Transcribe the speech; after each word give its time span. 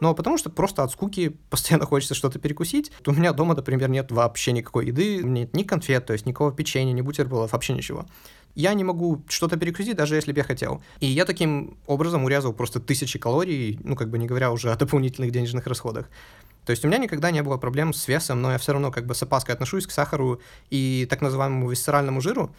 Но 0.00 0.14
потому 0.14 0.38
что 0.38 0.50
просто 0.50 0.82
от 0.82 0.90
скуки 0.90 1.28
постоянно 1.50 1.86
хочется 1.86 2.14
что-то 2.14 2.38
перекусить. 2.38 2.92
У 3.06 3.12
меня 3.12 3.32
дома, 3.32 3.54
например, 3.54 3.88
нет 3.88 4.10
вообще 4.12 4.52
никакой 4.52 4.86
еды, 4.86 5.22
нет 5.22 5.54
ни 5.54 5.62
конфет, 5.62 6.06
то 6.06 6.12
есть 6.12 6.26
никакого 6.26 6.52
печенья, 6.52 6.92
ни 6.92 7.00
бутербродов, 7.00 7.52
вообще 7.52 7.72
ничего. 7.72 8.06
Я 8.54 8.72
не 8.74 8.84
могу 8.84 9.24
что-то 9.28 9.56
перекусить, 9.56 9.96
даже 9.96 10.14
если 10.14 10.32
бы 10.32 10.38
я 10.38 10.44
хотел. 10.44 10.82
И 11.00 11.06
я 11.06 11.24
таким 11.24 11.76
образом 11.86 12.24
урезал 12.24 12.52
просто 12.52 12.78
тысячи 12.78 13.18
калорий, 13.18 13.80
ну, 13.82 13.96
как 13.96 14.10
бы 14.10 14.18
не 14.18 14.26
говоря 14.26 14.52
уже 14.52 14.70
о 14.70 14.76
дополнительных 14.76 15.32
денежных 15.32 15.66
расходах. 15.66 16.08
То 16.64 16.70
есть 16.70 16.84
у 16.84 16.88
меня 16.88 16.98
никогда 16.98 17.30
не 17.30 17.42
было 17.42 17.56
проблем 17.56 17.92
с 17.92 18.08
весом, 18.08 18.40
но 18.40 18.52
я 18.52 18.58
все 18.58 18.72
равно 18.72 18.90
как 18.90 19.06
бы 19.06 19.14
с 19.14 19.22
опаской 19.22 19.54
отношусь 19.54 19.86
к 19.86 19.90
сахару 19.90 20.40
и 20.70 21.06
так 21.10 21.20
называемому 21.20 21.68
висцеральному 21.68 22.20
жиру. 22.20 22.54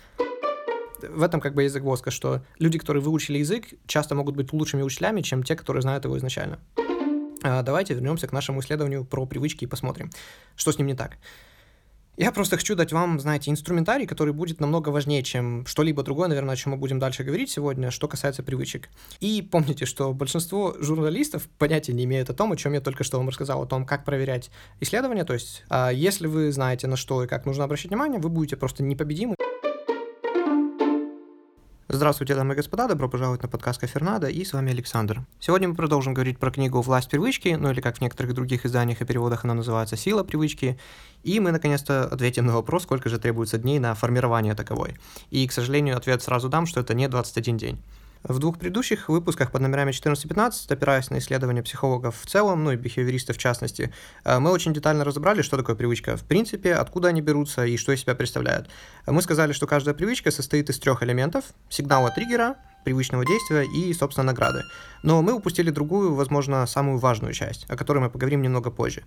В 1.01 1.23
этом 1.23 1.39
как 1.41 1.53
бы 1.53 1.63
есть 1.63 1.73
загвоздка, 1.73 2.11
что 2.11 2.41
люди, 2.59 2.77
которые 2.77 3.01
выучили 3.01 3.39
язык, 3.39 3.67
часто 3.87 4.15
могут 4.15 4.35
быть 4.35 4.53
лучшими 4.53 4.81
учителями, 4.81 5.21
чем 5.21 5.43
те, 5.43 5.55
которые 5.55 5.81
знают 5.81 6.05
его 6.05 6.17
изначально. 6.17 6.59
А, 7.45 7.61
давайте 7.61 7.93
вернемся 7.93 8.27
к 8.27 8.33
нашему 8.33 8.61
исследованию 8.61 9.05
про 9.05 9.23
привычки 9.27 9.65
и 9.65 9.67
посмотрим, 9.67 10.09
что 10.55 10.71
с 10.71 10.79
ним 10.79 10.87
не 10.87 10.95
так. 10.95 11.17
Я 12.17 12.31
просто 12.31 12.55
хочу 12.55 12.75
дать 12.75 12.91
вам, 12.91 13.19
знаете, 13.19 13.51
инструментарий, 13.51 14.07
который 14.07 14.33
будет 14.33 14.61
намного 14.61 14.89
важнее, 14.89 15.21
чем 15.21 15.65
что-либо 15.67 16.01
другое, 16.01 16.29
наверное, 16.29 16.53
о 16.53 16.55
чем 16.55 16.71
мы 16.71 16.77
будем 16.77 16.97
дальше 16.97 17.23
говорить 17.23 17.51
сегодня, 17.51 17.91
что 17.91 18.07
касается 18.07 18.41
привычек. 18.41 18.89
И 19.19 19.41
помните, 19.43 19.85
что 19.85 20.11
большинство 20.13 20.75
журналистов 20.79 21.47
понятия 21.59 21.93
не 21.93 22.05
имеют 22.05 22.29
о 22.29 22.33
том, 22.33 22.51
о 22.51 22.55
чем 22.55 22.73
я 22.73 22.81
только 22.81 23.03
что 23.03 23.17
вам 23.17 23.27
рассказал, 23.27 23.61
о 23.61 23.67
том, 23.67 23.85
как 23.85 24.05
проверять 24.05 24.49
исследования. 24.79 25.25
То 25.25 25.33
есть, 25.33 25.65
а, 25.69 25.89
если 25.91 26.25
вы 26.25 26.51
знаете, 26.51 26.87
на 26.87 26.95
что 26.95 27.23
и 27.23 27.27
как 27.27 27.45
нужно 27.45 27.65
обращать 27.65 27.91
внимание, 27.91 28.19
вы 28.19 28.29
будете 28.29 28.55
просто 28.55 28.81
непобедимы. 28.81 29.35
Здравствуйте, 31.95 32.35
дамы 32.35 32.55
и 32.55 32.57
господа, 32.57 32.89
добро 32.89 33.07
пожаловать 33.07 33.41
на 33.41 33.47
подкаст 33.47 33.79
Кафернада, 33.79 34.27
и 34.27 34.43
с 34.43 34.51
вами 34.51 34.73
Александр. 34.73 35.21
Сегодня 35.39 35.69
мы 35.69 35.75
продолжим 35.75 36.13
говорить 36.13 36.37
про 36.37 36.51
книгу 36.51 36.81
«Власть 36.81 37.09
привычки», 37.09 37.55
ну 37.57 37.71
или 37.71 37.79
как 37.79 37.95
в 37.95 38.01
некоторых 38.01 38.33
других 38.33 38.65
изданиях 38.65 38.99
и 38.99 39.05
переводах 39.05 39.45
она 39.45 39.53
называется 39.53 39.95
«Сила 39.95 40.25
привычки», 40.25 40.77
и 41.23 41.39
мы 41.39 41.53
наконец-то 41.53 42.03
ответим 42.03 42.47
на 42.47 42.53
вопрос, 42.53 42.83
сколько 42.83 43.07
же 43.07 43.17
требуется 43.17 43.57
дней 43.57 43.79
на 43.79 43.95
формирование 43.95 44.55
таковой. 44.55 44.95
И, 45.29 45.47
к 45.47 45.53
сожалению, 45.53 45.95
ответ 45.95 46.21
сразу 46.21 46.49
дам, 46.49 46.65
что 46.65 46.81
это 46.81 46.93
не 46.93 47.07
21 47.07 47.55
день. 47.55 47.81
В 48.27 48.39
двух 48.39 48.57
предыдущих 48.57 49.07
выпусках 49.07 49.51
под 49.51 49.61
номерами 49.61 49.91
14 49.91 50.25
и 50.25 50.27
15, 50.27 50.71
опираясь 50.71 51.11
на 51.11 51.19
исследования 51.19 51.61
психологов 51.61 52.19
в 52.19 52.25
целом, 52.25 52.63
ну 52.63 52.71
и 52.71 52.75
бихевиористов 52.75 53.37
в 53.37 53.39
частности, 53.39 53.93
э, 54.23 54.39
мы 54.39 54.51
очень 54.51 54.73
детально 54.73 55.03
разобрали, 55.03 55.43
что 55.43 55.57
такое 55.57 55.75
привычка 55.75 56.17
в 56.17 56.23
принципе, 56.23 56.73
откуда 56.73 57.09
они 57.09 57.21
берутся 57.21 57.65
и 57.65 57.77
что 57.77 57.91
из 57.91 58.01
себя 58.01 58.15
представляют. 58.15 58.67
Мы 59.05 59.21
сказали, 59.21 59.53
что 59.53 59.67
каждая 59.67 59.93
привычка 59.93 60.31
состоит 60.31 60.71
из 60.71 60.79
трех 60.79 61.03
элементов– 61.03 61.45
сигнала 61.69 62.09
триггера, 62.09 62.55
привычного 62.85 63.25
действия 63.25 63.65
и, 63.65 63.93
собственно, 63.93 64.27
награды. 64.27 64.63
Но 65.03 65.21
мы 65.21 65.33
упустили 65.33 65.69
другую, 65.69 66.15
возможно, 66.15 66.65
самую 66.65 66.97
важную 66.97 67.33
часть, 67.33 67.65
о 67.69 67.75
которой 67.75 67.99
мы 67.99 68.09
поговорим 68.09 68.41
немного 68.41 68.71
позже. 68.71 69.03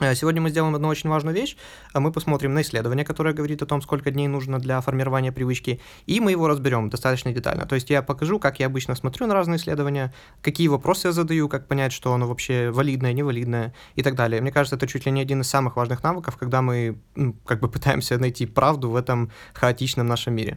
Э, 0.00 0.14
сегодня 0.14 0.40
мы 0.40 0.50
сделаем 0.50 0.74
одну 0.74 0.88
очень 0.88 1.10
важную 1.10 1.34
вещь. 1.34 1.56
А 1.92 2.00
мы 2.00 2.12
посмотрим 2.12 2.54
на 2.54 2.60
исследование, 2.60 3.04
которое 3.04 3.34
говорит 3.34 3.62
о 3.62 3.66
том, 3.66 3.82
сколько 3.82 4.10
дней 4.10 4.28
нужно 4.28 4.58
для 4.58 4.80
формирования 4.80 5.32
привычки, 5.32 5.80
и 6.06 6.20
мы 6.20 6.32
его 6.32 6.48
разберем 6.48 6.90
достаточно 6.90 7.32
детально. 7.32 7.66
То 7.66 7.74
есть 7.74 7.90
я 7.90 8.02
покажу, 8.02 8.38
как 8.38 8.60
я 8.60 8.66
обычно 8.66 8.94
смотрю 8.94 9.26
на 9.26 9.34
разные 9.34 9.58
исследования, 9.58 10.12
какие 10.42 10.68
вопросы 10.68 11.08
я 11.08 11.12
задаю, 11.12 11.48
как 11.48 11.68
понять, 11.68 11.92
что 11.92 12.12
оно 12.12 12.26
вообще 12.26 12.70
валидное, 12.70 13.12
невалидное 13.12 13.74
и 13.94 14.02
так 14.02 14.14
далее. 14.14 14.40
Мне 14.40 14.52
кажется, 14.52 14.76
это 14.76 14.86
чуть 14.86 15.06
ли 15.06 15.12
не 15.12 15.20
один 15.20 15.40
из 15.40 15.48
самых 15.48 15.76
важных 15.76 16.02
навыков, 16.02 16.36
когда 16.36 16.62
мы 16.62 16.98
как 17.44 17.60
бы 17.60 17.68
пытаемся 17.68 18.18
найти 18.18 18.46
правду 18.46 18.90
в 18.90 18.96
этом 18.96 19.30
хаотичном 19.54 20.06
нашем 20.06 20.34
мире. 20.34 20.56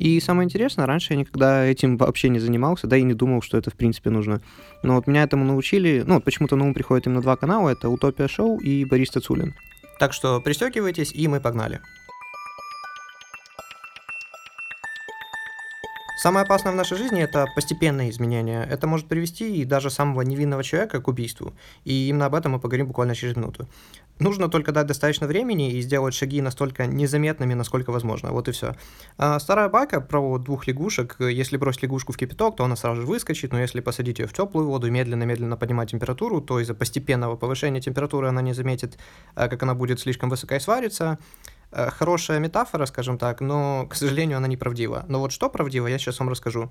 И 0.00 0.18
самое 0.18 0.46
интересное, 0.46 0.86
раньше 0.86 1.12
я 1.12 1.18
никогда 1.18 1.62
этим 1.66 1.98
вообще 1.98 2.30
не 2.30 2.38
занимался, 2.38 2.86
да 2.86 2.96
и 2.96 3.02
не 3.02 3.12
думал, 3.12 3.42
что 3.42 3.58
это 3.58 3.70
в 3.70 3.74
принципе 3.74 4.08
нужно. 4.08 4.40
Но 4.82 4.94
вот 4.94 5.06
меня 5.06 5.22
этому 5.22 5.44
научили, 5.44 6.02
ну, 6.06 6.22
почему-то 6.22 6.56
на 6.56 6.64
ум 6.64 6.72
приходит 6.72 7.06
именно 7.06 7.20
два 7.20 7.36
канала, 7.36 7.68
это 7.68 7.90
Утопия 7.90 8.26
Шоу 8.26 8.58
и 8.60 8.86
Борис 8.86 9.10
Тацулин. 9.10 9.54
Так 9.98 10.14
что 10.14 10.40
пристегивайтесь, 10.40 11.12
и 11.12 11.28
мы 11.28 11.38
погнали. 11.38 11.80
Самое 16.22 16.44
опасное 16.44 16.72
в 16.74 16.76
нашей 16.76 16.98
жизни– 16.98 17.22
это 17.22 17.46
постепенные 17.54 18.10
изменения. 18.10 18.62
Это 18.70 18.86
может 18.86 19.06
привести 19.08 19.56
и 19.56 19.64
даже 19.64 19.88
самого 19.88 20.20
невинного 20.20 20.62
человека 20.62 21.00
к 21.00 21.08
убийству. 21.08 21.54
И 21.86 22.10
именно 22.10 22.26
об 22.26 22.34
этом 22.34 22.52
мы 22.52 22.60
поговорим 22.60 22.88
буквально 22.88 23.14
через 23.14 23.36
минуту. 23.36 23.66
Нужно 24.18 24.50
только 24.50 24.70
дать 24.72 24.86
достаточно 24.86 25.26
времени 25.26 25.72
и 25.72 25.80
сделать 25.80 26.12
шаги 26.12 26.42
настолько 26.42 26.86
незаметными, 26.86 27.54
насколько 27.54 27.90
возможно. 27.90 28.32
Вот 28.32 28.48
и 28.48 28.52
все. 28.52 28.76
А 29.16 29.40
старая 29.40 29.70
байка 29.70 30.02
про 30.02 30.36
двух 30.36 30.66
лягушек. 30.66 31.16
Если 31.20 31.56
бросить 31.56 31.84
лягушку 31.84 32.12
в 32.12 32.18
кипяток, 32.18 32.54
то 32.54 32.64
она 32.64 32.76
сразу 32.76 33.00
же 33.00 33.06
выскочит, 33.06 33.50
но 33.52 33.58
если 33.58 33.80
посадить 33.80 34.18
ее 34.18 34.26
в 34.26 34.34
теплую 34.34 34.66
воду 34.66 34.88
и 34.88 34.90
медленно-медленно 34.90 35.56
поднимать 35.56 35.90
температуру, 35.90 36.42
то 36.42 36.60
из-за 36.60 36.74
постепенного 36.74 37.36
повышения 37.36 37.80
температуры 37.80 38.28
она 38.28 38.42
не 38.42 38.52
заметит, 38.52 38.98
а, 39.34 39.48
как 39.48 39.62
она 39.62 39.74
будет 39.74 40.00
слишком 40.00 40.28
высоко 40.28 40.56
и 40.56 40.60
сварится. 40.60 41.18
Э, 41.18 41.40
хорошая 41.72 42.38
метафора, 42.38 42.86
скажем 42.86 43.18
так, 43.18 43.40
но, 43.40 43.86
к 43.88 43.94
сожалению, 43.94 44.38
она 44.38 44.48
неправдива. 44.48 45.04
Но 45.08 45.20
вот 45.20 45.32
что 45.32 45.48
правдиво, 45.48 45.86
я 45.86 45.98
сейчас 45.98 46.18
вам 46.18 46.28
расскажу. 46.28 46.70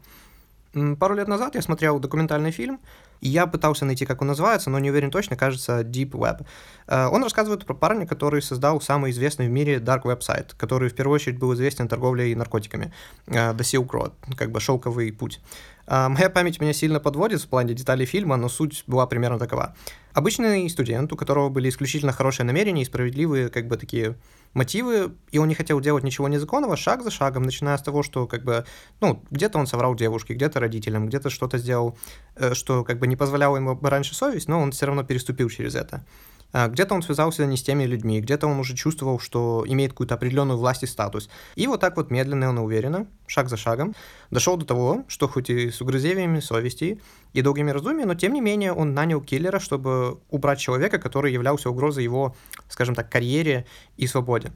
Пару 0.99 1.15
лет 1.15 1.27
назад 1.27 1.55
я 1.55 1.63
смотрел 1.63 1.99
документальный 1.99 2.51
фильм, 2.51 2.79
и 3.21 3.27
я 3.27 3.47
пытался 3.47 3.85
найти, 3.85 4.05
как 4.05 4.21
он 4.21 4.27
называется, 4.27 4.69
но 4.69 4.77
не 4.77 4.91
уверен 4.91 5.09
точно, 5.09 5.35
кажется, 5.35 5.81
Deep 5.81 6.11
Web. 6.11 6.45
Э, 6.87 7.07
он 7.07 7.23
рассказывает 7.23 7.65
про 7.65 7.73
парня, 7.73 8.05
который 8.05 8.41
создал 8.43 8.79
самый 8.79 9.09
известный 9.09 9.47
в 9.47 9.49
мире 9.49 9.77
dark 9.77 10.03
web 10.03 10.21
сайт, 10.21 10.53
который 10.53 10.89
в 10.89 10.95
первую 10.95 11.15
очередь 11.15 11.39
был 11.39 11.55
известен 11.55 11.87
торговлей 11.87 12.35
наркотиками. 12.35 12.93
Э, 13.25 13.53
The 13.53 13.61
Silk 13.61 13.87
Road, 13.87 14.13
как 14.37 14.51
бы 14.51 14.59
шелковый 14.59 15.11
путь. 15.11 15.41
Моя 15.87 16.29
память 16.29 16.61
меня 16.61 16.71
сильно 16.71 16.99
подводит 16.99 17.41
в 17.41 17.47
плане 17.47 17.73
деталей 17.73 18.05
фильма, 18.05 18.37
но 18.37 18.47
суть 18.47 18.83
была 18.85 19.07
примерно 19.07 19.39
такова. 19.39 19.75
Обычный 20.13 20.69
студент, 20.69 21.11
у 21.11 21.15
которого 21.15 21.49
были 21.49 21.67
исключительно 21.67 22.11
хорошие 22.11 22.45
намерения 22.45 22.83
и 22.83 22.85
справедливые, 22.85 23.49
как 23.49 23.67
бы 23.67 23.75
такие 23.75 24.15
мотивы, 24.53 25.15
и 25.31 25.37
он 25.37 25.47
не 25.47 25.55
хотел 25.55 25.79
делать 25.79 26.03
ничего 26.03 26.27
незаконного, 26.27 26.75
шаг 26.75 27.03
за 27.03 27.11
шагом, 27.11 27.43
начиная 27.43 27.77
с 27.77 27.81
того, 27.81 28.03
что 28.03 28.27
как 28.27 28.43
бы, 28.43 28.65
ну, 29.01 29.23
где-то 29.31 29.59
он 29.59 29.67
соврал 29.67 29.95
девушке, 29.95 30.33
где-то 30.33 30.59
родителям, 30.59 31.07
где-то 31.07 31.29
что-то 31.29 31.57
сделал, 31.57 31.97
э, 32.35 32.53
что 32.53 32.83
как 32.83 32.99
бы 32.99 33.07
не 33.07 33.15
позволяло 33.15 33.57
ему 33.57 33.79
раньше 33.81 34.15
совесть, 34.15 34.47
но 34.47 34.59
он 34.59 34.71
все 34.71 34.85
равно 34.85 35.03
переступил 35.03 35.49
через 35.49 35.75
это. 35.75 36.03
А, 36.51 36.67
где-то 36.67 36.95
он 36.95 37.03
связался 37.03 37.45
не 37.45 37.57
с 37.57 37.63
теми 37.63 37.83
людьми, 37.83 38.21
где-то 38.21 38.47
он 38.47 38.59
уже 38.59 38.75
чувствовал, 38.75 39.19
что 39.19 39.63
имеет 39.67 39.91
какую-то 39.91 40.15
определенную 40.15 40.57
власть 40.57 40.83
и 40.83 40.87
статус. 40.87 41.29
И 41.55 41.67
вот 41.67 41.79
так 41.79 41.95
вот 41.95 42.09
медленно, 42.09 42.51
но 42.51 42.63
уверенно, 42.63 43.07
шаг 43.27 43.49
за 43.49 43.57
шагом, 43.57 43.93
дошел 44.31 44.57
до 44.57 44.65
того, 44.65 45.03
что 45.07 45.27
хоть 45.27 45.49
и 45.49 45.69
с 45.69 45.79
угрызениями 45.81 46.39
совести 46.39 46.99
и 47.33 47.41
долгими 47.41 47.69
раздумьями, 47.69 48.07
но 48.07 48.15
тем 48.15 48.33
не 48.33 48.41
менее 48.41 48.73
он 48.73 48.93
нанял 48.93 49.21
киллера, 49.21 49.59
чтобы 49.59 50.19
убрать 50.29 50.59
человека, 50.59 50.97
который 50.97 51.31
являлся 51.31 51.69
угрозой 51.69 52.03
его, 52.03 52.35
скажем 52.67 52.95
так, 52.95 53.11
карьере 53.11 53.67
и 53.97 54.07
свободе. 54.07 54.51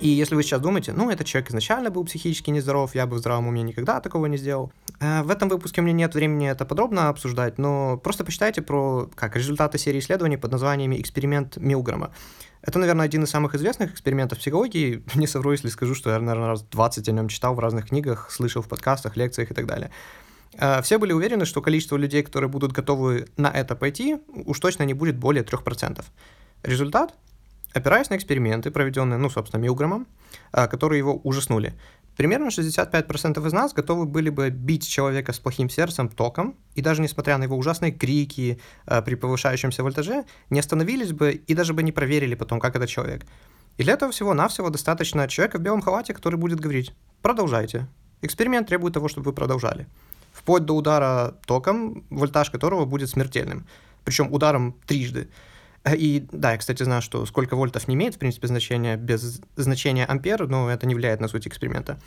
И 0.00 0.08
если 0.08 0.36
вы 0.36 0.44
сейчас 0.44 0.60
думаете, 0.60 0.92
ну, 0.92 1.10
этот 1.10 1.26
человек 1.26 1.50
изначально 1.50 1.90
был 1.90 2.04
психически 2.04 2.50
нездоров, 2.50 2.94
я 2.94 3.06
бы 3.06 3.16
в 3.16 3.18
здравом 3.18 3.48
уме 3.48 3.62
никогда 3.62 4.00
такого 4.00 4.26
не 4.26 4.36
сделал. 4.36 4.72
Э, 5.00 5.22
в 5.22 5.30
этом 5.30 5.48
выпуске 5.48 5.80
у 5.80 5.84
меня 5.84 5.94
нет 5.94 6.14
времени 6.14 6.48
это 6.48 6.64
подробно 6.64 7.08
обсуждать, 7.08 7.58
но 7.58 7.96
просто 7.98 8.24
почитайте 8.24 8.62
про 8.62 9.08
как 9.14 9.36
результаты 9.36 9.78
серии 9.78 10.00
исследований 10.00 10.36
под 10.36 10.52
названиями 10.52 11.00
«Эксперимент 11.00 11.56
Милграма». 11.56 12.12
Это, 12.62 12.78
наверное, 12.78 13.04
один 13.04 13.22
из 13.22 13.30
самых 13.30 13.54
известных 13.54 13.92
экспериментов 13.92 14.38
психологии. 14.38 15.02
Не 15.14 15.26
совру, 15.26 15.52
если 15.52 15.68
скажу, 15.68 15.94
что 15.94 16.10
я, 16.10 16.18
наверное, 16.18 16.48
раз 16.48 16.62
20 16.62 17.08
о 17.08 17.12
нем 17.12 17.28
читал 17.28 17.54
в 17.54 17.60
разных 17.60 17.88
книгах, 17.88 18.30
слышал 18.30 18.62
в 18.62 18.68
подкастах, 18.68 19.16
лекциях 19.16 19.50
и 19.50 19.54
так 19.54 19.66
далее. 19.66 19.90
Э, 20.54 20.82
все 20.82 20.98
были 20.98 21.12
уверены, 21.12 21.44
что 21.44 21.62
количество 21.62 21.96
людей, 21.96 22.22
которые 22.22 22.50
будут 22.50 22.72
готовы 22.72 23.28
на 23.36 23.48
это 23.48 23.76
пойти, 23.76 24.18
уж 24.28 24.58
точно 24.58 24.82
не 24.82 24.94
будет 24.94 25.16
более 25.16 25.44
3%. 25.44 26.04
Результат 26.64 27.14
опираясь 27.72 28.10
на 28.10 28.16
эксперименты, 28.16 28.70
проведенные, 28.70 29.18
ну, 29.18 29.30
собственно, 29.30 29.60
Милграмом, 29.60 30.06
а, 30.52 30.66
которые 30.66 30.98
его 30.98 31.14
ужаснули. 31.24 31.74
Примерно 32.18 32.48
65% 32.48 33.46
из 33.46 33.52
нас 33.52 33.72
готовы 33.72 34.04
были 34.04 34.28
бы 34.28 34.50
бить 34.50 34.88
человека 34.88 35.32
с 35.32 35.38
плохим 35.38 35.70
сердцем 35.70 36.08
током, 36.08 36.56
и 36.74 36.82
даже 36.82 37.00
несмотря 37.00 37.38
на 37.38 37.44
его 37.44 37.56
ужасные 37.56 37.92
крики 37.92 38.58
а, 38.86 39.02
при 39.02 39.14
повышающемся 39.14 39.84
вольтаже, 39.84 40.24
не 40.50 40.58
остановились 40.58 41.12
бы 41.12 41.30
и 41.30 41.54
даже 41.54 41.74
бы 41.74 41.84
не 41.84 41.92
проверили 41.92 42.34
потом, 42.34 42.58
как 42.58 42.74
этот 42.74 42.88
человек. 42.88 43.24
И 43.76 43.84
для 43.84 43.92
этого 43.92 44.10
всего-навсего 44.10 44.68
достаточно 44.68 45.28
человека 45.28 45.58
в 45.58 45.62
белом 45.62 45.80
халате, 45.80 46.12
который 46.12 46.40
будет 46.40 46.58
говорить 46.58 46.92
«продолжайте». 47.22 47.86
Эксперимент 48.20 48.66
требует 48.66 48.94
того, 48.94 49.06
чтобы 49.06 49.26
вы 49.26 49.32
продолжали. 49.32 49.86
Вплоть 50.32 50.64
до 50.64 50.72
удара 50.72 51.36
током, 51.46 52.04
вольтаж 52.10 52.50
которого 52.50 52.84
будет 52.84 53.10
смертельным. 53.10 53.68
Причем 54.02 54.32
ударом 54.32 54.74
трижды. 54.88 55.28
Э, 55.88 55.96
и 55.96 56.26
да, 56.32 56.52
я, 56.52 56.58
кстати, 56.58 56.82
знаю, 56.82 57.02
что 57.02 57.24
сколько 57.26 57.56
вольтов 57.56 57.88
не 57.88 57.94
имеет, 57.94 58.14
в 58.14 58.18
принципе, 58.18 58.48
значения 58.48 58.96
без 58.96 59.40
значения 59.56 60.04
ампер, 60.04 60.48
но 60.48 60.70
это 60.70 60.86
не 60.86 60.94
влияет 60.94 61.20
на 61.20 61.28
суть 61.28 61.46
эксперимента. 61.46 61.98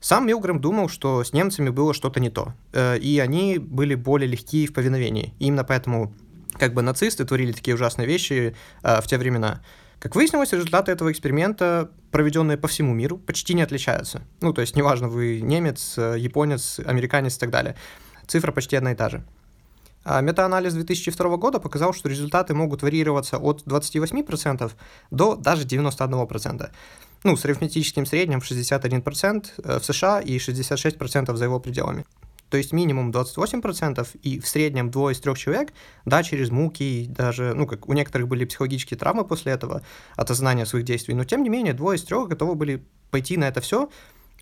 Сам 0.00 0.26
Милгрэм 0.26 0.60
думал, 0.60 0.88
что 0.88 1.24
с 1.24 1.32
немцами 1.32 1.70
было 1.70 1.94
что-то 1.94 2.20
не 2.20 2.30
то, 2.30 2.52
э, 2.72 2.98
и 2.98 3.18
они 3.18 3.58
были 3.58 3.94
более 3.94 4.28
легкие 4.28 4.66
в 4.66 4.72
повиновении. 4.72 5.34
И 5.38 5.46
именно 5.46 5.64
поэтому 5.64 6.12
как 6.58 6.74
бы 6.74 6.82
нацисты 6.82 7.24
творили 7.24 7.52
такие 7.52 7.74
ужасные 7.74 8.06
вещи 8.06 8.54
э, 8.82 9.00
в 9.00 9.06
те 9.06 9.18
времена. 9.18 9.62
Как 9.98 10.14
выяснилось, 10.14 10.52
результаты 10.52 10.92
этого 10.92 11.10
эксперимента, 11.10 11.90
проведенные 12.10 12.58
по 12.58 12.68
всему 12.68 12.92
миру, 12.92 13.16
почти 13.16 13.54
не 13.54 13.62
отличаются. 13.62 14.22
Ну, 14.42 14.52
то 14.52 14.60
есть, 14.60 14.76
неважно, 14.76 15.08
вы 15.08 15.40
немец, 15.40 15.96
японец, 15.96 16.78
американец 16.84 17.36
и 17.36 17.40
так 17.40 17.50
далее. 17.50 17.74
Цифра 18.26 18.52
почти 18.52 18.76
одна 18.76 18.92
и 18.92 18.94
та 18.94 19.08
же. 19.08 19.24
А 20.04 20.20
метаанализ 20.20 20.74
2002 20.74 21.36
года 21.36 21.58
показал, 21.58 21.94
что 21.94 22.08
результаты 22.08 22.54
могут 22.54 22.82
варьироваться 22.82 23.38
от 23.38 23.62
28% 23.66 24.72
до 25.10 25.34
даже 25.34 25.64
91%. 25.64 26.70
Ну, 27.24 27.36
с 27.36 27.44
арифметическим 27.46 28.04
средним 28.04 28.40
в 28.40 28.50
61% 28.50 29.46
э, 29.64 29.78
в 29.78 29.84
США 29.84 30.20
и 30.20 30.36
66% 30.36 31.34
за 31.34 31.44
его 31.44 31.58
пределами. 31.58 32.04
То 32.50 32.58
есть 32.58 32.72
минимум 32.72 33.10
28% 33.10 34.06
и 34.22 34.38
в 34.38 34.46
среднем 34.46 34.90
двое 34.90 35.14
из 35.14 35.20
трех 35.20 35.38
человек, 35.38 35.72
да, 36.04 36.22
через 36.22 36.50
муки, 36.50 37.06
даже, 37.08 37.54
ну, 37.54 37.66
как 37.66 37.88
у 37.88 37.94
некоторых 37.94 38.28
были 38.28 38.44
психологические 38.44 38.98
травмы 38.98 39.24
после 39.24 39.52
этого, 39.52 39.82
от 40.14 40.30
осознания 40.30 40.66
своих 40.66 40.84
действий, 40.84 41.14
но 41.14 41.24
тем 41.24 41.42
не 41.42 41.48
менее 41.48 41.72
двое 41.72 41.96
из 41.96 42.04
трех 42.04 42.28
готовы 42.28 42.54
были 42.54 42.84
пойти 43.10 43.36
на 43.38 43.48
это 43.48 43.60
все 43.60 43.88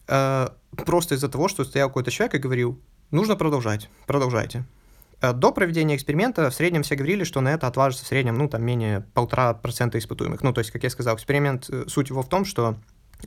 э, 0.09 0.49
просто 0.85 1.15
из-за 1.15 1.29
того, 1.29 1.49
что 1.49 1.65
стоял 1.65 1.89
какой-то 1.89 2.11
человек 2.11 2.35
и 2.35 2.39
говорил, 2.39 2.79
нужно 3.13 3.37
продолжать, 3.37 3.89
продолжайте. 4.07 4.65
Э, 5.23 5.33
до 5.33 5.53
проведения 5.53 5.95
эксперимента 5.95 6.51
в 6.51 6.55
среднем 6.55 6.83
все 6.83 6.97
говорили, 6.97 7.25
что 7.25 7.41
на 7.41 7.55
это 7.55 7.69
отважится 7.69 8.05
в 8.05 8.09
среднем, 8.09 8.37
ну, 8.37 8.49
там, 8.49 8.63
менее 8.63 9.07
полтора 9.15 9.55
процента 9.55 9.99
испытуемых. 9.99 10.43
Ну, 10.43 10.53
то 10.53 10.59
есть, 10.59 10.73
как 10.73 10.83
я 10.83 10.91
сказал, 10.91 11.15
эксперимент, 11.15 11.71
э, 11.71 11.85
суть 11.87 12.11
его 12.11 12.23
в 12.23 12.29
том, 12.29 12.45
что 12.45 12.77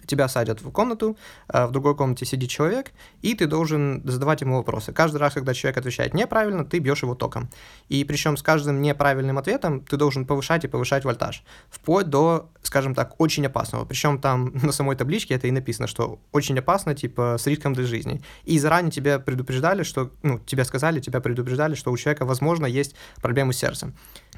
тебя 0.06 0.28
садят 0.28 0.62
в 0.62 0.72
комнату, 0.72 1.18
а 1.48 1.68
в 1.68 1.72
другой 1.72 1.96
комнате 1.96 2.26
сидит 2.26 2.50
человек, 2.50 2.92
и 3.22 3.34
ты 3.34 3.48
должен 3.48 4.02
задавать 4.06 4.42
ему 4.42 4.58
вопросы. 4.58 4.94
Каждый 4.94 5.18
раз, 5.18 5.34
когда 5.34 5.54
человек 5.54 5.78
отвечает 5.78 6.14
неправильно, 6.14 6.66
ты 6.66 6.80
бьешь 6.80 7.04
его 7.04 7.16
током. 7.16 7.50
И 7.90 8.04
причем 8.04 8.38
с 8.38 8.44
каждым 8.44 8.82
неправильным 8.82 9.38
ответом 9.38 9.82
ты 9.82 9.98
должен 9.98 10.26
повышать 10.26 10.64
и 10.64 10.68
повышать 10.68 11.06
вольтаж, 11.06 11.44
вплоть 11.70 12.10
до, 12.10 12.50
скажем 12.62 12.96
так, 12.96 13.16
очень 13.20 13.46
опасного. 13.46 13.86
Причем 13.86 14.20
там 14.20 14.54
на 14.64 14.72
самой 14.72 14.96
табличке 14.96 15.36
это 15.36 15.48
и 15.48 15.52
написано, 15.52 15.88
что 15.88 16.20
очень 16.32 16.58
опасно, 16.60 16.96
типа, 16.96 17.38
с 17.40 17.48
риском 17.48 17.74
для 17.74 17.86
жизни. 17.86 18.22
И 18.44 18.60
заранее 18.60 18.92
тебя 18.92 19.20
предупреждали, 19.20 19.84
что, 19.84 20.12
ну, 20.24 20.40
тебе 20.40 20.66
сказали, 20.66 21.00
тебя 21.00 21.20
предупреждали, 21.22 21.76
что 21.76 21.92
у 21.92 21.98
человека, 21.98 22.26
возможно, 22.26 22.66
есть 22.66 22.96
проблемы 23.22 23.54
с 23.54 23.58
сердцем. 23.58 23.94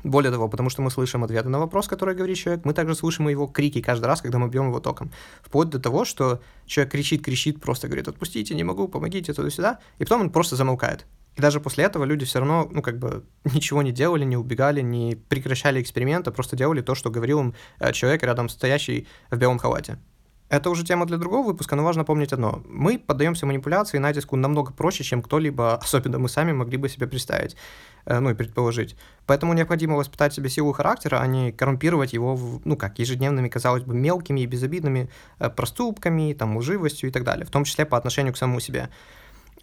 Более 0.07 0.31
того, 0.31 0.47
потому 0.47 0.69
что 0.69 0.81
мы 0.81 0.89
слышим 0.89 1.25
ответы 1.25 1.49
на 1.49 1.59
вопрос, 1.59 1.89
который 1.89 2.15
говорит 2.15 2.37
человек, 2.37 2.63
мы 2.63 2.73
также 2.73 2.95
слышим 2.95 3.27
его 3.27 3.45
крики 3.45 3.81
каждый 3.81 4.05
раз, 4.05 4.21
когда 4.21 4.37
мы 4.37 4.47
бьем 4.47 4.67
его 4.67 4.79
током. 4.79 5.11
Вплоть 5.41 5.69
до 5.69 5.79
того, 5.79 6.05
что 6.05 6.39
человек 6.65 6.93
кричит, 6.93 7.21
кричит, 7.25 7.59
просто 7.59 7.87
говорит, 7.87 8.07
отпустите, 8.07 8.55
не 8.55 8.63
могу, 8.63 8.87
помогите, 8.87 9.33
туда-сюда, 9.33 9.79
и 9.97 10.05
потом 10.05 10.21
он 10.21 10.29
просто 10.29 10.55
замолкает. 10.55 11.05
И 11.35 11.41
даже 11.41 11.59
после 11.59 11.83
этого 11.83 12.05
люди 12.05 12.23
все 12.23 12.39
равно, 12.39 12.69
ну, 12.71 12.81
как 12.81 12.99
бы, 12.99 13.25
ничего 13.53 13.81
не 13.81 13.91
делали, 13.91 14.23
не 14.23 14.37
убегали, 14.37 14.79
не 14.79 15.17
прекращали 15.27 15.81
эксперимента, 15.81 16.31
просто 16.31 16.55
делали 16.55 16.79
то, 16.79 16.95
что 16.95 17.09
говорил 17.09 17.41
им 17.41 17.53
э, 17.79 17.91
человек 17.91 18.23
рядом 18.23 18.47
стоящий 18.47 19.07
в 19.29 19.35
белом 19.35 19.59
халате. 19.59 19.99
Это 20.49 20.69
уже 20.69 20.85
тема 20.85 21.05
для 21.05 21.17
другого 21.17 21.47
выпуска, 21.47 21.75
но 21.75 21.83
важно 21.83 22.05
помнить 22.05 22.31
одно. 22.31 22.63
Мы 22.69 22.97
поддаемся 22.97 23.45
манипуляции 23.45 23.97
и 23.97 23.99
натиску 23.99 24.37
намного 24.37 24.71
проще, 24.71 25.03
чем 25.03 25.21
кто-либо, 25.21 25.75
особенно 25.81 26.19
мы 26.19 26.29
сами, 26.29 26.53
могли 26.53 26.77
бы 26.77 26.87
себе 26.87 27.07
представить, 27.07 27.57
э, 28.05 28.19
ну 28.19 28.29
и 28.29 28.33
предположить. 28.33 28.95
Поэтому 29.25 29.53
необходимо 29.53 29.97
воспитать 29.97 30.33
себе 30.33 30.49
силу 30.49 30.71
характера, 30.71 31.19
а 31.19 31.27
не 31.27 31.51
коррумпировать 31.51 32.13
его, 32.13 32.35
в, 32.35 32.65
ну 32.65 32.77
как, 32.77 32.97
ежедневными, 32.99 33.49
казалось 33.49 33.83
бы, 33.83 33.93
мелкими 33.93 34.41
и 34.41 34.45
безобидными 34.45 35.09
э, 35.39 35.49
проступками, 35.49 36.33
там, 36.33 36.55
лживостью 36.57 37.09
и 37.09 37.11
так 37.11 37.23
далее, 37.23 37.45
в 37.45 37.51
том 37.51 37.65
числе 37.65 37.85
по 37.85 37.97
отношению 37.97 38.33
к 38.33 38.37
самому 38.37 38.61
себе. 38.61 38.89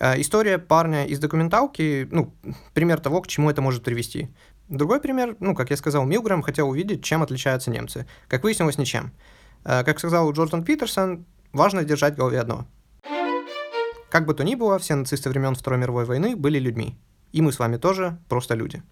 Э, 0.00 0.20
история 0.20 0.58
парня 0.58 1.06
из 1.06 1.18
документалки, 1.18 2.06
ну, 2.10 2.34
пример 2.74 3.00
того, 3.00 3.22
к 3.22 3.26
чему 3.26 3.48
это 3.48 3.62
может 3.62 3.82
привести. 3.82 4.28
Другой 4.68 5.00
пример, 5.00 5.36
ну, 5.40 5.54
как 5.54 5.70
я 5.70 5.78
сказал, 5.78 6.04
Милгрэм 6.04 6.42
хотел 6.42 6.68
увидеть, 6.68 7.02
чем 7.02 7.22
отличаются 7.22 7.70
немцы. 7.70 8.06
Как 8.28 8.44
выяснилось, 8.44 8.78
ничем. 8.78 9.12
Э, 9.64 9.82
как 9.84 9.98
сказал 9.98 10.32
Джордан 10.32 10.64
Питерсон, 10.64 11.24
важно 11.52 11.84
держать 11.84 12.14
в 12.14 12.18
голове 12.18 12.40
одно. 12.40 12.66
Как 14.10 14.26
бы 14.26 14.34
то 14.34 14.44
ни 14.44 14.54
было, 14.54 14.78
все 14.78 14.94
нацисты 14.94 15.30
времен 15.30 15.54
Второй 15.54 15.80
мировой 15.80 16.04
войны 16.04 16.36
были 16.36 16.58
людьми. 16.58 16.96
И 17.32 17.42
мы 17.42 17.50
с 17.50 17.58
вами 17.58 17.78
тоже 17.78 18.18
просто 18.28 18.54
люди. 18.54 18.82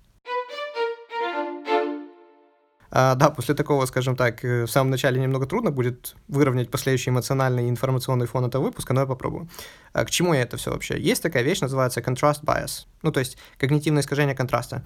А, 2.95 3.15
да, 3.15 3.31
после 3.31 3.55
такого, 3.55 3.87
скажем 3.87 4.17
так, 4.17 4.45
э, 4.45 4.65
в 4.65 4.71
самом 4.71 4.91
начале 4.91 5.19
немного 5.19 5.47
трудно 5.47 5.71
будет 5.71 6.15
выровнять 6.29 6.71
последующий 6.71 7.11
эмоциональный 7.11 7.67
и 7.67 7.71
информационный 7.71 8.27
фон 8.27 8.45
этого 8.45 8.65
выпуска, 8.65 8.93
но 8.93 9.01
я 9.01 9.07
попробую. 9.07 9.49
А 9.95 10.05
к 10.05 10.11
чему 10.11 10.35
я 10.35 10.43
это 10.43 10.59
все 10.59 10.73
вообще? 10.73 11.01
Есть 11.01 11.23
такая 11.23 11.43
вещь, 11.43 11.61
называется 11.61 12.01
contrast 12.01 12.45
bias, 12.45 12.87
ну 13.03 13.11
то 13.11 13.21
есть 13.21 13.39
когнитивное 13.57 14.03
искажение 14.03 14.35
контраста. 14.35 14.85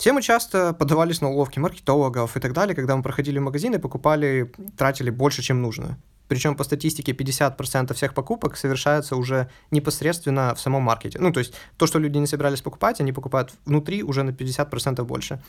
Все 0.00 0.14
мы 0.14 0.22
часто 0.22 0.72
поддавались 0.72 1.20
на 1.20 1.28
уловки 1.28 1.58
маркетологов 1.58 2.34
и 2.34 2.40
так 2.40 2.54
далее, 2.54 2.74
когда 2.74 2.96
мы 2.96 3.02
проходили 3.02 3.38
в 3.38 3.42
магазин 3.42 3.78
покупали, 3.78 4.50
тратили 4.78 5.10
больше, 5.10 5.42
чем 5.42 5.60
нужно. 5.60 5.98
Причем 6.26 6.56
по 6.56 6.64
статистике 6.64 7.12
50% 7.12 7.92
всех 7.92 8.14
покупок 8.14 8.56
совершается 8.56 9.14
уже 9.16 9.50
непосредственно 9.70 10.54
в 10.54 10.60
самом 10.60 10.84
маркете. 10.84 11.18
Ну, 11.18 11.30
то 11.32 11.40
есть 11.40 11.52
то, 11.76 11.86
что 11.86 11.98
люди 11.98 12.16
не 12.16 12.26
собирались 12.26 12.62
покупать, 12.62 13.02
они 13.02 13.12
покупают 13.12 13.52
внутри 13.66 14.02
уже 14.02 14.22
на 14.22 14.30
50% 14.30 15.04
больше. 15.04 15.42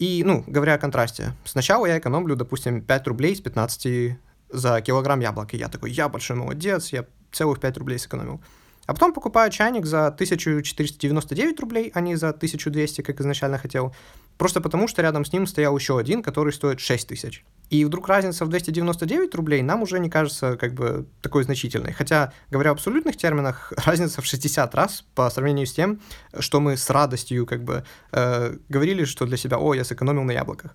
И, 0.00 0.24
ну, 0.26 0.42
говоря 0.48 0.74
о 0.74 0.78
контрасте, 0.78 1.32
сначала 1.44 1.86
я 1.86 1.98
экономлю, 1.98 2.34
допустим, 2.34 2.82
5 2.82 3.06
рублей 3.06 3.36
с 3.36 3.40
15 3.40 4.18
за 4.50 4.80
килограмм 4.80 5.20
яблок. 5.20 5.54
И 5.54 5.58
я 5.58 5.68
такой, 5.68 5.92
я 5.92 6.08
большой 6.08 6.36
молодец, 6.36 6.88
я 6.92 7.04
целых 7.30 7.60
5 7.60 7.78
рублей 7.78 8.00
сэкономил. 8.00 8.40
А 8.86 8.92
потом 8.92 9.14
покупаю 9.14 9.50
чайник 9.50 9.86
за 9.86 10.06
1499 10.08 11.60
рублей, 11.60 11.90
а 11.94 12.00
не 12.00 12.16
за 12.16 12.30
1200, 12.30 13.00
как 13.02 13.20
изначально 13.20 13.58
хотел. 13.58 13.94
Просто 14.36 14.60
потому, 14.60 14.88
что 14.88 15.00
рядом 15.00 15.24
с 15.24 15.32
ним 15.32 15.46
стоял 15.46 15.76
еще 15.76 15.98
один, 15.98 16.22
который 16.22 16.52
стоит 16.52 16.80
6000. 16.80 17.44
И 17.70 17.84
вдруг 17.84 18.08
разница 18.08 18.44
в 18.44 18.48
299 18.48 19.34
рублей 19.34 19.62
нам 19.62 19.82
уже 19.82 19.98
не 20.00 20.10
кажется 20.10 20.56
как 20.56 20.74
бы 20.74 21.06
такой 21.22 21.44
значительной. 21.44 21.92
Хотя, 21.92 22.32
говоря 22.50 22.70
в 22.70 22.74
абсолютных 22.74 23.16
терминах, 23.16 23.72
разница 23.86 24.20
в 24.20 24.26
60 24.26 24.74
раз 24.74 25.04
по 25.14 25.30
сравнению 25.30 25.66
с 25.66 25.72
тем, 25.72 26.00
что 26.38 26.60
мы 26.60 26.76
с 26.76 26.90
радостью 26.90 27.46
как 27.46 27.64
бы 27.64 27.84
э, 28.12 28.56
говорили, 28.68 29.04
что 29.04 29.24
для 29.24 29.36
себя, 29.36 29.58
о, 29.58 29.72
я 29.74 29.84
сэкономил 29.84 30.24
на 30.24 30.32
яблоках. 30.32 30.74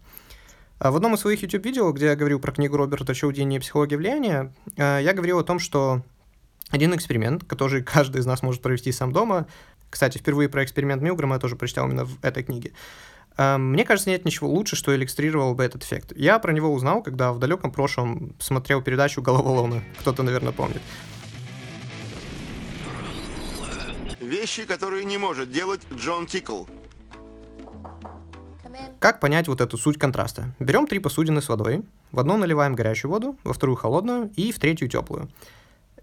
А 0.79 0.91
в 0.91 0.95
одном 0.95 1.13
из 1.13 1.19
своих 1.19 1.44
YouTube-видео, 1.44 1.91
где 1.91 2.07
я 2.07 2.15
говорил 2.15 2.39
про 2.39 2.53
книгу 2.53 2.77
Роберта 2.77 3.13
Чаудини 3.13 3.59
«Психология 3.59 3.97
влияния», 3.97 4.53
э, 4.77 5.00
я 5.03 5.13
говорил 5.13 5.38
о 5.38 5.44
том, 5.44 5.59
что 5.59 6.03
один 6.69 6.95
эксперимент, 6.95 7.44
который 7.44 7.83
каждый 7.83 8.21
из 8.21 8.25
нас 8.25 8.42
может 8.42 8.62
провести 8.62 8.92
сам 8.92 9.12
дома. 9.12 9.48
Кстати, 9.89 10.18
впервые 10.18 10.50
про 10.50 10.63
эксперимент 10.63 11.01
Милгрэма 11.01 11.36
я 11.36 11.39
тоже 11.39 11.56
прочитал 11.56 11.88
именно 11.88 12.06
в 12.06 12.24
этой 12.24 12.44
книге. 12.44 12.74
Эм, 13.38 13.71
мне 13.71 13.86
кажется, 13.86 14.10
нет 14.10 14.25
ничего 14.25 14.50
лучше, 14.50 14.75
что 14.75 14.95
иллюстрировало 14.95 15.54
бы 15.54 15.63
этот 15.63 15.83
эффект. 15.83 16.13
Я 16.16 16.38
про 16.39 16.51
него 16.51 16.71
узнал, 16.74 17.01
когда 17.01 17.31
в 17.33 17.39
далеком 17.39 17.71
прошлом 17.71 18.36
смотрел 18.39 18.81
передачу 18.81 19.21
«Головоломы». 19.21 19.83
Кто-то, 20.00 20.24
наверное, 20.24 20.51
помнит. 20.51 20.81
Вещи, 24.19 24.66
которые 24.66 25.06
не 25.06 25.18
может 25.18 25.52
делать 25.52 25.81
Джон 25.92 26.28
Тикл. 26.28 26.66
Как 28.99 29.19
понять 29.19 29.47
вот 29.47 29.61
эту 29.61 29.78
суть 29.78 29.97
контраста? 29.97 30.54
Берем 30.59 30.85
три 30.85 30.99
посудины 30.99 31.42
с 31.42 31.49
водой, 31.49 31.83
в 32.11 32.19
одну 32.19 32.38
наливаем 32.38 32.76
горячую 32.76 33.11
воду, 33.11 33.38
во 33.44 33.54
вторую 33.54 33.76
холодную 33.76 34.31
и 34.35 34.52
в 34.52 34.59
третью 34.59 34.88
теплую 34.90 35.30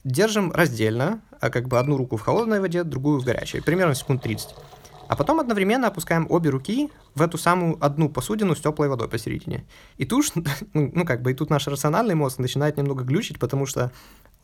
держим 0.06 0.52
раздельно, 0.52 1.20
а 1.40 1.50
как 1.50 1.68
бы 1.68 1.78
одну 1.78 1.96
руку 1.96 2.16
в 2.16 2.20
холодной 2.20 2.60
воде, 2.60 2.84
другую 2.84 3.20
в 3.20 3.24
горячей, 3.24 3.60
примерно 3.60 3.94
секунд 3.94 4.22
30. 4.22 4.54
А 5.08 5.16
потом 5.16 5.40
одновременно 5.40 5.88
опускаем 5.88 6.26
обе 6.30 6.50
руки 6.50 6.90
в 7.14 7.22
эту 7.22 7.38
самую 7.38 7.76
одну 7.84 8.08
посудину 8.08 8.54
с 8.54 8.60
теплой 8.60 8.88
водой 8.88 9.08
посередине. 9.08 9.64
И 9.98 10.04
тут, 10.04 10.32
ну, 10.74 10.90
ну 10.94 11.04
как 11.04 11.22
бы, 11.22 11.32
и 11.32 11.34
тут 11.34 11.50
наш 11.50 11.66
рациональный 11.66 12.14
мозг 12.14 12.38
начинает 12.38 12.76
немного 12.76 13.04
глючить, 13.04 13.38
потому 13.38 13.66
что 13.66 13.92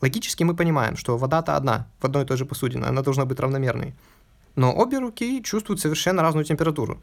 логически 0.01 0.43
мы 0.43 0.55
понимаем, 0.55 0.97
что 0.97 1.17
вода-то 1.17 1.55
одна 1.55 1.87
в 1.99 2.05
одной 2.05 2.23
и 2.23 2.25
той 2.25 2.37
же 2.37 2.45
посудине, 2.45 2.85
она 2.85 3.01
должна 3.01 3.25
быть 3.25 3.39
равномерной. 3.39 3.95
Но 4.55 4.75
обе 4.75 4.99
руки 4.99 5.41
чувствуют 5.43 5.79
совершенно 5.79 6.21
разную 6.21 6.45
температуру. 6.45 7.01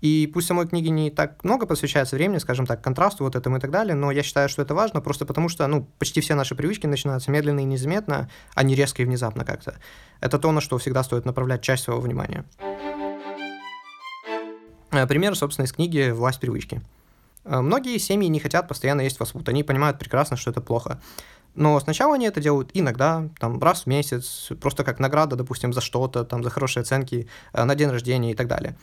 И 0.00 0.30
пусть 0.32 0.46
самой 0.46 0.68
книге 0.68 0.90
не 0.90 1.10
так 1.10 1.42
много 1.42 1.66
посвящается 1.66 2.16
времени, 2.16 2.38
скажем 2.38 2.66
так, 2.66 2.82
контрасту 2.82 3.24
вот 3.24 3.34
этому 3.34 3.56
и 3.56 3.60
так 3.60 3.70
далее, 3.70 3.94
но 3.94 4.12
я 4.12 4.22
считаю, 4.22 4.48
что 4.48 4.62
это 4.62 4.74
важно 4.74 5.00
просто 5.00 5.26
потому, 5.26 5.48
что, 5.48 5.66
ну, 5.66 5.88
почти 5.98 6.20
все 6.20 6.34
наши 6.34 6.54
привычки 6.54 6.86
начинаются 6.86 7.30
медленно 7.30 7.60
и 7.60 7.64
незаметно, 7.64 8.30
а 8.54 8.62
не 8.62 8.74
резко 8.74 9.02
и 9.02 9.04
внезапно 9.04 9.44
как-то. 9.44 9.76
Это 10.20 10.38
то, 10.38 10.52
на 10.52 10.60
что 10.60 10.78
всегда 10.78 11.02
стоит 11.02 11.24
направлять 11.24 11.62
часть 11.62 11.84
своего 11.84 12.00
внимания. 12.00 12.44
Э, 14.90 15.06
пример, 15.06 15.36
собственно, 15.36 15.66
из 15.66 15.72
книги 15.72 16.10
«Власть 16.10 16.40
привычки». 16.40 16.80
Э, 17.44 17.60
многие 17.60 17.98
семьи 17.98 18.28
не 18.28 18.40
хотят 18.40 18.68
постоянно 18.68 19.02
есть 19.02 19.16
фастфуд, 19.16 19.48
они 19.48 19.64
понимают 19.64 19.98
прекрасно, 19.98 20.36
что 20.36 20.50
это 20.50 20.60
плохо. 20.60 21.00
Но 21.54 21.80
сначала 21.80 22.14
они 22.14 22.26
это 22.26 22.40
делают 22.40 22.70
иногда, 22.72 23.28
там, 23.40 23.60
раз 23.60 23.82
в 23.82 23.86
месяц, 23.86 24.50
просто 24.60 24.84
как 24.84 25.00
награда, 25.00 25.34
допустим, 25.34 25.72
за 25.72 25.80
что-то, 25.80 26.24
там, 26.24 26.44
за 26.44 26.50
хорошие 26.50 26.82
оценки, 26.82 27.28
э, 27.52 27.64
на 27.64 27.74
день 27.74 27.88
рождения 27.88 28.30
и 28.30 28.34
так 28.34 28.46
далее. 28.46 28.76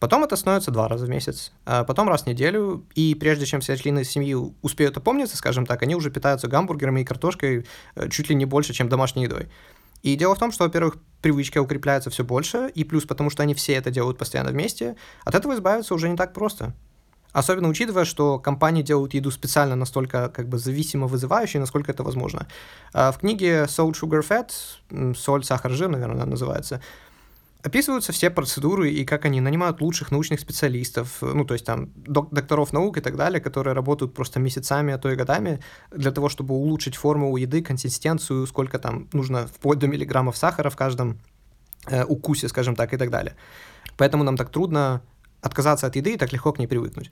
Потом 0.00 0.24
это 0.24 0.34
становится 0.36 0.70
два 0.70 0.88
раза 0.88 1.04
в 1.04 1.10
месяц, 1.10 1.52
а 1.66 1.84
потом 1.84 2.08
раз 2.08 2.22
в 2.22 2.26
неделю, 2.26 2.86
и 2.94 3.14
прежде 3.14 3.44
чем 3.44 3.60
все 3.60 3.76
члены 3.76 4.02
семьи 4.02 4.34
успеют 4.62 4.96
опомниться, 4.96 5.36
скажем 5.36 5.66
так, 5.66 5.82
они 5.82 5.94
уже 5.94 6.10
питаются 6.10 6.48
гамбургерами 6.48 7.02
и 7.02 7.04
картошкой 7.04 7.66
э, 7.94 8.08
чуть 8.08 8.30
ли 8.30 8.34
не 8.34 8.46
больше, 8.46 8.72
чем 8.72 8.88
домашней 8.88 9.24
едой. 9.24 9.50
И 10.02 10.16
дело 10.16 10.34
в 10.34 10.38
том, 10.38 10.52
что, 10.52 10.64
во-первых, 10.64 10.96
привычка 11.20 11.60
укрепляется 11.60 12.08
все 12.08 12.24
больше, 12.24 12.72
и 12.74 12.84
плюс 12.84 13.04
потому, 13.04 13.28
что 13.28 13.42
они 13.42 13.52
все 13.52 13.74
это 13.74 13.90
делают 13.90 14.16
постоянно 14.16 14.50
вместе, 14.50 14.96
от 15.24 15.34
этого 15.34 15.52
избавиться 15.52 15.94
уже 15.94 16.08
не 16.08 16.16
так 16.16 16.32
просто. 16.32 16.74
Особенно 17.32 17.68
учитывая, 17.68 18.06
что 18.06 18.38
компании 18.38 18.82
делают 18.82 19.12
еду 19.12 19.30
специально 19.30 19.76
настолько 19.76 20.30
как 20.30 20.48
бы 20.48 20.58
зависимо 20.58 21.06
вызывающей, 21.08 21.60
насколько 21.60 21.92
это 21.92 22.02
возможно. 22.02 22.48
А 22.94 23.12
в 23.12 23.18
книге 23.18 23.66
Salt 23.68 23.92
Sugar 24.00 24.26
Fat, 24.26 25.14
соль, 25.14 25.44
сахар, 25.44 25.70
жир, 25.72 25.88
наверное, 25.88 26.24
называется, 26.24 26.80
описываются 27.62 28.12
все 28.12 28.30
процедуры 28.30 28.90
и 28.90 29.04
как 29.04 29.24
они 29.24 29.40
нанимают 29.40 29.80
лучших 29.80 30.10
научных 30.10 30.40
специалистов, 30.40 31.18
ну, 31.20 31.44
то 31.44 31.54
есть 31.54 31.66
там 31.66 31.90
док- 31.94 32.32
докторов 32.32 32.72
наук 32.72 32.96
и 32.98 33.00
так 33.00 33.16
далее, 33.16 33.40
которые 33.40 33.74
работают 33.74 34.14
просто 34.14 34.40
месяцами, 34.40 34.94
а 34.94 34.98
то 34.98 35.10
и 35.10 35.16
годами 35.16 35.60
для 35.90 36.10
того, 36.10 36.28
чтобы 36.28 36.54
улучшить 36.54 36.96
форму 36.96 37.36
еды, 37.36 37.62
консистенцию, 37.62 38.46
сколько 38.46 38.78
там 38.78 39.08
нужно 39.12 39.46
вплоть 39.46 39.78
до 39.78 39.88
миллиграммов 39.88 40.36
сахара 40.36 40.70
в 40.70 40.76
каждом 40.76 41.18
э, 41.86 42.04
укусе, 42.04 42.48
скажем 42.48 42.76
так, 42.76 42.94
и 42.94 42.96
так 42.96 43.10
далее. 43.10 43.36
Поэтому 43.96 44.24
нам 44.24 44.36
так 44.36 44.50
трудно 44.50 45.02
отказаться 45.42 45.86
от 45.86 45.96
еды 45.96 46.14
и 46.14 46.16
так 46.16 46.32
легко 46.32 46.52
к 46.52 46.58
ней 46.58 46.66
привыкнуть. 46.66 47.10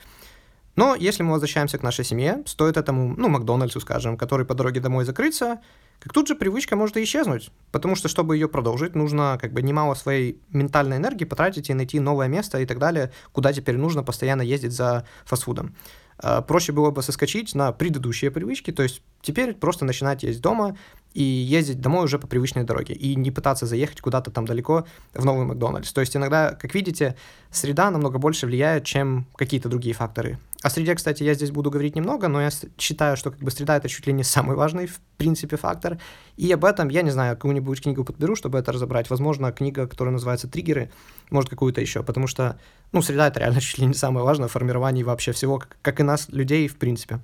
Но 0.76 0.94
если 0.94 1.24
мы 1.24 1.32
возвращаемся 1.32 1.76
к 1.76 1.82
нашей 1.82 2.04
семье, 2.04 2.42
стоит 2.46 2.76
этому, 2.76 3.14
ну, 3.16 3.28
Макдональдсу, 3.28 3.80
скажем, 3.80 4.16
который 4.16 4.46
по 4.46 4.54
дороге 4.54 4.80
домой 4.80 5.04
закрыться, 5.04 5.58
как 5.98 6.12
тут 6.12 6.28
же 6.28 6.34
привычка 6.34 6.76
может 6.76 6.96
и 6.96 7.02
исчезнуть, 7.02 7.50
потому 7.72 7.96
что, 7.96 8.08
чтобы 8.08 8.36
ее 8.36 8.48
продолжить, 8.48 8.94
нужно 8.94 9.38
как 9.40 9.52
бы 9.52 9.62
немало 9.62 9.94
своей 9.94 10.40
ментальной 10.50 10.98
энергии 10.98 11.24
потратить 11.24 11.70
и 11.70 11.74
найти 11.74 11.98
новое 11.98 12.28
место 12.28 12.60
и 12.60 12.66
так 12.66 12.78
далее, 12.78 13.12
куда 13.32 13.52
теперь 13.52 13.76
нужно 13.76 14.02
постоянно 14.02 14.42
ездить 14.42 14.72
за 14.72 15.06
фастфудом. 15.24 15.74
А, 16.20 16.42
проще 16.42 16.72
было 16.72 16.90
бы 16.90 17.02
соскочить 17.02 17.54
на 17.54 17.72
предыдущие 17.72 18.30
привычки, 18.30 18.72
то 18.72 18.82
есть 18.82 19.02
теперь 19.22 19.54
просто 19.54 19.84
начинать 19.84 20.22
есть 20.22 20.40
дома 20.40 20.76
и 21.14 21.22
ездить 21.22 21.80
домой 21.80 22.04
уже 22.04 22.18
по 22.18 22.26
привычной 22.26 22.64
дороге, 22.64 22.94
и 22.94 23.14
не 23.16 23.30
пытаться 23.30 23.66
заехать 23.66 24.00
куда-то 24.00 24.30
там 24.30 24.46
далеко 24.46 24.86
в 25.14 25.24
новый 25.24 25.46
Макдональдс. 25.46 25.92
То 25.92 26.00
есть 26.00 26.16
иногда, 26.16 26.52
как 26.52 26.74
видите, 26.74 27.16
среда 27.50 27.90
намного 27.90 28.18
больше 28.18 28.46
влияет, 28.46 28.84
чем 28.84 29.26
какие-то 29.36 29.68
другие 29.68 29.94
факторы. 29.94 30.38
О 30.60 30.70
среде, 30.70 30.96
кстати, 30.96 31.22
я 31.22 31.34
здесь 31.34 31.52
буду 31.52 31.70
говорить 31.70 31.94
немного, 31.94 32.26
но 32.26 32.42
я 32.42 32.50
считаю, 32.78 33.16
что 33.16 33.30
как 33.30 33.40
бы 33.40 33.50
среда 33.52 33.76
это 33.76 33.88
чуть 33.88 34.06
ли 34.08 34.12
не 34.12 34.24
самый 34.24 34.56
важный, 34.56 34.86
в 34.88 35.00
принципе, 35.16 35.56
фактор. 35.56 35.98
И 36.36 36.50
об 36.50 36.64
этом, 36.64 36.88
я 36.88 37.02
не 37.02 37.10
знаю, 37.10 37.36
какую-нибудь 37.36 37.80
книгу 37.80 38.02
подберу, 38.02 38.34
чтобы 38.34 38.58
это 38.58 38.72
разобрать. 38.72 39.08
Возможно, 39.08 39.52
книга, 39.52 39.86
которая 39.86 40.12
называется 40.12 40.48
«Триггеры», 40.48 40.90
может, 41.30 41.48
какую-то 41.48 41.80
еще, 41.80 42.02
потому 42.02 42.26
что, 42.26 42.58
ну, 42.90 43.02
среда 43.02 43.28
это 43.28 43.38
реально 43.38 43.60
чуть 43.60 43.78
ли 43.78 43.86
не 43.86 43.94
самое 43.94 44.24
важное 44.24 44.48
в 44.48 44.52
формировании 44.52 45.04
вообще 45.04 45.30
всего, 45.30 45.62
как, 45.82 46.00
и 46.00 46.02
нас, 46.02 46.28
людей, 46.30 46.66
в 46.66 46.76
принципе. 46.76 47.20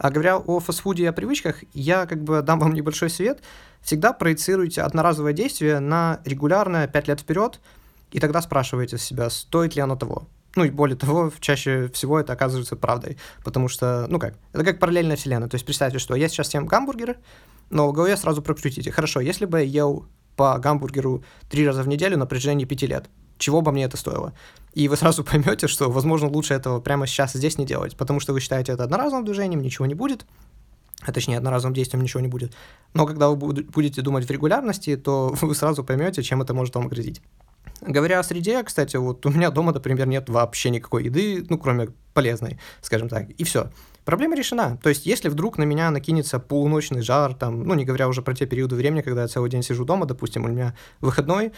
А 0.00 0.10
говоря 0.10 0.38
о 0.38 0.60
фастфуде 0.60 1.02
и 1.02 1.06
о 1.06 1.12
привычках, 1.12 1.62
я 1.74 2.06
как 2.06 2.24
бы 2.24 2.40
дам 2.40 2.58
вам 2.58 2.72
небольшой 2.72 3.10
совет. 3.10 3.42
Всегда 3.82 4.14
проецируйте 4.14 4.80
одноразовое 4.80 5.34
действие 5.34 5.78
на 5.78 6.20
регулярное 6.24 6.88
5 6.88 7.08
лет 7.08 7.20
вперед, 7.20 7.60
и 8.10 8.18
тогда 8.18 8.40
спрашивайте 8.40 8.96
себя, 8.96 9.28
стоит 9.28 9.76
ли 9.76 9.82
оно 9.82 9.96
того. 9.96 10.26
Ну 10.56 10.64
и 10.64 10.70
более 10.70 10.96
того, 10.96 11.30
чаще 11.40 11.90
всего 11.92 12.18
это 12.18 12.32
оказывается 12.32 12.76
правдой, 12.76 13.18
потому 13.44 13.68
что, 13.68 14.06
ну 14.08 14.18
как, 14.18 14.36
это 14.54 14.64
как 14.64 14.78
параллельная 14.78 15.16
вселенная. 15.16 15.50
То 15.50 15.56
есть 15.56 15.66
представьте, 15.66 15.98
что 15.98 16.14
я 16.14 16.30
сейчас 16.30 16.54
ем 16.54 16.64
гамбургеры, 16.64 17.18
но 17.68 17.86
в 17.86 17.92
голове 17.92 18.16
сразу 18.16 18.40
прокрутите. 18.40 18.90
Хорошо, 18.90 19.20
если 19.20 19.44
бы 19.44 19.58
я 19.58 19.64
ел 19.64 20.06
по 20.34 20.58
гамбургеру 20.58 21.22
три 21.50 21.66
раза 21.66 21.82
в 21.82 21.88
неделю 21.88 22.16
на 22.16 22.24
протяжении 22.24 22.64
пяти 22.64 22.86
лет, 22.86 23.10
чего 23.40 23.62
бы 23.62 23.72
мне 23.72 23.84
это 23.84 23.96
стоило? 23.96 24.32
И 24.72 24.86
вы 24.86 24.96
сразу 24.96 25.24
поймете, 25.30 25.66
что, 25.66 25.90
возможно, 25.90 26.28
лучше 26.28 26.54
этого 26.54 26.80
прямо 26.80 27.06
сейчас 27.06 27.32
здесь 27.32 27.58
не 27.58 27.66
делать, 27.66 27.96
потому 27.96 28.20
что 28.20 28.32
вы 28.32 28.40
считаете 28.40 28.72
это 28.72 28.84
одноразовым 28.84 29.24
движением, 29.24 29.62
ничего 29.62 29.86
не 29.86 29.94
будет, 29.94 30.24
а 31.00 31.12
точнее 31.12 31.38
одноразовым 31.38 31.74
действием 31.74 32.02
ничего 32.02 32.20
не 32.20 32.28
будет. 32.28 32.52
Но 32.94 33.06
когда 33.06 33.28
вы 33.28 33.36
будете 33.36 34.02
думать 34.02 34.26
в 34.26 34.30
регулярности, 34.30 34.96
то 34.96 35.34
вы 35.40 35.54
сразу 35.54 35.82
поймете, 35.82 36.22
чем 36.22 36.42
это 36.42 36.54
может 36.54 36.74
вам 36.74 36.88
грозить. 36.88 37.20
Говоря 37.80 38.18
о 38.18 38.22
среде, 38.22 38.62
кстати, 38.62 38.96
вот 38.96 39.24
у 39.24 39.30
меня 39.30 39.50
дома, 39.50 39.72
например, 39.72 40.06
нет 40.06 40.28
вообще 40.28 40.68
никакой 40.68 41.04
еды, 41.04 41.46
ну, 41.48 41.58
кроме 41.58 41.88
полезной, 42.12 42.58
скажем 42.82 43.08
так, 43.08 43.30
и 43.30 43.44
все. 43.44 43.70
Проблема 44.04 44.36
решена. 44.36 44.78
То 44.82 44.88
есть, 44.88 45.06
если 45.06 45.28
вдруг 45.28 45.56
на 45.56 45.62
меня 45.62 45.90
накинется 45.90 46.38
полуночный 46.38 47.00
жар, 47.00 47.34
там, 47.34 47.62
ну, 47.62 47.74
не 47.74 47.84
говоря 47.84 48.08
уже 48.08 48.22
про 48.22 48.34
те 48.34 48.44
периоды 48.44 48.76
времени, 48.76 49.00
когда 49.00 49.22
я 49.22 49.28
целый 49.28 49.50
день 49.50 49.62
сижу 49.62 49.84
дома, 49.84 50.06
допустим, 50.06 50.44
у 50.44 50.48
меня 50.48 50.74
выходной, 51.00 51.52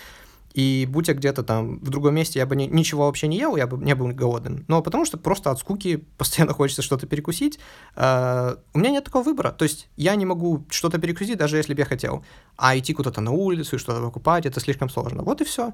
и 0.55 0.87
будь 0.89 1.09
я 1.09 1.15
где-то 1.15 1.43
там 1.43 1.79
в 1.79 1.89
другом 1.89 2.15
месте, 2.15 2.39
я 2.39 2.47
бы 2.47 2.57
ни, 2.57 2.65
ничего 2.65 3.07
вообще 3.07 3.27
не 3.27 3.39
ел, 3.39 3.57
я 3.57 3.67
бы 3.67 3.83
не 3.83 3.95
был 3.95 4.09
голодным. 4.09 4.65
Но 4.69 4.83
потому 4.83 5.05
что 5.05 5.17
просто 5.17 5.51
от 5.51 5.59
скуки 5.59 5.97
постоянно 6.19 6.53
хочется 6.53 6.83
что-то 6.83 7.07
перекусить, 7.07 7.59
э, 7.97 8.57
у 8.75 8.79
меня 8.79 8.91
нет 8.91 9.05
такого 9.05 9.23
выбора. 9.23 9.51
То 9.53 9.65
есть 9.65 9.89
я 9.97 10.15
не 10.15 10.27
могу 10.27 10.67
что-то 10.71 10.99
перекусить, 10.99 11.39
даже 11.39 11.57
если 11.57 11.75
бы 11.75 11.81
я 11.81 11.87
хотел. 11.87 12.25
А 12.57 12.77
идти 12.77 12.93
куда-то 12.93 13.21
на 13.21 13.31
улицу 13.31 13.77
и 13.77 13.79
что-то 13.79 14.01
покупать, 14.01 14.47
это 14.47 14.61
слишком 14.61 14.89
сложно. 14.91 15.23
Вот 15.23 15.41
и 15.41 15.45
все. 15.45 15.73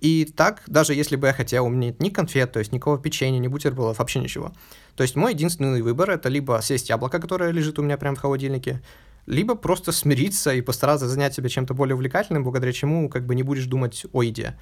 И 0.00 0.24
так, 0.24 0.62
даже 0.68 0.94
если 0.94 1.16
бы 1.16 1.26
я 1.26 1.32
хотел, 1.32 1.66
у 1.66 1.68
меня 1.68 1.88
нет 1.88 2.00
ни 2.00 2.08
конфет, 2.08 2.52
то 2.52 2.60
есть 2.60 2.72
никакого 2.72 2.98
печенья, 2.98 3.38
ни 3.40 3.48
бутербродов, 3.48 3.98
вообще 3.98 4.20
ничего. 4.20 4.52
То 4.94 5.02
есть 5.02 5.16
мой 5.16 5.32
единственный 5.32 5.82
выбор— 5.82 6.10
это 6.12 6.28
либо 6.28 6.60
съесть 6.62 6.88
яблоко, 6.88 7.18
которое 7.18 7.50
лежит 7.50 7.78
у 7.78 7.82
меня 7.82 7.98
прямо 7.98 8.14
в 8.16 8.20
холодильнике, 8.20 8.80
либо 9.28 9.54
просто 9.54 9.92
смириться 9.92 10.54
и 10.54 10.62
постараться 10.62 11.06
занять 11.06 11.34
себя 11.34 11.50
чем-то 11.50 11.74
более 11.74 11.94
увлекательным, 11.94 12.42
благодаря 12.42 12.72
чему 12.72 13.10
как 13.10 13.26
бы 13.26 13.34
не 13.34 13.42
будешь 13.42 13.66
думать 13.66 14.06
о 14.12 14.22
еде. 14.22 14.58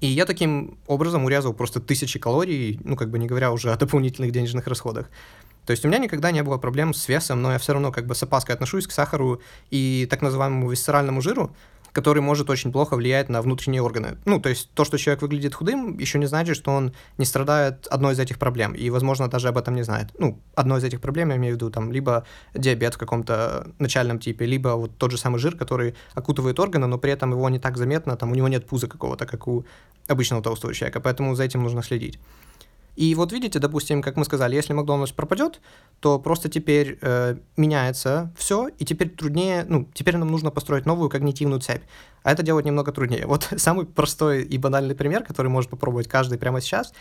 И 0.00 0.06
я 0.06 0.24
таким 0.24 0.78
образом 0.86 1.24
урезал 1.24 1.52
просто 1.52 1.80
тысячи 1.80 2.18
калорий, 2.18 2.78
ну, 2.84 2.96
как 2.96 3.10
бы 3.10 3.18
не 3.18 3.26
говоря 3.26 3.52
уже 3.52 3.72
о 3.72 3.76
дополнительных 3.76 4.30
денежных 4.30 4.68
расходах. 4.68 5.10
То 5.64 5.72
есть 5.72 5.84
у 5.84 5.88
меня 5.88 5.98
никогда 5.98 6.30
не 6.30 6.44
было 6.44 6.58
проблем 6.58 6.94
с 6.94 7.08
весом, 7.08 7.42
но 7.42 7.52
я 7.52 7.58
все 7.58 7.72
равно 7.72 7.90
как 7.90 8.06
бы 8.06 8.14
с 8.14 8.22
опаской 8.22 8.54
отношусь 8.54 8.86
к 8.86 8.92
сахару 8.92 9.42
и 9.70 10.06
так 10.08 10.22
называемому 10.22 10.70
висцеральному 10.70 11.20
жиру, 11.20 11.54
который 11.96 12.20
может 12.20 12.50
очень 12.50 12.72
плохо 12.72 12.94
влиять 12.96 13.30
на 13.30 13.40
внутренние 13.40 13.80
органы. 13.80 14.18
Ну, 14.26 14.38
то 14.38 14.50
есть 14.50 14.70
то, 14.74 14.84
что 14.84 14.98
человек 14.98 15.22
выглядит 15.22 15.54
худым, 15.54 15.96
еще 15.96 16.18
не 16.18 16.26
значит, 16.26 16.56
что 16.56 16.70
он 16.70 16.92
не 17.18 17.24
страдает 17.24 17.86
одной 17.86 18.12
из 18.12 18.18
этих 18.18 18.38
проблем, 18.38 18.74
и, 18.74 18.90
возможно, 18.90 19.28
даже 19.28 19.48
об 19.48 19.56
этом 19.56 19.74
не 19.74 19.84
знает. 19.84 20.08
Ну, 20.18 20.38
одной 20.54 20.78
из 20.78 20.84
этих 20.84 21.00
проблем 21.00 21.30
я 21.30 21.36
имею 21.36 21.54
в 21.54 21.56
виду 21.56 21.70
там 21.70 21.92
либо 21.92 22.26
диабет 22.54 22.94
в 22.94 22.98
каком-то 22.98 23.66
начальном 23.78 24.18
типе, 24.18 24.44
либо 24.44 24.76
вот 24.76 24.98
тот 24.98 25.10
же 25.10 25.16
самый 25.16 25.38
жир, 25.38 25.56
который 25.56 25.94
окутывает 26.14 26.60
органы, 26.60 26.86
но 26.86 26.98
при 26.98 27.12
этом 27.12 27.30
его 27.30 27.48
не 27.48 27.58
так 27.58 27.78
заметно, 27.78 28.16
там 28.16 28.32
у 28.32 28.34
него 28.34 28.48
нет 28.48 28.66
пуза 28.66 28.88
какого-то, 28.88 29.24
как 29.24 29.48
у 29.48 29.64
обычного 30.06 30.42
толстого 30.42 30.74
человека, 30.74 31.00
поэтому 31.00 31.34
за 31.34 31.44
этим 31.44 31.62
нужно 31.62 31.82
следить. 31.82 32.18
И 32.96 33.14
вот 33.14 33.30
видите, 33.30 33.58
допустим, 33.58 34.00
как 34.02 34.16
мы 34.16 34.24
сказали, 34.24 34.56
если 34.56 34.72
Макдональдс 34.72 35.12
пропадет, 35.12 35.60
то 36.00 36.18
просто 36.18 36.48
теперь 36.48 36.98
э, 37.02 37.36
меняется 37.56 38.32
все, 38.36 38.68
и 38.68 38.84
теперь 38.86 39.10
труднее, 39.10 39.66
ну, 39.68 39.86
теперь 39.92 40.16
нам 40.16 40.28
нужно 40.28 40.50
построить 40.50 40.86
новую 40.86 41.10
когнитивную 41.10 41.60
цепь. 41.60 41.82
А 42.22 42.32
это 42.32 42.42
делать 42.42 42.64
немного 42.64 42.92
труднее. 42.92 43.26
Вот 43.26 43.48
самый 43.58 43.84
простой 43.84 44.42
и 44.42 44.58
банальный 44.58 44.94
пример, 44.94 45.24
который 45.24 45.48
может 45.48 45.70
попробовать 45.70 46.08
каждый 46.08 46.38
прямо 46.38 46.60
сейчас. 46.62 46.94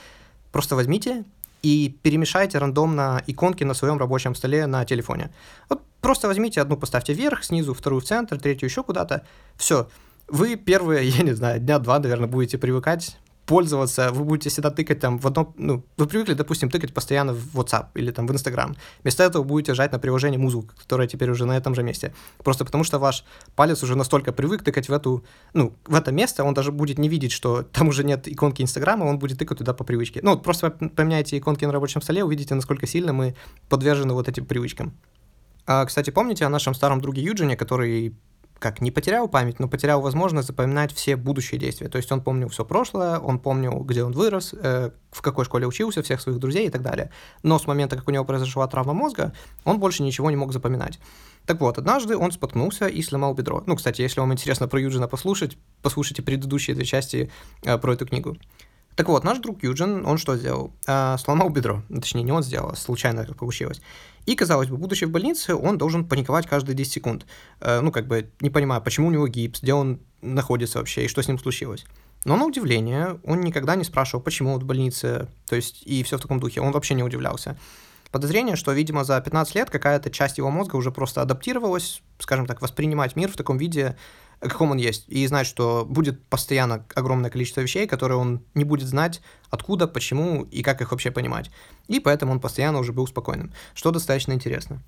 Просто 0.51 0.75
возьмите 0.75 1.23
и 1.61 1.97
перемешайте 2.03 2.57
рандомно 2.57 3.23
иконки 3.25 3.63
на 3.63 3.73
своем 3.73 3.97
рабочем 3.97 4.35
столе 4.35 4.67
на 4.67 4.85
телефоне. 4.85 5.31
Вот 5.69 5.81
просто 6.01 6.27
возьмите 6.27 6.61
одну, 6.61 6.75
поставьте 6.77 7.13
вверх, 7.13 7.43
снизу 7.43 7.73
вторую 7.73 8.01
в 8.01 8.05
центр, 8.05 8.37
третью 8.37 8.67
еще 8.67 8.83
куда-то. 8.83 9.25
Все. 9.55 9.87
Вы 10.27 10.57
первые, 10.57 11.07
я 11.17 11.23
не 11.23 11.33
знаю, 11.33 11.61
дня 11.61 11.79
два, 11.79 11.99
наверное, 11.99 12.27
будете 12.27 12.57
привыкать 12.57 13.17
пользоваться, 13.45 14.11
вы 14.11 14.23
будете 14.23 14.49
всегда 14.49 14.71
тыкать 14.71 14.99
там 14.99 15.19
в 15.19 15.27
одно, 15.27 15.53
ну, 15.57 15.83
вы 15.97 16.07
привыкли, 16.07 16.33
допустим, 16.33 16.69
тыкать 16.69 16.93
постоянно 16.93 17.33
в 17.33 17.55
WhatsApp 17.55 17.87
или 17.95 18.11
там 18.11 18.27
в 18.27 18.31
Instagram. 18.31 18.75
Вместо 19.03 19.23
этого 19.23 19.43
будете 19.43 19.73
жать 19.73 19.91
на 19.91 19.99
приложение 19.99 20.39
музыку, 20.39 20.69
которое 20.77 21.07
теперь 21.07 21.29
уже 21.29 21.45
на 21.45 21.57
этом 21.57 21.75
же 21.75 21.83
месте. 21.83 22.13
Просто 22.43 22.65
потому 22.65 22.83
что 22.83 22.99
ваш 22.99 23.23
палец 23.55 23.83
уже 23.83 23.95
настолько 23.95 24.31
привык 24.31 24.63
тыкать 24.63 24.89
в 24.89 24.93
эту, 24.93 25.23
ну, 25.53 25.73
в 25.85 25.95
это 25.95 26.11
место, 26.11 26.43
он 26.43 26.53
даже 26.53 26.71
будет 26.71 26.97
не 26.97 27.09
видеть, 27.09 27.31
что 27.31 27.63
там 27.63 27.87
уже 27.87 28.03
нет 28.03 28.27
иконки 28.27 28.61
Инстаграма, 28.61 29.05
он 29.05 29.19
будет 29.19 29.37
тыкать 29.37 29.59
туда 29.59 29.73
по 29.73 29.83
привычке. 29.83 30.19
Ну, 30.23 30.31
вот 30.31 30.43
просто 30.43 30.71
поменяйте 30.71 31.37
иконки 31.37 31.65
на 31.65 31.71
рабочем 31.71 32.01
столе, 32.01 32.23
увидите, 32.23 32.55
насколько 32.55 32.87
сильно 32.87 33.13
мы 33.13 33.35
подвержены 33.69 34.13
вот 34.13 34.27
этим 34.27 34.45
привычкам. 34.45 34.93
А, 35.67 35.85
кстати, 35.85 36.11
помните 36.11 36.45
о 36.45 36.49
нашем 36.49 36.73
старом 36.75 37.01
друге 37.01 37.23
Юджине, 37.23 37.57
который 37.57 38.15
как 38.59 38.81
не 38.81 38.91
потерял 38.91 39.27
память, 39.27 39.59
но 39.59 39.67
потерял 39.67 40.01
возможность 40.01 40.47
запоминать 40.47 40.93
все 40.93 41.15
будущие 41.15 41.59
действия. 41.59 41.89
То 41.89 41.97
есть 41.97 42.11
он 42.11 42.21
помнил 42.21 42.49
все 42.49 42.65
прошлое, 42.65 43.19
он 43.19 43.39
помнил, 43.39 43.79
где 43.79 44.03
он 44.03 44.13
вырос, 44.13 44.53
э, 44.53 44.91
в 45.11 45.21
какой 45.21 45.45
школе 45.45 45.67
учился, 45.67 46.01
всех 46.01 46.21
своих 46.21 46.39
друзей 46.39 46.67
и 46.67 46.69
так 46.69 46.81
далее. 46.81 47.11
Но 47.43 47.59
с 47.59 47.67
момента, 47.67 47.95
как 47.95 48.07
у 48.07 48.11
него 48.11 48.25
произошла 48.25 48.67
травма 48.67 48.93
мозга, 48.93 49.33
он 49.65 49.79
больше 49.79 50.03
ничего 50.03 50.29
не 50.29 50.37
мог 50.37 50.53
запоминать. 50.53 50.99
Так 51.45 51.59
вот, 51.59 51.77
однажды 51.77 52.17
он 52.17 52.31
споткнулся 52.31 52.87
и 52.87 53.01
сломал 53.01 53.33
бедро. 53.33 53.63
Ну, 53.65 53.75
кстати, 53.75 54.01
если 54.01 54.19
вам 54.19 54.33
интересно 54.33 54.67
про 54.67 54.79
Юджина 54.79 55.07
послушать, 55.07 55.57
послушайте 55.81 56.23
предыдущие 56.23 56.75
две 56.75 56.85
части 56.85 57.31
э, 57.63 57.77
про 57.77 57.93
эту 57.93 58.07
книгу. 58.07 58.37
Так 58.95 59.09
вот, 59.09 59.23
наш 59.25 59.39
друг 59.39 59.61
Юджин, 59.61 60.05
он 60.05 60.17
что 60.17 60.37
сделал? 60.37 60.73
А, 60.87 61.17
сломал 61.17 61.49
бедро. 61.49 61.83
Точнее, 61.93 62.23
не 62.23 62.31
он 62.31 62.43
сделал, 62.43 62.69
а 62.69 62.75
случайно 62.75 63.25
так 63.25 63.35
получилось. 63.35 63.81
И, 64.25 64.35
казалось 64.35 64.69
бы, 64.69 64.77
будучи 64.77 65.03
в 65.03 65.11
больнице, 65.11 65.53
он 65.53 65.77
должен 65.77 66.07
паниковать 66.07 66.47
каждые 66.47 66.75
10 66.75 66.93
секунд. 66.93 67.25
А, 67.59 67.81
ну, 67.81 67.91
как 67.91 68.07
бы, 68.07 68.31
не 68.39 68.49
понимая, 68.49 68.79
почему 68.79 69.07
у 69.07 69.11
него 69.11 69.27
гипс, 69.27 69.61
где 69.61 69.73
он 69.73 69.99
находится 70.21 70.79
вообще 70.79 71.05
и 71.05 71.07
что 71.09 71.21
с 71.21 71.27
ним 71.27 71.37
случилось. 71.37 71.85
Но 72.23 72.37
на 72.37 72.45
удивление, 72.45 73.19
он 73.23 73.41
никогда 73.41 73.75
не 73.75 73.83
спрашивал, 73.83 74.23
почему 74.23 74.53
он 74.53 74.59
в 74.59 74.65
больнице, 74.65 75.27
то 75.47 75.55
есть 75.55 75.83
и 75.85 76.01
все 76.03 76.17
в 76.17 76.21
таком 76.21 76.39
духе. 76.39 76.61
Он 76.61 76.71
вообще 76.71 76.95
не 76.95 77.03
удивлялся. 77.03 77.57
Подозрение, 78.11 78.55
что, 78.55 78.71
видимо, 78.71 79.03
за 79.03 79.19
15 79.19 79.55
лет 79.55 79.69
какая-то 79.69 80.09
часть 80.09 80.37
его 80.37 80.49
мозга 80.49 80.77
уже 80.77 80.89
просто 80.89 81.21
адаптировалась, 81.21 82.01
скажем 82.17 82.47
так, 82.47 82.61
воспринимать 82.61 83.15
мир 83.15 83.29
в 83.29 83.35
таком 83.35 83.57
виде, 83.57 83.97
каком 84.49 84.71
он 84.71 84.77
есть, 84.77 85.05
и 85.07 85.25
знать, 85.27 85.47
что 85.47 85.85
будет 85.87 86.23
постоянно 86.27 86.85
огромное 86.95 87.29
количество 87.29 87.61
вещей, 87.61 87.87
которые 87.87 88.17
он 88.17 88.43
не 88.53 88.63
будет 88.63 88.87
знать, 88.87 89.21
откуда, 89.49 89.87
почему 89.87 90.43
и 90.43 90.61
как 90.61 90.81
их 90.81 90.91
вообще 90.91 91.11
понимать. 91.11 91.51
И 91.87 91.99
поэтому 91.99 92.31
он 92.31 92.39
постоянно 92.39 92.79
уже 92.79 92.93
был 92.93 93.07
спокойным, 93.07 93.53
что 93.73 93.91
достаточно 93.91 94.33
интересно. 94.33 94.81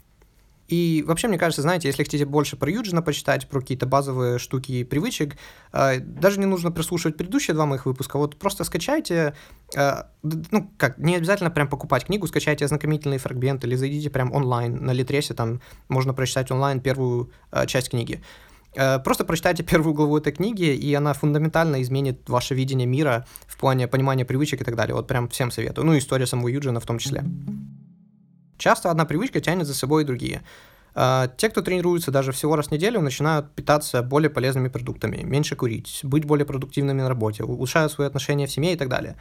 И 0.68 1.04
вообще, 1.08 1.28
мне 1.28 1.38
кажется, 1.38 1.62
знаете, 1.62 1.88
если 1.88 2.04
хотите 2.04 2.26
больше 2.26 2.58
про 2.58 2.70
Юджина 2.70 3.02
почитать, 3.02 3.48
про 3.48 3.62
какие-то 3.62 3.86
базовые 3.86 4.38
штуки 4.38 4.74
и 4.74 4.84
привычек, 4.84 5.38
э, 5.72 6.00
даже 6.00 6.40
не 6.40 6.46
нужно 6.46 6.72
прислушивать 6.72 7.16
предыдущие 7.16 7.54
два 7.54 7.66
моих 7.66 7.86
выпуска, 7.86 8.18
вот 8.18 8.38
просто 8.38 8.66
скачайте, 8.66 9.34
э, 9.76 10.04
ну, 10.24 10.70
как, 10.78 10.98
не 10.98 11.16
обязательно 11.16 11.52
прям 11.52 11.70
покупать 11.70 12.06
книгу, 12.06 12.28
скачайте 12.28 12.66
ознакомительный 12.66 13.18
фрагмент 13.18 13.64
или 13.64 13.76
зайдите 13.76 14.10
прям 14.10 14.34
онлайн, 14.34 14.84
на 14.84 14.92
Литресе 14.92 15.34
там 15.34 15.62
можно 15.88 16.14
прочитать 16.14 16.52
онлайн 16.52 16.82
первую 16.82 17.32
э, 17.52 17.66
часть 17.66 17.90
книги. 17.90 18.22
Просто 19.04 19.26
прочитайте 19.26 19.64
первую 19.64 19.94
главу 19.96 20.18
этой 20.18 20.32
книги, 20.32 20.66
и 20.66 20.94
она 20.94 21.14
фундаментально 21.14 21.82
изменит 21.82 22.30
ваше 22.30 22.54
видение 22.54 22.86
мира 22.86 23.26
в 23.48 23.58
плане 23.58 23.88
понимания 23.88 24.24
привычек 24.24 24.62
и 24.62 24.64
так 24.64 24.76
далее. 24.76 24.94
Вот 24.94 25.08
прям 25.08 25.28
всем 25.30 25.50
советую. 25.50 25.86
Ну, 25.86 25.98
история 25.98 26.28
самого 26.28 26.50
Юджина 26.50 26.80
в 26.80 26.86
том 26.86 27.00
числе. 27.00 27.24
Часто 28.58 28.92
одна 28.92 29.06
привычка 29.06 29.40
тянет 29.40 29.66
за 29.66 29.74
собой 29.74 30.04
и 30.04 30.06
другие. 30.06 30.44
А, 31.00 31.28
те, 31.28 31.50
кто 31.50 31.62
тренируется 31.62 32.12
даже 32.12 32.32
всего 32.32 32.56
раз 32.56 32.68
в 32.68 32.72
неделю, 32.72 33.02
начинают 33.02 33.52
питаться 33.54 34.02
более 34.02 34.32
полезными 34.32 34.68
продуктами, 34.68 35.22
меньше 35.24 35.56
курить, 35.56 36.00
быть 36.02 36.26
более 36.26 36.46
продуктивными 36.46 37.02
на 37.02 37.10
работе, 37.10 37.44
улучшают 37.44 37.92
свои 37.92 38.08
отношения 38.08 38.48
в 38.48 38.52
семье 38.52 38.74
и 38.74 38.76
так 38.76 38.90
далее. 38.90 39.16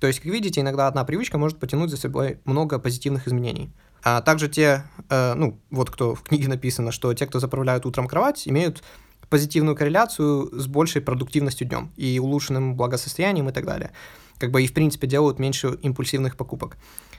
То 0.00 0.08
есть, 0.08 0.18
как 0.18 0.32
видите, 0.32 0.60
иногда 0.60 0.88
одна 0.88 1.04
привычка 1.04 1.38
может 1.38 1.60
потянуть 1.60 1.90
за 1.90 1.98
собой 1.98 2.40
много 2.44 2.80
позитивных 2.80 3.28
изменений. 3.28 3.70
А 4.02 4.20
также 4.22 4.48
те, 4.48 4.84
э, 5.08 5.34
ну, 5.34 5.58
вот 5.70 5.90
кто 5.90 6.14
в 6.14 6.22
книге 6.22 6.48
написано, 6.48 6.92
что 6.92 7.12
те, 7.14 7.26
кто 7.26 7.38
заправляют 7.38 7.86
утром 7.86 8.08
кровать, 8.08 8.48
имеют 8.48 8.82
позитивную 9.28 9.76
корреляцию 9.76 10.50
с 10.52 10.66
большей 10.66 11.00
продуктивностью 11.00 11.66
днем 11.66 11.92
и 11.96 12.18
улучшенным 12.18 12.74
благосостоянием 12.74 13.48
и 13.48 13.52
так 13.52 13.64
далее. 13.64 13.92
Как 14.38 14.50
бы 14.50 14.62
и, 14.62 14.66
в 14.66 14.72
принципе, 14.72 15.06
делают 15.06 15.38
меньше 15.38 15.78
импульсивных 15.82 16.36
покупок. 16.36 16.76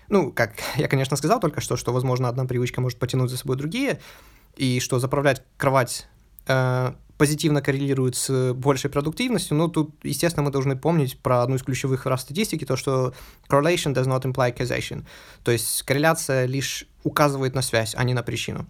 Ну, 0.09 0.31
как 0.31 0.53
я, 0.75 0.87
конечно, 0.87 1.15
сказал 1.15 1.39
только 1.39 1.61
что, 1.61 1.77
что, 1.77 1.93
возможно, 1.93 2.27
одна 2.27 2.45
привычка 2.45 2.81
может 2.81 2.99
потянуть 2.99 3.31
за 3.31 3.37
собой 3.37 3.55
другие, 3.57 3.99
и 4.57 4.79
что 4.79 4.99
заправлять 4.99 5.43
кровать 5.57 6.07
позитивно 7.17 7.61
коррелирует 7.61 8.15
с 8.15 8.53
большей 8.53 8.89
продуктивностью, 8.89 9.55
но 9.55 9.67
тут, 9.67 9.93
естественно, 10.01 10.43
мы 10.43 10.51
должны 10.51 10.75
помнить 10.75 11.19
про 11.19 11.43
одну 11.43 11.55
из 11.55 11.61
ключевых 11.61 12.03
фраз 12.03 12.21
статистики, 12.21 12.65
то, 12.65 12.75
что 12.75 13.13
correlation 13.47 13.93
does 13.93 14.07
not 14.07 14.23
imply 14.23 14.57
causation. 14.57 15.05
То 15.43 15.51
есть 15.51 15.83
корреляция 15.83 16.47
лишь 16.47 16.87
указывает 17.03 17.53
на 17.53 17.61
связь, 17.61 17.93
а 17.95 18.03
не 18.03 18.15
на 18.15 18.23
причину. 18.23 18.65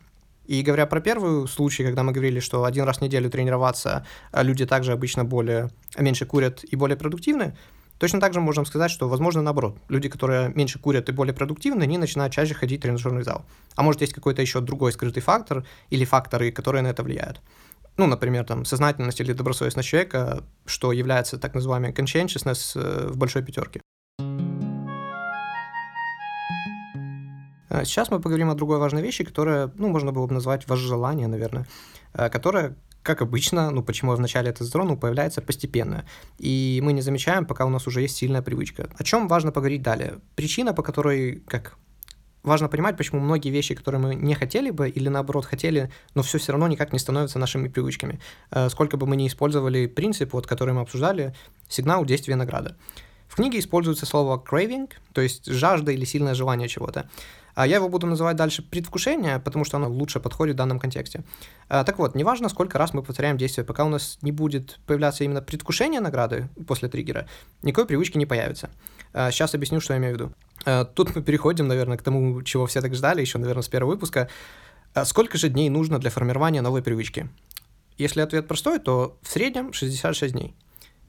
И 0.47 0.63
говоря 0.63 0.85
про 0.85 0.99
первый 0.99 1.47
случай, 1.47 1.83
когда 1.85 2.03
мы 2.03 2.11
говорили, 2.11 2.41
что 2.41 2.65
один 2.65 2.83
раз 2.83 2.97
в 2.97 3.01
неделю 3.01 3.29
тренироваться, 3.29 4.05
а 4.33 4.43
люди 4.43 4.65
также 4.65 4.91
обычно 4.91 5.23
более, 5.23 5.69
меньше 5.97 6.25
курят 6.25 6.65
и 6.65 6.75
более 6.75 6.97
продуктивны, 6.97 7.55
Точно 8.01 8.19
так 8.19 8.33
же 8.33 8.41
можем 8.41 8.65
сказать, 8.65 8.89
что, 8.89 9.07
возможно, 9.07 9.43
наоборот, 9.43 9.77
люди, 9.87 10.09
которые 10.09 10.49
меньше 10.55 10.79
курят 10.79 11.07
и 11.09 11.11
более 11.11 11.35
продуктивны, 11.35 11.83
они 11.83 11.99
начинают 11.99 12.33
чаще 12.33 12.55
ходить 12.55 12.79
в 12.79 12.81
тренажерный 12.81 13.21
зал. 13.21 13.45
А 13.75 13.83
может, 13.83 14.01
есть 14.01 14.13
какой-то 14.13 14.41
еще 14.41 14.59
другой 14.59 14.91
скрытый 14.91 15.21
фактор 15.21 15.67
или 15.91 16.03
факторы, 16.03 16.51
которые 16.51 16.81
на 16.81 16.87
это 16.87 17.03
влияют. 17.03 17.41
Ну, 17.97 18.07
например, 18.07 18.43
там, 18.43 18.65
сознательность 18.65 19.21
или 19.21 19.33
добросовестность 19.33 19.87
человека, 19.87 20.43
что 20.65 20.91
является 20.91 21.37
так 21.37 21.53
называемой 21.53 21.91
conscientiousness 21.91 22.71
э, 22.73 23.09
в 23.09 23.17
большой 23.17 23.43
пятерке. 23.43 23.81
Сейчас 27.69 28.09
мы 28.09 28.19
поговорим 28.19 28.49
о 28.49 28.55
другой 28.55 28.79
важной 28.79 29.03
вещи, 29.03 29.23
которая, 29.23 29.71
ну, 29.77 29.89
можно 29.89 30.11
было 30.11 30.25
бы 30.25 30.33
назвать 30.33 30.67
возжелание, 30.67 31.27
наверное, 31.27 31.67
э, 32.15 32.29
которая 32.29 32.75
как 33.03 33.21
обычно, 33.21 33.71
ну 33.71 33.83
почему 33.83 34.11
я 34.11 34.17
вначале 34.17 34.49
это 34.49 34.63
затронул, 34.63 34.97
появляется 34.97 35.41
постепенно. 35.41 36.05
И 36.37 36.79
мы 36.83 36.93
не 36.93 37.01
замечаем, 37.01 37.45
пока 37.45 37.65
у 37.65 37.69
нас 37.69 37.87
уже 37.87 38.01
есть 38.01 38.15
сильная 38.15 38.41
привычка. 38.41 38.89
О 38.97 39.03
чем 39.03 39.27
важно 39.27 39.51
поговорить 39.51 39.81
далее? 39.81 40.19
Причина, 40.35 40.73
по 40.73 40.83
которой, 40.83 41.43
как 41.47 41.77
важно 42.43 42.67
понимать, 42.67 42.97
почему 42.97 43.19
многие 43.21 43.49
вещи, 43.49 43.75
которые 43.75 44.01
мы 44.01 44.15
не 44.15 44.35
хотели 44.35 44.69
бы 44.69 44.89
или 44.89 45.09
наоборот 45.09 45.45
хотели, 45.45 45.91
но 46.15 46.23
все 46.23 46.37
все 46.37 46.51
равно 46.51 46.67
никак 46.67 46.93
не 46.93 46.99
становятся 46.99 47.39
нашими 47.39 47.67
привычками. 47.67 48.19
Э, 48.51 48.69
сколько 48.69 48.97
бы 48.97 49.05
мы 49.07 49.15
ни 49.15 49.27
использовали 49.27 49.87
принцип, 49.87 50.33
вот, 50.33 50.47
который 50.47 50.73
мы 50.73 50.81
обсуждали, 50.81 51.35
сигнал, 51.69 52.05
действия, 52.05 52.35
награда. 52.35 52.77
В 53.27 53.35
книге 53.35 53.59
используется 53.59 54.05
слово 54.05 54.43
craving, 54.45 54.89
то 55.13 55.21
есть 55.21 55.45
жажда 55.45 55.91
или 55.91 56.03
сильное 56.05 56.33
желание 56.33 56.67
чего-то. 56.67 57.09
А 57.55 57.67
я 57.67 57.77
его 57.77 57.89
буду 57.89 58.07
называть 58.07 58.35
дальше 58.35 58.61
предвкушение, 58.61 59.39
потому 59.39 59.65
что 59.65 59.77
оно 59.77 59.89
лучше 59.89 60.19
подходит 60.19 60.55
в 60.55 60.57
данном 60.57 60.79
контексте. 60.79 61.23
А, 61.69 61.83
так 61.83 61.97
вот, 61.99 62.15
неважно, 62.15 62.49
сколько 62.49 62.77
раз 62.77 62.93
мы 62.93 63.03
повторяем 63.03 63.37
действие, 63.37 63.65
пока 63.65 63.85
у 63.85 63.89
нас 63.89 64.17
не 64.21 64.31
будет 64.31 64.79
появляться 64.85 65.23
именно 65.23 65.41
предвкушение 65.41 66.01
награды 66.01 66.49
после 66.67 66.89
триггера, 66.89 67.27
никакой 67.61 67.85
привычки 67.85 68.17
не 68.17 68.25
появится. 68.25 68.69
А, 69.13 69.31
сейчас 69.31 69.53
объясню, 69.53 69.81
что 69.81 69.93
я 69.93 69.99
имею 69.99 70.13
в 70.13 70.19
виду. 70.19 70.33
А, 70.65 70.85
тут 70.85 71.15
мы 71.15 71.21
переходим, 71.21 71.67
наверное, 71.67 71.97
к 71.97 72.03
тому, 72.03 72.41
чего 72.43 72.65
все 72.65 72.81
так 72.81 72.93
ждали, 72.95 73.21
еще, 73.21 73.37
наверное, 73.37 73.63
с 73.63 73.69
первого 73.69 73.91
выпуска. 73.91 74.29
Сколько 75.05 75.37
же 75.37 75.49
дней 75.49 75.69
нужно 75.69 75.99
для 75.99 76.09
формирования 76.09 76.61
новой 76.61 76.81
привычки? 76.81 77.29
Если 77.97 78.19
ответ 78.21 78.47
простой, 78.47 78.79
то 78.79 79.17
в 79.21 79.29
среднем 79.29 79.73
66 79.73 80.33
дней. 80.33 80.55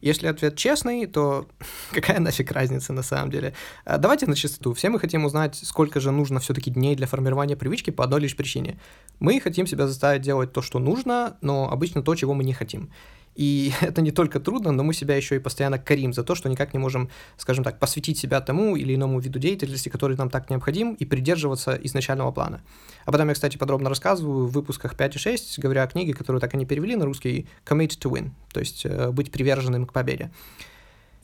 Если 0.02 0.26
ответ 0.26 0.56
честный, 0.56 1.06
то 1.06 1.46
какая 1.92 2.18
нафиг 2.18 2.50
разница 2.50 2.92
на 2.92 3.02
самом 3.02 3.30
деле? 3.30 3.54
А, 3.84 3.98
давайте 3.98 4.26
на 4.26 4.34
чистоту. 4.34 4.74
Все 4.74 4.90
мы 4.90 4.98
хотим 4.98 5.24
узнать, 5.24 5.54
сколько 5.54 6.00
же 6.00 6.10
нужно 6.10 6.40
все-таки 6.40 6.70
дней 6.70 6.96
для 6.96 7.06
формирования 7.06 7.56
привычки 7.56 7.90
по 7.90 8.04
одной 8.04 8.20
лишь 8.20 8.36
причине. 8.36 8.78
Мы 9.20 9.40
хотим 9.40 9.66
себя 9.66 9.86
заставить 9.86 10.22
делать 10.22 10.52
то, 10.52 10.60
что 10.60 10.80
нужно, 10.80 11.36
но 11.40 11.70
обычно 11.70 12.02
то, 12.02 12.14
чего 12.16 12.34
мы 12.34 12.42
не 12.42 12.52
хотим. 12.52 12.90
И 13.35 13.73
это 13.81 14.03
не 14.03 14.11
только 14.11 14.40
трудно, 14.40 14.73
но 14.73 14.83
мы 14.83 14.95
себя 14.95 15.16
еще 15.16 15.37
и 15.37 15.38
постоянно 15.38 15.79
корим 15.79 16.12
за 16.12 16.25
то, 16.25 16.35
что 16.35 16.49
никак 16.49 16.73
не 16.73 16.79
можем, 16.79 17.11
скажем 17.37 17.64
так, 17.64 17.79
посвятить 17.79 18.18
себя 18.18 18.40
тому 18.40 18.77
или 18.77 18.95
иному 18.95 19.21
виду 19.21 19.38
деятельности, 19.38 19.88
который 19.88 20.16
нам 20.16 20.31
так 20.31 20.51
необходим, 20.51 20.95
и 20.95 21.05
придерживаться 21.05 21.75
изначального 21.83 22.33
плана. 22.33 22.61
Об 23.05 23.14
этом 23.14 23.29
я, 23.29 23.35
кстати, 23.35 23.57
подробно 23.57 23.88
рассказываю 23.88 24.47
в 24.47 24.53
выпусках 24.53 24.97
5 24.97 25.16
и 25.16 25.18
6, 25.18 25.59
говоря 25.59 25.83
о 25.83 25.87
книге, 25.87 26.14
которую 26.14 26.40
так 26.40 26.55
и 26.55 26.57
не 26.57 26.66
перевели 26.66 26.97
на 26.97 27.05
русский 27.05 27.49
«Commit 27.64 27.99
to 27.99 28.11
Win», 28.11 28.31
то 28.53 28.61
есть 28.61 28.85
э, 28.85 29.11
быть 29.11 29.33
приверженным 29.33 29.87
к 29.87 29.92
победе. 29.92 30.31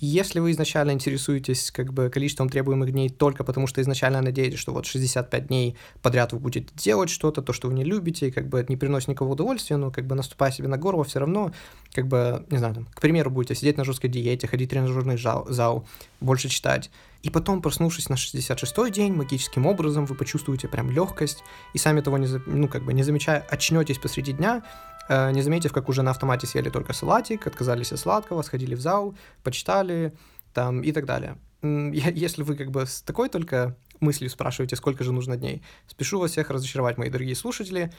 Если 0.00 0.38
вы 0.38 0.52
изначально 0.52 0.92
интересуетесь 0.92 1.72
как 1.72 1.92
бы 1.92 2.08
количеством 2.08 2.48
требуемых 2.48 2.92
дней 2.92 3.08
только 3.08 3.42
потому, 3.42 3.66
что 3.66 3.80
изначально 3.80 4.22
надеетесь, 4.22 4.58
что 4.58 4.72
вот 4.72 4.87
65 4.87 5.48
дней 5.48 5.76
подряд 6.02 6.32
вы 6.32 6.38
будете 6.38 6.68
делать 6.76 7.11
что-то, 7.11 7.42
то, 7.42 7.52
что 7.52 7.66
вы 7.66 7.74
не 7.74 7.82
любите, 7.82 8.28
и 8.28 8.30
как 8.30 8.48
бы 8.48 8.61
это 8.61 8.70
не 8.70 8.76
приносит 8.76 9.08
никакого 9.08 9.32
удовольствия, 9.32 9.76
но 9.76 9.90
как 9.90 10.06
бы 10.06 10.14
наступая 10.14 10.52
себе 10.52 10.68
на 10.68 10.78
горло, 10.78 11.02
все 11.02 11.18
равно, 11.18 11.52
как 11.92 12.06
бы, 12.06 12.46
не 12.48 12.58
знаю, 12.58 12.74
там, 12.74 12.87
к 12.87 13.00
примеру, 13.00 13.30
будете 13.30 13.56
сидеть 13.56 13.76
на 13.76 13.84
жесткой 13.84 14.11
диете, 14.11 14.46
ходить 14.46 14.68
в 14.68 14.70
тренажерный 14.70 15.18
зал, 15.18 15.46
зал, 15.48 15.84
больше 16.20 16.48
читать, 16.48 16.90
и 17.22 17.30
потом, 17.30 17.61
проснувшись 17.61 18.08
на 18.08 18.14
66-й 18.14 18.90
день, 18.92 19.12
магическим 19.12 19.66
образом 19.66 20.06
вы 20.06 20.14
почувствуете 20.14 20.68
прям 20.68 20.90
легкость, 20.90 21.42
и 21.74 21.78
сами 21.78 22.00
того 22.00 22.18
не, 22.18 22.28
ну, 22.46 22.68
как 22.68 22.84
бы 22.84 22.92
не 22.92 23.02
замечая, 23.02 23.44
очнетесь 23.50 23.98
посреди 23.98 24.32
дня, 24.32 24.62
не 25.09 25.42
заметив, 25.42 25.73
как 25.73 25.88
уже 25.88 26.03
на 26.03 26.11
автомате 26.11 26.47
съели 26.47 26.71
только 26.71 26.92
салатик, 26.92 27.47
отказались 27.47 27.92
от 27.92 27.99
сладкого, 27.99 28.42
сходили 28.42 28.75
в 28.75 28.81
зал, 28.81 29.14
почитали 29.42 30.12
там 30.53 30.83
и 30.83 30.92
так 30.92 31.07
далее. 31.07 31.37
Если 31.62 32.42
вы 32.42 32.57
как 32.57 32.71
бы 32.71 32.87
с 32.87 33.03
такой 33.03 33.29
только 33.29 33.77
мыслью 34.01 34.31
спрашиваете, 34.31 34.77
сколько 34.77 35.05
же 35.05 35.12
нужно 35.12 35.37
дней, 35.37 35.62
спешу 35.87 36.18
вас 36.18 36.33
всех 36.33 36.51
разочаровать, 36.51 36.99
мои 36.99 37.11
дорогие 37.11 37.35
слушатели. 37.35 37.92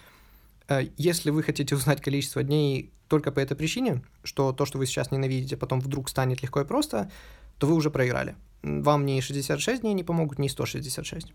Э, 0.67 0.81
если 0.97 1.29
вы 1.29 1.43
хотите 1.43 1.75
узнать 1.75 2.01
количество 2.01 2.43
дней 2.43 2.91
только 3.07 3.31
по 3.31 3.39
этой 3.39 3.57
причине, 3.57 4.01
что 4.23 4.53
то, 4.53 4.65
что 4.65 4.77
вы 4.77 4.85
сейчас 4.85 5.11
ненавидите, 5.11 5.57
потом 5.57 5.81
вдруг 5.81 6.09
станет 6.09 6.41
легко 6.41 6.61
и 6.61 6.65
просто, 6.65 7.11
то 7.57 7.67
вы 7.67 7.73
уже 7.73 7.89
проиграли. 7.89 8.35
Вам 8.61 9.05
ни 9.05 9.19
66 9.19 9.81
дней 9.81 9.93
не 9.93 10.03
помогут, 10.03 10.39
ни 10.39 10.47
166. 10.47 11.33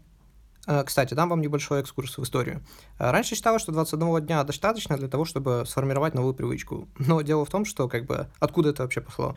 Э, 0.67 0.83
кстати, 0.85 1.15
дам 1.15 1.29
вам 1.29 1.41
небольшой 1.41 1.81
экскурс 1.81 2.17
в 2.19 2.23
историю. 2.23 2.63
Э, 2.99 3.11
раньше 3.11 3.35
считалось, 3.35 3.63
что 3.63 3.73
21 3.73 4.27
дня 4.27 4.45
достаточно 4.45 4.97
для 4.97 5.09
того, 5.09 5.25
чтобы 5.25 5.65
сформировать 5.67 6.15
новую 6.15 6.35
привычку. 6.35 6.89
Но 6.99 7.21
дело 7.23 7.45
в 7.45 7.51
том, 7.51 7.65
что 7.65 7.89
как 7.89 8.07
бы 8.07 8.29
откуда 8.41 8.71
это 8.71 8.83
вообще 8.83 9.01
пошло? 9.01 9.37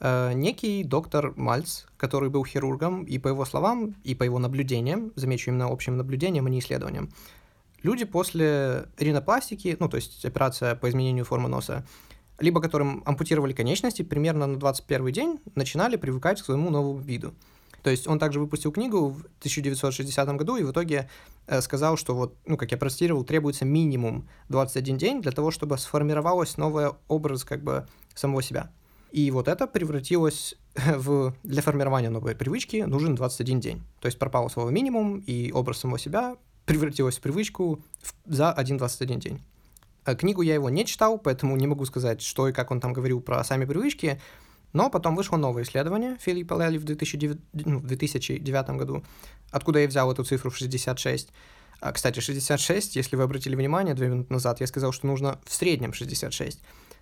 Э, 0.00 0.32
некий 0.34 0.84
доктор 0.84 1.32
Мальц, 1.36 1.84
который 1.96 2.30
был 2.30 2.44
хирургом, 2.44 3.04
и 3.04 3.18
по 3.18 3.28
его 3.28 3.44
словам, 3.44 3.94
и 4.04 4.14
по 4.14 4.22
его 4.22 4.38
наблюдениям, 4.38 5.12
замечу 5.16 5.50
именно 5.50 5.66
общим 5.66 5.96
наблюдениям, 5.96 6.46
а 6.46 6.50
не 6.50 6.60
исследованиям, 6.60 7.10
люди 7.82 8.04
после 8.04 8.86
ринопластики, 8.98 9.76
ну 9.78 9.88
то 9.88 9.96
есть 9.96 10.24
операция 10.24 10.74
по 10.74 10.88
изменению 10.88 11.24
формы 11.24 11.48
носа, 11.48 11.84
либо 12.40 12.60
которым 12.60 13.02
ампутировали 13.06 13.52
конечности, 13.52 14.02
примерно 14.02 14.46
на 14.46 14.58
21 14.58 15.12
день 15.12 15.40
начинали 15.54 15.96
привыкать 15.96 16.40
к 16.40 16.44
своему 16.44 16.70
новому 16.70 16.98
виду. 16.98 17.34
То 17.84 17.90
есть 17.90 18.08
он 18.08 18.18
также 18.18 18.40
выпустил 18.40 18.72
книгу 18.72 19.10
в 19.10 19.18
1960 19.40 20.28
году 20.36 20.56
и 20.56 20.62
в 20.62 20.70
итоге 20.70 21.10
э, 21.46 21.60
сказал, 21.60 21.98
что 21.98 22.14
вот, 22.14 22.34
ну, 22.46 22.56
как 22.56 22.72
я 22.72 22.78
процитировал, 22.78 23.24
требуется 23.24 23.66
минимум 23.66 24.26
21 24.48 24.96
день 24.96 25.20
для 25.20 25.32
того, 25.32 25.50
чтобы 25.50 25.76
сформировалась 25.76 26.56
новый 26.56 26.92
образ 27.08 27.44
как 27.44 27.62
бы 27.62 27.86
самого 28.14 28.42
себя. 28.42 28.70
И 29.12 29.30
вот 29.30 29.48
это 29.48 29.66
превратилось 29.66 30.54
в, 30.74 31.34
для 31.42 31.60
формирования 31.60 32.08
новой 32.08 32.34
привычки 32.34 32.78
нужен 32.78 33.16
21 33.16 33.60
день. 33.60 33.82
То 34.00 34.06
есть 34.06 34.18
пропало 34.18 34.48
слово 34.48 34.70
минимум, 34.70 35.18
и 35.18 35.52
образ 35.52 35.80
самого 35.80 35.98
себя 35.98 36.36
превратилась 36.64 37.18
в 37.18 37.20
привычку 37.20 37.82
в, 38.00 38.32
за 38.32 38.54
1-21 38.56 39.20
день. 39.20 39.42
Э, 40.06 40.16
книгу 40.16 40.40
я 40.40 40.54
его 40.54 40.70
не 40.70 40.86
читал, 40.86 41.18
поэтому 41.18 41.54
не 41.56 41.66
могу 41.66 41.84
сказать, 41.84 42.22
что 42.22 42.48
и 42.48 42.52
как 42.52 42.70
он 42.70 42.80
там 42.80 42.94
говорил 42.94 43.20
про 43.20 43.44
сами 43.44 43.66
привычки, 43.66 44.22
но 44.74 44.90
потом 44.90 45.16
вышло 45.16 45.38
новое 45.38 45.62
исследование 45.62 46.18
Филиппа 46.20 46.54
Лелли 46.54 46.76
в 46.76 46.84
2009, 46.84 47.38
ну, 47.64 47.78
в 47.78 47.86
2009 47.86 48.70
году, 48.70 49.02
откуда 49.50 49.78
я 49.78 49.88
взял 49.88 50.12
эту 50.12 50.24
цифру 50.24 50.50
в 50.50 50.56
66. 50.56 51.32
А, 51.80 51.92
кстати, 51.92 52.20
66, 52.20 52.96
если 52.96 53.16
вы 53.16 53.22
обратили 53.22 53.54
внимание, 53.56 53.94
две 53.94 54.08
минуты 54.08 54.32
назад 54.32 54.60
я 54.60 54.66
сказал, 54.66 54.92
что 54.92 55.06
нужно 55.06 55.40
в 55.46 55.54
среднем 55.54 55.92
66. 55.92 56.60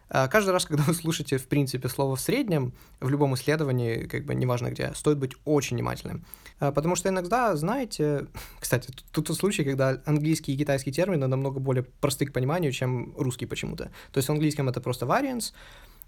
А, 0.09 0.29
каждый 0.29 0.51
раз, 0.51 0.65
когда 0.67 0.83
вы 0.83 0.93
слушаете, 0.93 1.39
в 1.39 1.49
принципе, 1.49 1.89
слово 1.89 2.17
«в 2.17 2.21
среднем», 2.21 2.75
в 3.01 3.09
любом 3.09 3.35
исследовании, 3.35 4.05
как 4.05 4.27
бы 4.27 4.35
неважно 4.35 4.71
где, 4.71 4.93
стоит 4.95 5.19
быть 5.19 5.33
очень 5.47 5.77
внимательным. 5.77 6.27
А, 6.61 6.73
потому 6.73 6.95
что 6.95 7.09
иногда, 7.09 7.57
знаете, 7.57 8.27
кстати, 8.61 8.91
тут 9.13 9.27
тот 9.27 9.37
случай, 9.37 9.65
когда 9.65 10.03
английский 10.05 10.53
и 10.53 10.59
китайский 10.59 10.93
термины 10.93 11.27
намного 11.27 11.59
более 11.59 11.85
просты 11.85 12.27
к 12.27 12.33
пониманию, 12.35 12.73
чем 12.73 13.15
русский 13.17 13.47
почему-то. 13.47 13.85
То 14.13 14.19
есть 14.19 14.29
в 14.29 14.33
английском 14.33 14.69
это 14.69 14.83
просто 14.83 15.07
variance, 15.07 15.53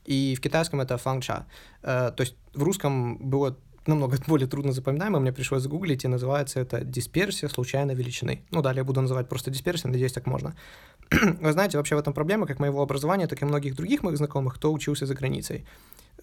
и 0.10 0.36
в 0.36 0.42
китайском 0.42 0.82
это 0.82 0.98
фангча. 0.98 1.46
Э, 1.84 2.12
то 2.16 2.22
есть 2.22 2.36
в 2.54 2.64
русском 2.64 3.18
было 3.18 3.56
намного 3.88 4.18
более 4.28 4.48
трудно 4.48 4.72
запоминаемо, 4.72 5.20
мне 5.20 5.32
пришлось 5.32 5.62
загуглить, 5.62 6.06
и 6.06 6.08
называется 6.08 6.60
это 6.60 6.84
дисперсия 6.84 7.50
случайной 7.50 7.96
величины. 7.96 8.44
Ну, 8.52 8.62
далее 8.62 8.80
я 8.80 8.84
буду 8.84 9.02
называть 9.02 9.28
просто 9.28 9.52
дисперсия, 9.52 9.92
надеюсь, 9.92 10.14
так 10.14 10.28
можно. 10.28 10.56
Вы 11.42 11.52
знаете, 11.52 11.78
вообще 11.78 11.96
в 11.96 12.00
этом 12.00 12.14
проблема 12.14 12.46
как 12.46 12.60
моего 12.60 12.82
образования, 12.82 13.28
так 13.28 13.42
и 13.42 13.46
многих 13.46 13.76
других 13.76 14.04
моих 14.04 14.18
знакомых, 14.18 14.56
кто 14.56 14.72
учился 14.72 15.06
за 15.06 15.16
границей. 15.16 15.66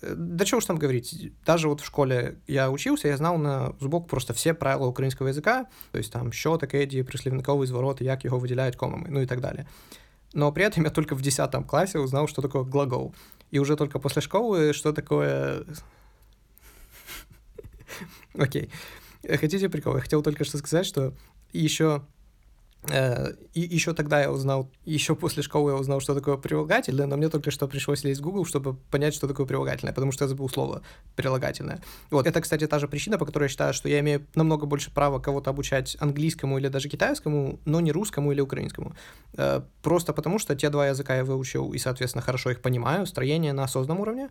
Э, 0.02 0.14
да 0.16 0.44
чего 0.44 0.58
уж 0.58 0.64
там 0.64 0.78
говорить, 0.78 1.32
даже 1.44 1.68
вот 1.68 1.80
в 1.80 1.84
школе 1.84 2.36
я 2.46 2.70
учился, 2.70 3.08
я 3.08 3.16
знал 3.16 3.38
на 3.38 3.72
зубок 3.80 4.08
просто 4.08 4.32
все 4.32 4.54
правила 4.54 4.86
украинского 4.86 5.28
языка, 5.28 5.66
то 5.92 5.98
есть 5.98 6.12
там 6.12 6.32
щоток, 6.32 6.74
эді, 6.74 7.02
прислівниковий 7.02 7.68
зворот, 7.68 8.00
як 8.00 8.24
його 8.24 8.38
виділяють 8.38 8.76
комами, 8.76 9.06
ну 9.10 9.20
и 9.20 9.26
так 9.26 9.40
далее. 9.40 9.66
Но 10.34 10.52
при 10.52 10.64
этом 10.64 10.84
я 10.84 10.90
только 10.90 11.14
в 11.14 11.22
10 11.22 11.66
классе 11.66 11.98
узнал, 11.98 12.28
что 12.28 12.42
такое 12.42 12.62
глагол 12.62 13.14
и 13.51 13.59
уже 13.59 13.75
только 13.75 13.99
после 13.99 14.21
школы, 14.21 14.73
что 14.73 14.93
такое... 14.93 15.65
Окей. 18.33 18.71
Хотите 19.27 19.69
прикол? 19.69 19.95
Я 19.95 20.01
хотел 20.01 20.23
только 20.23 20.45
что 20.45 20.57
сказать, 20.57 20.85
что 20.85 21.13
еще 21.51 22.03
и 22.89 23.61
еще 23.61 23.93
тогда 23.93 24.21
я 24.21 24.31
узнал, 24.31 24.71
еще 24.85 25.15
после 25.15 25.43
школы 25.43 25.71
я 25.71 25.77
узнал, 25.77 25.99
что 25.99 26.15
такое 26.15 26.37
прилагательное, 26.37 27.05
но 27.05 27.15
мне 27.15 27.29
только 27.29 27.51
что 27.51 27.67
пришлось 27.67 28.03
лезть 28.03 28.21
в 28.21 28.23
Google, 28.23 28.43
чтобы 28.43 28.73
понять, 28.73 29.13
что 29.13 29.27
такое 29.27 29.45
прилагательное, 29.45 29.93
потому 29.93 30.11
что 30.11 30.23
я 30.23 30.27
забыл 30.27 30.49
слово 30.49 30.81
прилагательное. 31.15 31.79
Вот, 32.09 32.25
это, 32.25 32.41
кстати, 32.41 32.65
та 32.65 32.79
же 32.79 32.87
причина, 32.87 33.19
по 33.19 33.25
которой 33.25 33.43
я 33.43 33.49
считаю, 33.49 33.75
что 33.75 33.87
я 33.87 33.99
имею 33.99 34.25
намного 34.33 34.65
больше 34.65 34.91
права 34.91 35.19
кого-то 35.19 35.51
обучать 35.51 35.95
английскому 35.99 36.57
или 36.57 36.69
даже 36.69 36.89
китайскому, 36.89 37.59
но 37.65 37.81
не 37.81 37.91
русскому 37.91 38.31
или 38.31 38.41
украинскому. 38.41 38.95
Э, 39.37 39.61
просто 39.83 40.11
потому 40.11 40.39
что 40.39 40.55
те 40.55 40.71
два 40.71 40.87
языка 40.87 41.15
я 41.15 41.23
выучил 41.23 41.73
и, 41.73 41.77
соответственно, 41.77 42.23
хорошо 42.23 42.49
их 42.49 42.61
понимаю, 42.61 43.05
строение 43.05 43.53
на 43.53 43.65
осознанном 43.65 44.01
уровне, 44.01 44.29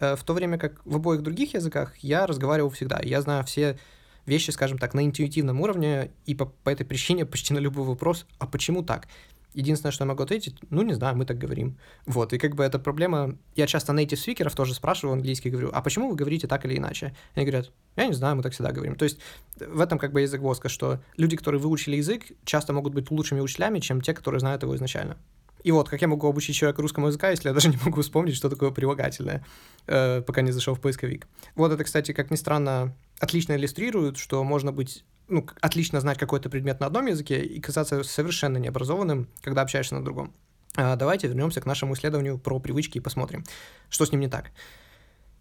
э, 0.00 0.16
в 0.16 0.22
то 0.24 0.34
время 0.34 0.58
как 0.58 0.84
в 0.84 0.96
обоих 0.96 1.22
других 1.22 1.54
языках 1.54 1.96
я 1.98 2.26
разговаривал 2.26 2.68
всегда. 2.68 3.00
Я 3.02 3.22
знаю 3.22 3.44
все 3.44 3.78
вещи, 4.26 4.50
скажем 4.50 4.78
так, 4.78 4.94
на 4.94 5.04
интуитивном 5.04 5.60
уровне, 5.60 6.10
и 6.26 6.34
по, 6.34 6.46
по 6.46 6.70
этой 6.70 6.84
причине 6.84 7.26
почти 7.26 7.54
на 7.54 7.58
любой 7.58 7.84
вопрос, 7.84 8.26
а 8.38 8.46
почему 8.46 8.82
так? 8.82 9.08
Единственное, 9.52 9.90
что 9.90 10.04
я 10.04 10.08
могу 10.08 10.22
ответить, 10.22 10.56
ну, 10.70 10.82
не 10.82 10.94
знаю, 10.94 11.16
мы 11.16 11.24
так 11.24 11.36
говорим. 11.36 11.76
Вот, 12.06 12.32
и 12.32 12.38
как 12.38 12.54
бы 12.54 12.62
эта 12.62 12.78
проблема... 12.78 13.36
Я 13.56 13.66
часто 13.66 13.92
native 13.92 14.16
спикеров 14.16 14.54
тоже 14.54 14.74
спрашиваю 14.74 15.14
английский, 15.14 15.50
говорю, 15.50 15.70
а 15.72 15.82
почему 15.82 16.08
вы 16.08 16.14
говорите 16.14 16.46
так 16.46 16.64
или 16.64 16.76
иначе? 16.76 17.16
Они 17.34 17.44
говорят, 17.44 17.72
я 17.96 18.06
не 18.06 18.12
знаю, 18.12 18.36
мы 18.36 18.42
так 18.42 18.52
всегда 18.52 18.70
говорим. 18.70 18.94
То 18.94 19.04
есть 19.04 19.18
в 19.58 19.80
этом 19.80 19.98
как 19.98 20.12
бы 20.12 20.20
есть 20.20 20.30
загвоздка, 20.30 20.68
что 20.68 21.00
люди, 21.16 21.36
которые 21.36 21.60
выучили 21.60 21.96
язык, 21.96 22.26
часто 22.44 22.72
могут 22.72 22.94
быть 22.94 23.10
лучшими 23.10 23.40
учителями, 23.40 23.80
чем 23.80 24.00
те, 24.00 24.14
которые 24.14 24.38
знают 24.38 24.62
его 24.62 24.76
изначально. 24.76 25.16
И 25.62 25.72
вот, 25.72 25.88
как 25.88 26.00
я 26.00 26.08
могу 26.08 26.28
обучить 26.28 26.56
человека 26.56 26.82
русскому 26.82 27.08
языка, 27.08 27.30
если 27.30 27.48
я 27.48 27.54
даже 27.54 27.68
не 27.68 27.78
могу 27.84 28.02
вспомнить, 28.02 28.36
что 28.36 28.48
такое 28.48 28.70
прилагательное, 28.70 29.44
э, 29.86 30.22
пока 30.22 30.42
не 30.42 30.52
зашел 30.52 30.74
в 30.74 30.80
поисковик. 30.80 31.26
Вот 31.54 31.72
это, 31.72 31.84
кстати, 31.84 32.12
как 32.12 32.30
ни 32.30 32.36
странно, 32.36 32.94
отлично 33.18 33.54
иллюстрирует, 33.54 34.16
что 34.16 34.42
можно 34.44 34.72
быть 34.72 35.04
ну, 35.28 35.46
отлично 35.60 36.00
знать 36.00 36.18
какой-то 36.18 36.50
предмет 36.50 36.80
на 36.80 36.86
одном 36.86 37.06
языке 37.06 37.42
и 37.42 37.60
казаться 37.60 38.02
совершенно 38.02 38.58
необразованным, 38.58 39.28
когда 39.42 39.62
общаешься 39.62 39.94
на 39.94 40.04
другом. 40.04 40.32
А 40.76 40.96
давайте 40.96 41.28
вернемся 41.28 41.60
к 41.60 41.66
нашему 41.66 41.94
исследованию 41.94 42.38
про 42.38 42.58
привычки 42.58 42.98
и 42.98 43.00
посмотрим, 43.00 43.44
что 43.88 44.04
с 44.04 44.12
ним 44.12 44.20
не 44.20 44.28
так. 44.28 44.50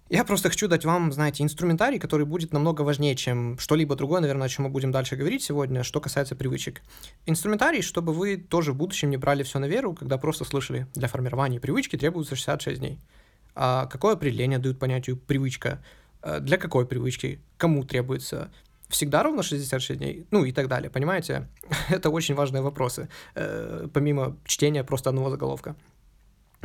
Я 0.09 0.23
просто 0.23 0.49
хочу 0.49 0.67
дать 0.67 0.85
вам, 0.85 1.11
знаете, 1.11 1.43
инструментарий, 1.43 1.99
который 1.99 2.25
будет 2.25 2.51
намного 2.51 2.81
важнее, 2.81 3.15
чем 3.15 3.59
что-либо 3.59 3.95
другое, 3.95 4.21
наверное, 4.21 4.47
о 4.47 4.49
чем 4.49 4.65
мы 4.65 4.71
будем 4.71 4.91
дальше 4.91 5.15
говорить 5.15 5.43
сегодня, 5.43 5.83
что 5.83 6.01
касается 6.01 6.35
привычек. 6.35 6.81
Инструментарий, 7.27 7.83
чтобы 7.83 8.11
вы 8.11 8.37
тоже 8.37 8.73
в 8.73 8.75
будущем 8.75 9.11
не 9.11 9.17
брали 9.17 9.43
все 9.43 9.59
на 9.59 9.65
веру, 9.65 9.93
когда 9.93 10.17
просто 10.17 10.45
слышали, 10.45 10.87
для 10.95 11.07
формирования 11.07 11.59
привычки 11.59 11.95
требуется 11.95 12.35
66 12.35 12.79
дней. 12.79 12.99
А 13.53 13.85
какое 13.85 14.15
определение 14.15 14.57
дают 14.57 14.79
понятию 14.79 15.15
привычка? 15.15 15.83
Э, 16.23 16.39
для 16.39 16.57
какой 16.57 16.87
привычки? 16.87 17.39
Кому 17.57 17.83
требуется? 17.83 18.51
Всегда 18.87 19.21
ровно 19.21 19.43
66 19.43 19.99
дней? 19.99 20.25
Ну 20.31 20.43
и 20.43 20.51
так 20.51 20.69
далее, 20.69 20.89
понимаете? 20.89 21.47
Это 21.89 22.09
очень 22.09 22.33
важные 22.33 22.63
вопросы, 22.63 23.09
э, 23.35 23.87
помимо 23.93 24.37
чтения 24.45 24.83
просто 24.83 25.11
одного 25.11 25.29
заголовка. 25.29 25.75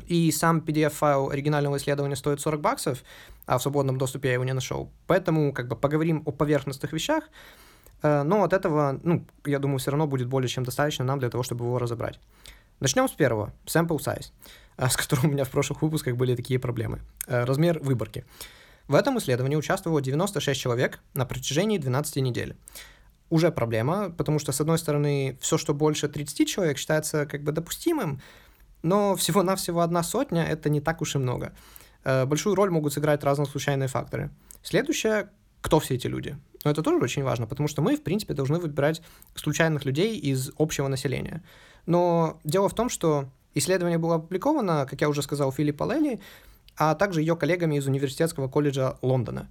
И 0.06 0.30
сам 0.32 0.58
PDF-файл 0.58 1.30
оригинального 1.30 1.76
исследования 1.76 2.16
стоит 2.16 2.40
40 2.40 2.60
баксов, 2.60 3.04
а 3.46 3.58
в 3.58 3.62
свободном 3.62 3.98
доступе 3.98 4.28
я 4.28 4.34
его 4.34 4.44
не 4.44 4.52
нашел. 4.52 4.90
Поэтому 5.06 5.52
как 5.52 5.68
бы 5.68 5.76
поговорим 5.76 6.22
о 6.26 6.32
поверхностных 6.32 6.92
вещах, 6.92 7.24
э, 8.02 8.22
но 8.22 8.42
от 8.42 8.52
этого, 8.52 9.00
ну, 9.02 9.24
я 9.44 9.58
думаю, 9.58 9.78
все 9.78 9.90
равно 9.90 10.06
будет 10.06 10.28
более 10.28 10.48
чем 10.48 10.64
достаточно 10.64 11.04
нам 11.04 11.18
для 11.18 11.30
того, 11.30 11.42
чтобы 11.42 11.64
его 11.64 11.78
разобрать. 11.78 12.20
Начнем 12.80 13.08
с 13.08 13.12
первого, 13.12 13.52
sample 13.66 13.98
size, 13.98 14.32
э, 14.76 14.88
с 14.88 14.96
которым 14.96 15.26
у 15.26 15.32
меня 15.32 15.44
в 15.44 15.50
прошлых 15.50 15.80
выпусках 15.82 16.16
были 16.16 16.34
такие 16.34 16.58
проблемы. 16.58 17.00
Э, 17.26 17.44
размер 17.44 17.78
выборки. 17.78 18.24
В 18.88 18.94
этом 18.94 19.16
исследовании 19.18 19.56
участвовало 19.56 20.02
96 20.02 20.60
человек 20.60 21.00
на 21.14 21.24
протяжении 21.24 21.78
12 21.78 22.16
недель. 22.16 22.56
Уже 23.30 23.50
проблема, 23.50 24.10
потому 24.10 24.38
что, 24.38 24.52
с 24.52 24.60
одной 24.60 24.78
стороны, 24.78 25.38
все, 25.40 25.56
что 25.56 25.72
больше 25.72 26.08
30 26.08 26.46
человек, 26.46 26.76
считается 26.76 27.24
как 27.24 27.42
бы 27.42 27.52
допустимым, 27.52 28.20
но 28.84 29.16
всего-навсего 29.16 29.80
одна 29.80 30.02
сотня— 30.02 30.44
это 30.48 30.68
не 30.68 30.80
так 30.80 31.00
уж 31.00 31.14
и 31.14 31.18
много. 31.18 31.52
Э, 32.04 32.26
большую 32.26 32.54
роль 32.54 32.70
могут 32.70 32.92
сыграть 32.92 33.24
разные 33.24 33.46
случайные 33.46 33.88
факторы. 33.88 34.30
Следующее— 34.62 35.30
кто 35.62 35.80
все 35.80 35.94
эти 35.94 36.06
люди? 36.06 36.36
Но 36.64 36.70
это 36.70 36.82
тоже 36.82 37.02
очень 37.02 37.22
важно, 37.22 37.46
потому 37.46 37.66
что 37.66 37.80
мы, 37.80 37.96
в 37.96 38.02
принципе, 38.02 38.34
должны 38.34 38.58
выбирать 38.58 39.00
случайных 39.34 39.86
людей 39.86 40.18
из 40.18 40.50
общего 40.58 40.88
населения. 40.88 41.42
Но 41.86 42.38
дело 42.44 42.68
в 42.68 42.74
том, 42.74 42.90
что 42.90 43.24
исследование 43.54 43.96
было 43.96 44.16
опубликовано, 44.16 44.86
как 44.88 45.00
я 45.00 45.08
уже 45.08 45.22
сказал, 45.22 45.50
Филиппа 45.50 45.90
Лелли, 45.90 46.20
а 46.76 46.94
также 46.94 47.20
ее 47.20 47.36
коллегами 47.36 47.76
из 47.76 47.86
Университетского 47.86 48.48
колледжа 48.48 48.98
Лондона. 49.00 49.50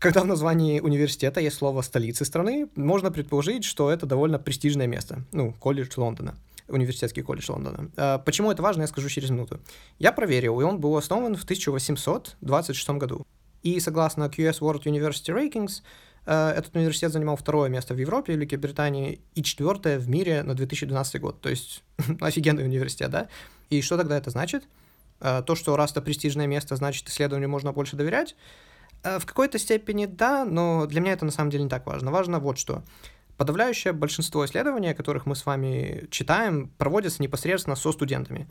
Когда 0.00 0.22
в 0.22 0.26
названии 0.26 0.80
университета 0.80 1.40
есть 1.40 1.56
слово 1.56 1.82
столицы 1.82 2.24
страны, 2.24 2.68
можно 2.74 3.12
предположить, 3.12 3.64
что 3.64 3.90
это 3.90 4.06
довольно 4.06 4.40
престижное 4.40 4.88
место, 4.88 5.24
ну, 5.30 5.52
колледж 5.52 5.92
Лондона 5.96 6.34
университетский 6.70 7.22
колледж 7.22 7.50
Лондона. 7.50 7.90
А, 7.96 8.18
почему 8.18 8.50
это 8.50 8.62
важно, 8.62 8.82
я 8.82 8.86
скажу 8.86 9.08
через 9.08 9.30
минуту. 9.30 9.60
Я 9.98 10.12
проверил, 10.12 10.60
и 10.60 10.64
он 10.64 10.80
был 10.80 10.96
основан 10.96 11.36
в 11.36 11.44
1826 11.44 12.90
году. 12.90 13.26
И 13.62 13.78
согласно 13.80 14.24
QS 14.24 14.60
World 14.60 14.84
University 14.84 15.34
Rankings, 15.34 15.82
а, 16.26 16.52
этот 16.52 16.74
университет 16.74 17.12
занимал 17.12 17.36
второе 17.36 17.68
место 17.68 17.94
в 17.94 17.98
Европе, 17.98 18.34
Великобритании, 18.34 19.20
и 19.34 19.42
четвертое 19.42 19.98
в 19.98 20.08
мире 20.08 20.42
на 20.42 20.54
2012 20.54 21.20
год. 21.20 21.40
То 21.40 21.48
есть 21.48 21.82
офигенный 22.20 22.64
университет, 22.64 23.10
да? 23.10 23.28
И 23.68 23.82
что 23.82 23.96
тогда 23.96 24.16
это 24.16 24.30
значит? 24.30 24.64
А, 25.20 25.42
то, 25.42 25.54
что 25.54 25.76
раз 25.76 25.92
это 25.92 26.02
престижное 26.02 26.46
место, 26.46 26.76
значит, 26.76 27.08
исследованию 27.08 27.48
можно 27.48 27.72
больше 27.72 27.96
доверять? 27.96 28.36
В 29.02 29.24
какой-то 29.24 29.58
степени 29.58 30.04
да, 30.04 30.44
но 30.44 30.84
для 30.84 31.00
меня 31.00 31.14
это 31.14 31.24
на 31.24 31.30
самом 31.30 31.48
деле 31.48 31.64
не 31.64 31.70
так 31.70 31.86
важно. 31.86 32.10
Важно 32.10 32.38
вот 32.38 32.58
что. 32.58 32.82
Подавляющее 33.40 33.94
большинство 33.94 34.44
исследований, 34.44 34.92
которых 34.92 35.24
мы 35.24 35.34
с 35.34 35.46
вами 35.46 36.06
читаем, 36.10 36.68
проводятся 36.76 37.22
непосредственно 37.22 37.74
со 37.74 37.90
студентами. 37.90 38.46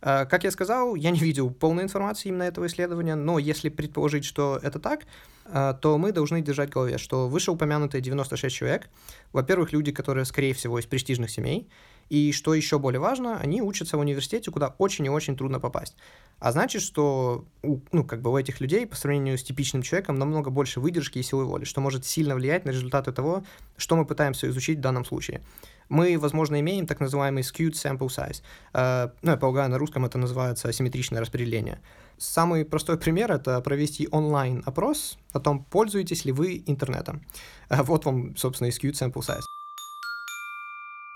Э, 0.00 0.26
как 0.26 0.42
я 0.42 0.50
сказал, 0.50 0.96
я 0.96 1.12
не 1.12 1.20
видел 1.20 1.48
полной 1.48 1.84
информации 1.84 2.28
именно 2.28 2.42
этого 2.42 2.66
исследования, 2.66 3.14
но 3.14 3.38
если 3.38 3.68
предположить, 3.68 4.24
что 4.24 4.58
это 4.60 4.80
так, 4.80 5.06
э, 5.44 5.74
то 5.80 5.96
мы 5.96 6.10
должны 6.10 6.42
держать 6.42 6.70
в 6.70 6.72
голове, 6.72 6.98
что 6.98 7.28
вышеупомянутые 7.28 8.00
96 8.00 8.56
человек, 8.56 8.90
во-первых, 9.32 9.72
люди, 9.72 9.92
которые, 9.92 10.24
скорее 10.24 10.54
всего, 10.54 10.80
из 10.80 10.86
престижных 10.86 11.30
семей, 11.30 11.68
и 12.12 12.30
что 12.32 12.52
еще 12.52 12.78
более 12.78 13.00
важно, 13.00 13.38
они 13.38 13.62
учатся 13.62 13.96
в 13.96 14.00
университете, 14.00 14.50
куда 14.50 14.74
очень 14.76 15.06
и 15.06 15.08
очень 15.08 15.34
трудно 15.34 15.60
попасть. 15.60 15.96
А 16.40 16.52
значит, 16.52 16.82
что 16.82 17.46
у, 17.62 17.78
ну, 17.90 18.04
как 18.04 18.20
бы 18.20 18.30
у 18.30 18.36
этих 18.36 18.60
людей 18.60 18.86
по 18.86 18.96
сравнению 18.96 19.38
с 19.38 19.42
типичным 19.42 19.80
человеком 19.80 20.18
намного 20.18 20.50
больше 20.50 20.78
выдержки 20.78 21.18
и 21.18 21.22
силы 21.22 21.46
воли, 21.46 21.64
что 21.64 21.80
может 21.80 22.04
сильно 22.04 22.34
влиять 22.34 22.66
на 22.66 22.70
результаты 22.70 23.12
того, 23.12 23.44
что 23.78 23.96
мы 23.96 24.04
пытаемся 24.04 24.46
изучить 24.48 24.76
в 24.76 24.82
данном 24.82 25.06
случае. 25.06 25.40
мы, 25.88 26.18
возможно, 26.18 26.60
имеем 26.60 26.86
так 26.86 27.00
называемый 27.00 27.44
skewed 27.44 27.72
sample 27.72 28.08
size. 28.08 28.42
Э, 28.74 29.08
ну, 29.22 29.30
я 29.30 29.36
полагаю, 29.38 29.70
на 29.70 29.78
русском 29.78 30.04
это 30.04 30.18
называется 30.18 30.68
асимметричное 30.68 31.20
распределение. 31.22 31.80
Самый 32.18 32.66
простой 32.66 32.98
пример— 32.98 33.32
это 33.32 33.58
провести 33.62 34.06
онлайн-опрос 34.10 35.18
о 35.32 35.40
том, 35.40 35.64
пользуетесь 35.64 36.26
ли 36.26 36.32
вы 36.32 36.62
интернетом. 36.66 37.22
Э, 37.70 37.82
вот 37.82 38.04
вам, 38.04 38.36
собственно, 38.36 38.68
и 38.68 38.70
skewed 38.70 38.92
sample 38.92 39.22
size. 39.22 39.51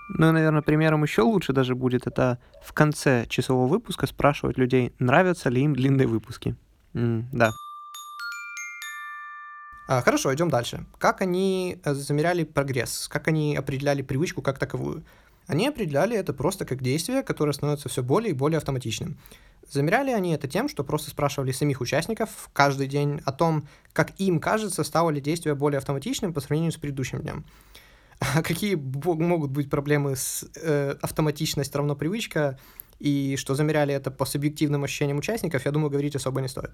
Ну 0.09 0.31
наверное, 0.31 0.61
примером 0.61 1.03
еще 1.03 1.21
лучше 1.21 1.53
даже 1.53 1.75
будет 1.75 2.07
это 2.07 2.39
в 2.63 2.73
конце 2.73 3.25
часового 3.27 3.67
выпуска 3.67 4.07
спрашивать 4.07 4.57
людей, 4.57 4.93
нравятся 4.99 5.49
ли 5.49 5.61
им 5.61 5.73
длинные 5.73 6.07
выпуски. 6.07 6.55
М, 6.93 7.27
да. 7.31 7.51
А, 9.89 10.01
хорошо, 10.01 10.33
идем 10.33 10.49
дальше. 10.49 10.85
Как 10.97 11.21
они 11.21 11.79
э, 11.83 11.93
замеряли 11.93 12.43
прогресс? 12.43 13.07
Как 13.07 13.27
они 13.27 13.55
определяли 13.55 14.01
привычку 14.01 14.41
как 14.41 14.59
таковую? 14.59 15.03
Они 15.47 15.65
определяли 15.65 16.15
это 16.17 16.33
просто 16.33 16.65
как 16.65 16.81
действие, 16.83 17.23
которое 17.23 17.53
становится 17.53 17.87
все 17.87 18.03
более 18.03 18.31
и 18.31 18.33
более 18.33 18.57
автоматичным. 18.57 19.17
Замеряли 19.69 20.11
они 20.11 20.33
это 20.33 20.47
тем, 20.47 20.67
что 20.67 20.83
просто 20.83 21.09
спрашивали 21.09 21.51
самих 21.51 21.79
участников 21.79 22.49
каждый 22.53 22.87
день 22.87 23.21
о 23.25 23.31
том, 23.31 23.67
как 23.93 24.11
им 24.19 24.39
кажется, 24.39 24.83
стало 24.83 25.09
ли 25.09 25.21
действие 25.21 25.55
более 25.55 25.77
автоматичным 25.77 26.33
по 26.33 26.41
сравнению 26.41 26.73
с 26.73 26.77
предыдущим 26.77 27.21
днем. 27.21 27.45
А 28.19 28.41
какие 28.41 28.75
могут 28.75 29.51
быть 29.51 29.69
проблемы 29.69 30.15
с 30.15 30.45
э, 30.55 30.95
автоматичность 31.01 31.75
равно 31.75 31.95
привычка, 31.95 32.57
и 32.99 33.35
что 33.37 33.53
замеряли 33.53 33.93
это 33.93 34.09
по 34.09 34.25
субъективным 34.25 34.83
ощущениям 34.83 35.17
участников, 35.19 35.65
я 35.65 35.71
думаю, 35.71 35.91
говорить 35.91 36.15
особо 36.15 36.41
не 36.41 36.47
стоит. 36.47 36.71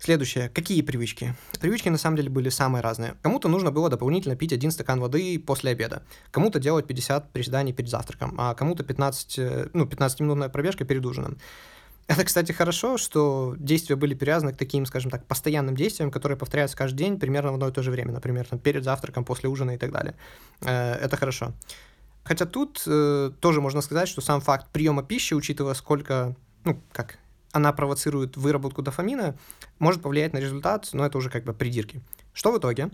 Следующее. 0.00 0.48
Какие 0.48 0.82
привычки? 0.82 1.34
Привычки 1.60 1.88
на 1.88 1.98
самом 1.98 2.16
деле 2.16 2.30
были 2.30 2.50
самые 2.50 2.82
разные. 2.82 3.16
Кому-то 3.20 3.48
нужно 3.48 3.72
было 3.72 3.90
дополнительно 3.90 4.36
пить 4.36 4.52
один 4.52 4.70
стакан 4.70 5.00
воды 5.00 5.38
после 5.40 5.72
обеда. 5.72 6.04
Кому-то 6.30 6.60
делать 6.60 6.86
50 6.86 7.32
приседаний 7.32 7.72
перед 7.72 7.90
завтраком, 7.90 8.34
а 8.38 8.54
кому-то 8.54 8.84
15, 8.84 9.38
э, 9.38 9.68
ну, 9.72 9.86
15-минутная 9.86 10.50
пробежка 10.50 10.84
перед 10.84 11.04
ужином. 11.04 11.38
Это, 12.08 12.24
кстати, 12.24 12.52
хорошо, 12.52 12.96
что 12.96 13.54
действия 13.58 13.94
были 13.94 14.14
привязаны 14.14 14.54
к 14.54 14.56
таким, 14.56 14.86
скажем 14.86 15.10
так, 15.10 15.26
постоянным 15.26 15.76
действиям, 15.76 16.10
которые 16.10 16.38
повторяются 16.38 16.74
каждый 16.74 16.96
день 16.96 17.20
примерно 17.20 17.52
в 17.52 17.54
одно 17.56 17.68
и 17.68 17.72
то 17.72 17.82
же 17.82 17.90
время, 17.90 18.12
например, 18.12 18.46
там, 18.46 18.58
перед 18.58 18.82
завтраком, 18.82 19.26
после 19.26 19.50
ужина 19.50 19.72
и 19.72 19.76
так 19.76 19.92
далее. 19.92 20.14
Э, 20.62 20.94
это 20.94 21.18
хорошо. 21.18 21.52
Хотя 22.24 22.46
тут 22.46 22.82
э, 22.86 23.30
тоже 23.40 23.60
можно 23.60 23.82
сказать, 23.82 24.08
что 24.08 24.22
сам 24.22 24.40
факт 24.40 24.68
приема 24.72 25.02
пищи, 25.02 25.34
учитывая 25.34 25.74
сколько, 25.74 26.34
ну, 26.64 26.82
как 26.92 27.18
она 27.52 27.74
провоцирует 27.74 28.38
выработку 28.38 28.80
дофамина, 28.80 29.36
может 29.78 30.00
повлиять 30.00 30.32
на 30.32 30.38
результат, 30.38 30.88
но 30.94 31.04
это 31.04 31.18
уже 31.18 31.28
как 31.28 31.44
бы 31.44 31.52
придирки. 31.52 32.00
Что 32.32 32.52
в 32.52 32.58
итоге? 32.58 32.90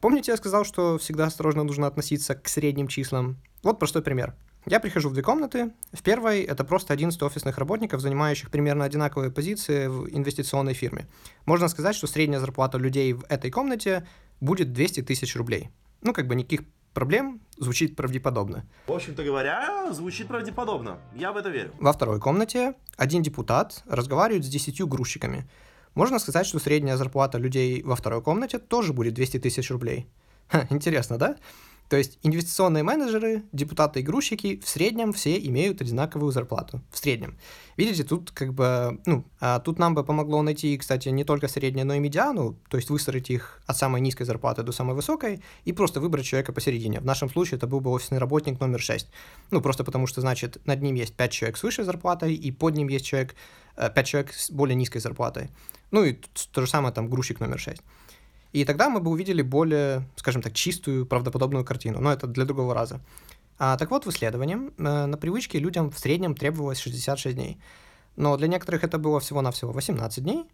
Помните, 0.00 0.32
я 0.32 0.38
сказал, 0.38 0.64
что 0.64 0.96
всегда 0.96 1.26
осторожно 1.26 1.64
нужно 1.64 1.86
относиться 1.86 2.34
к 2.34 2.48
средним 2.48 2.88
числам? 2.88 3.36
Вот 3.62 3.78
простой 3.78 4.00
пример. 4.00 4.34
Я 4.66 4.80
прихожу 4.80 5.10
в 5.10 5.12
две 5.12 5.22
комнаты. 5.22 5.72
В 5.92 6.02
первой 6.02 6.40
это 6.42 6.64
просто 6.64 6.94
11 6.94 7.22
офисных 7.22 7.58
работников, 7.58 8.00
занимающих 8.00 8.50
примерно 8.50 8.84
одинаковые 8.84 9.30
позиции 9.30 9.88
в 9.88 10.08
инвестиционной 10.08 10.72
фирме. 10.72 11.06
Можно 11.44 11.68
сказать, 11.68 11.94
что 11.94 12.06
средняя 12.06 12.40
зарплата 12.40 12.78
людей 12.78 13.12
в 13.12 13.24
этой 13.28 13.50
комнате 13.50 14.06
будет 14.40 14.72
200 14.72 15.02
тысяч 15.02 15.36
рублей. 15.36 15.68
Ну, 16.00 16.14
как 16.14 16.26
бы 16.26 16.34
никаких 16.34 16.62
проблем, 16.94 17.42
звучит 17.58 17.94
правдеподобно. 17.94 18.66
В 18.86 18.92
общем-то 18.92 19.22
говоря, 19.22 19.92
звучит 19.92 20.28
правдеподобно. 20.28 20.98
Я 21.14 21.32
в 21.32 21.36
это 21.36 21.50
верю. 21.50 21.72
Во 21.78 21.92
второй 21.92 22.18
комнате 22.18 22.74
один 22.96 23.22
депутат 23.22 23.82
разговаривает 23.86 24.46
с 24.46 24.48
10 24.48 24.80
грузчиками. 24.88 25.46
Можно 25.94 26.18
сказать, 26.18 26.46
что 26.46 26.58
средняя 26.58 26.96
зарплата 26.96 27.36
людей 27.36 27.82
во 27.82 27.96
второй 27.96 28.22
комнате 28.22 28.58
тоже 28.58 28.94
будет 28.94 29.12
200 29.12 29.40
тысяч 29.40 29.70
рублей. 29.70 30.08
Ха, 30.48 30.66
интересно, 30.70 31.18
да? 31.18 31.36
То 31.88 31.96
есть 31.96 32.18
инвестиционные 32.22 32.82
менеджеры, 32.82 33.42
депутаты 33.52 34.00
и 34.00 34.02
грузчики 34.02 34.60
в 34.64 34.68
среднем 34.68 35.12
все 35.12 35.38
имеют 35.38 35.80
одинаковую 35.80 36.32
зарплату. 36.32 36.80
В 36.90 36.98
среднем. 36.98 37.36
Видите, 37.76 38.04
тут 38.04 38.30
как 38.30 38.54
бы, 38.54 39.00
ну, 39.04 39.24
а 39.38 39.60
тут 39.60 39.78
нам 39.78 39.94
бы 39.94 40.02
помогло 40.02 40.40
найти, 40.42 40.76
кстати, 40.78 41.08
не 41.10 41.24
только 41.24 41.46
среднее, 41.46 41.84
но 41.84 41.94
и 41.94 41.98
медиану, 41.98 42.56
то 42.68 42.78
есть 42.78 42.88
выстроить 42.88 43.30
их 43.30 43.60
от 43.66 43.76
самой 43.76 44.00
низкой 44.00 44.24
зарплаты 44.24 44.62
до 44.62 44.72
самой 44.72 44.94
высокой 44.94 45.42
и 45.64 45.72
просто 45.72 46.00
выбрать 46.00 46.24
человека 46.24 46.52
посередине. 46.52 47.00
В 47.00 47.04
нашем 47.04 47.28
случае 47.28 47.58
это 47.58 47.66
был 47.66 47.80
бы 47.80 47.90
офисный 47.90 48.18
работник 48.18 48.60
номер 48.60 48.80
6. 48.80 49.08
Ну, 49.50 49.60
просто 49.60 49.84
потому 49.84 50.06
что, 50.06 50.20
значит, 50.20 50.64
над 50.64 50.80
ним 50.80 50.94
есть 50.94 51.14
5 51.14 51.32
человек 51.32 51.56
с 51.58 51.62
высшей 51.62 51.84
зарплатой, 51.84 52.34
и 52.34 52.50
под 52.50 52.76
ним 52.76 52.88
есть 52.88 53.04
человек, 53.04 53.34
5 53.76 53.98
э, 53.98 54.04
человек 54.04 54.32
с 54.32 54.50
более 54.50 54.74
низкой 54.74 55.00
зарплатой. 55.00 55.50
Ну 55.90 56.02
и 56.02 56.18
то 56.52 56.60
же 56.60 56.66
самое 56.66 56.94
там 56.94 57.08
грузчик 57.08 57.40
номер 57.40 57.58
6. 57.58 57.80
И 58.54 58.64
тогда 58.64 58.88
мы 58.88 59.00
бы 59.00 59.10
увидели 59.10 59.42
более, 59.42 60.08
скажем 60.14 60.40
так, 60.40 60.52
чистую, 60.52 61.06
правдоподобную 61.06 61.64
картину. 61.64 62.00
Но 62.00 62.12
это 62.12 62.28
для 62.28 62.44
другого 62.44 62.72
раза. 62.72 63.00
А, 63.58 63.76
так 63.76 63.90
вот, 63.90 64.06
в 64.06 64.10
исследовании 64.10 64.56
э, 64.78 65.06
на 65.06 65.16
привычке 65.16 65.58
людям 65.58 65.90
в 65.90 65.98
среднем 65.98 66.36
требовалось 66.36 66.78
66 66.78 67.34
дней. 67.34 67.58
Но 68.14 68.36
для 68.36 68.46
некоторых 68.46 68.84
это 68.84 68.96
было 68.96 69.18
всего-навсего 69.18 69.72
18 69.72 70.22
дней, 70.22 70.44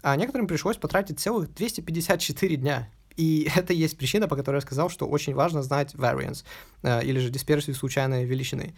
а 0.00 0.14
некоторым 0.14 0.46
пришлось 0.46 0.76
потратить 0.76 1.18
целых 1.18 1.52
254 1.52 2.56
дня. 2.56 2.88
И 3.16 3.50
это 3.56 3.72
есть 3.72 3.98
причина, 3.98 4.28
по 4.28 4.36
которой 4.36 4.58
я 4.58 4.60
сказал, 4.60 4.88
что 4.88 5.08
очень 5.08 5.34
важно 5.34 5.64
знать 5.64 5.92
variance, 5.96 6.44
э, 6.82 7.04
или 7.04 7.18
же 7.18 7.30
дисперсию 7.30 7.74
случайной 7.74 8.26
величины. 8.26 8.76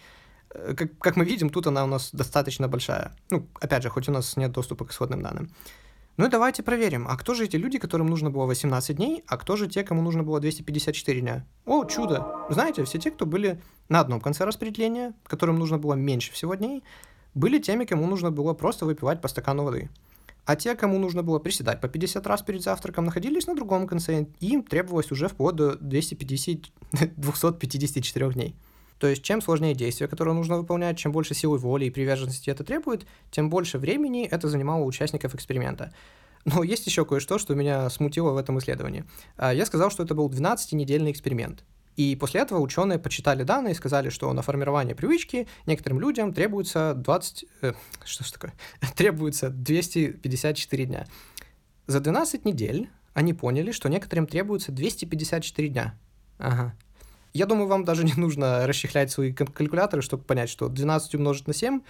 Э, 0.55 0.73
как, 0.75 0.97
как 0.97 1.17
мы 1.17 1.27
видим, 1.27 1.51
тут 1.51 1.67
она 1.67 1.85
у 1.85 1.89
нас 1.89 2.09
достаточно 2.13 2.69
большая. 2.69 3.15
Ну, 3.29 3.47
опять 3.61 3.83
же, 3.83 3.91
хоть 3.91 4.09
у 4.09 4.13
нас 4.13 4.39
нет 4.39 4.51
доступа 4.51 4.87
к 4.87 4.93
исходным 4.93 5.21
данным. 5.21 5.51
Ну 6.19 6.27
и 6.27 6.29
давайте 6.29 6.63
проверим, 6.63 7.07
а 7.09 7.17
кто 7.17 7.33
же 7.33 7.45
эти 7.45 7.57
люди, 7.57 7.79
которым 7.79 8.09
нужно 8.09 8.31
было 8.31 8.45
18 8.45 8.97
дней, 8.97 9.25
а 9.27 9.39
кто 9.39 9.57
же 9.57 9.67
те, 9.67 9.83
кому 9.83 10.03
нужно 10.03 10.23
было 10.23 10.41
254 10.41 11.21
дня? 11.21 11.47
О, 11.65 11.85
чудо! 11.87 12.47
Знаете, 12.51 12.85
все 12.85 12.99
те, 12.99 13.11
кто 13.11 13.25
были 13.25 13.63
на 13.89 14.01
одном 14.01 14.21
конце 14.21 14.45
распределения, 14.45 15.15
которым 15.25 15.59
нужно 15.59 15.79
было 15.79 15.95
меньше 15.95 16.31
всего 16.33 16.55
дней, 16.55 16.83
были 17.35 17.59
теми, 17.59 17.87
кому 17.87 18.07
нужно 18.07 18.31
было 18.31 18.53
просто 18.53 18.85
выпивать 18.85 19.23
по 19.23 19.29
стакану 19.29 19.65
воды. 19.65 19.89
А 20.45 20.55
те, 20.55 20.75
кому 20.75 20.99
нужно 20.99 21.23
было 21.23 21.39
приседать 21.39 21.81
по 21.81 21.89
50 21.89 22.27
раз 22.27 22.43
перед 22.43 22.63
завтраком, 22.63 23.07
находились 23.07 23.47
на 23.47 23.55
другом 23.55 23.87
конце, 23.87 24.27
и 24.41 24.49
им 24.49 24.63
требовалось 24.65 25.13
уже 25.13 25.29
вплоть 25.29 25.55
до 25.55 25.77
250, 25.77 26.73
254 27.17 28.33
дней. 28.33 28.55
То 29.03 29.09
есть, 29.09 29.25
чем 29.25 29.43
сложнее 29.43 29.75
действие, 29.75 30.07
которое 30.07 30.33
нужно 30.33 30.57
выполнять, 30.57 30.97
чем 30.97 31.11
больше 31.11 31.35
силы 31.35 31.59
воли 31.59 31.87
и 31.87 31.91
приверженности 31.91 32.51
это 32.51 32.63
требует, 32.63 33.05
тем 33.33 33.51
больше 33.51 33.79
времени 33.79 34.25
это 34.25 34.49
занимало 34.49 34.85
у 34.85 34.87
участников 34.87 35.35
эксперимента. 35.35 35.93
Но 36.45 36.63
есть 36.63 36.87
еще 36.87 37.05
кое-что, 37.05 37.39
что 37.39 37.57
меня 37.57 37.91
смутило 37.91 38.31
в 38.31 38.37
этом 38.37 38.61
исследовании. 38.61 39.05
А, 39.37 39.53
я 39.53 39.67
сказал, 39.67 39.91
что 39.91 40.05
это 40.05 40.15
был 40.15 40.31
12-недельный 40.31 41.11
эксперимент. 41.11 41.65
И 41.97 42.15
после 42.15 42.43
этого 42.43 42.61
ученые 42.61 43.01
почитали 43.01 43.43
данные 43.43 43.73
и 43.73 43.75
сказали, 43.75 44.09
что 44.09 44.33
на 44.33 44.43
формирование 44.43 44.95
привычки 44.95 45.49
некоторым 45.67 45.99
людям 45.99 46.33
требуется 46.33 46.95
20... 46.95 47.45
Э, 47.63 47.73
что 48.05 48.23
ж 48.23 48.31
такое? 48.31 48.55
требуется 48.95 49.51
254 49.51 50.85
дня. 50.85 51.09
За 51.89 51.99
12 51.99 52.45
недель 52.45 52.89
они 53.15 53.35
поняли, 53.35 53.73
что 53.73 53.89
некоторым 53.89 54.29
требуется 54.29 54.71
254 54.71 55.69
дня. 55.71 55.99
Ага. 56.39 56.77
Я 57.33 57.47
думаю, 57.47 57.67
вам 57.69 57.85
даже 57.85 58.05
не 58.05 58.15
нужно 58.15 58.67
расчехлять 58.67 59.11
свои 59.11 59.33
калькуляторы, 59.33 60.03
чтобы 60.03 60.25
понять, 60.25 60.51
что 60.51 60.69
12 60.69 61.15
умножить 61.15 61.47
на 61.47 61.55
7, 61.55 61.81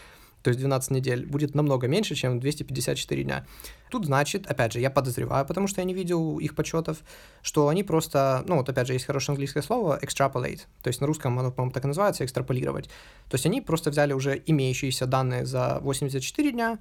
то 0.43 0.49
есть 0.49 0.59
12 0.59 0.91
недель, 0.91 1.25
будет 1.25 1.55
намного 1.55 1.87
меньше, 1.87 2.15
чем 2.15 2.41
254 2.41 3.23
дня. 3.23 3.47
Тут 3.91 4.07
значит, 4.07 4.47
опять 4.47 4.73
же, 4.73 4.81
я 4.81 4.91
подозреваю, 4.91 5.47
потому 5.47 5.69
что 5.69 5.81
я 5.81 5.85
не 5.85 5.95
видел 5.95 6.39
их 6.39 6.55
подсчетов, 6.55 6.99
что 7.43 7.69
они 7.69 7.85
просто, 7.85 8.45
ну 8.47 8.57
вот 8.57 8.69
опять 8.69 8.89
же, 8.89 8.93
есть 8.93 9.05
хорошее 9.05 9.35
английское 9.35 9.63
слово 9.63 9.99
extrapolate, 10.03 10.63
то 10.83 10.89
есть 10.89 11.01
на 11.01 11.07
русском 11.07 11.39
оно, 11.39 11.53
по-моему, 11.53 11.73
так 11.73 11.85
и 11.85 11.87
называется, 11.87 12.25
экстраполировать. 12.25 12.87
То 13.29 13.35
есть 13.35 13.47
они 13.47 13.61
просто 13.61 13.91
взяли 13.91 14.13
уже 14.13 14.43
имеющиеся 14.45 15.07
данные 15.07 15.47
за 15.47 15.79
84 15.81 16.51
дня, 16.51 16.79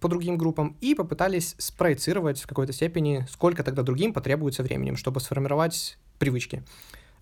по 0.00 0.08
другим 0.08 0.38
группам 0.38 0.76
и 0.80 0.94
попытались 0.94 1.56
спроецировать 1.58 2.40
в 2.40 2.46
какой-то 2.46 2.72
степени, 2.72 3.26
сколько 3.30 3.64
тогда 3.64 3.82
другим 3.82 4.12
потребуется 4.12 4.62
временем, 4.62 4.96
чтобы 4.96 5.20
сформировать 5.20 5.98
привычки. 6.18 6.62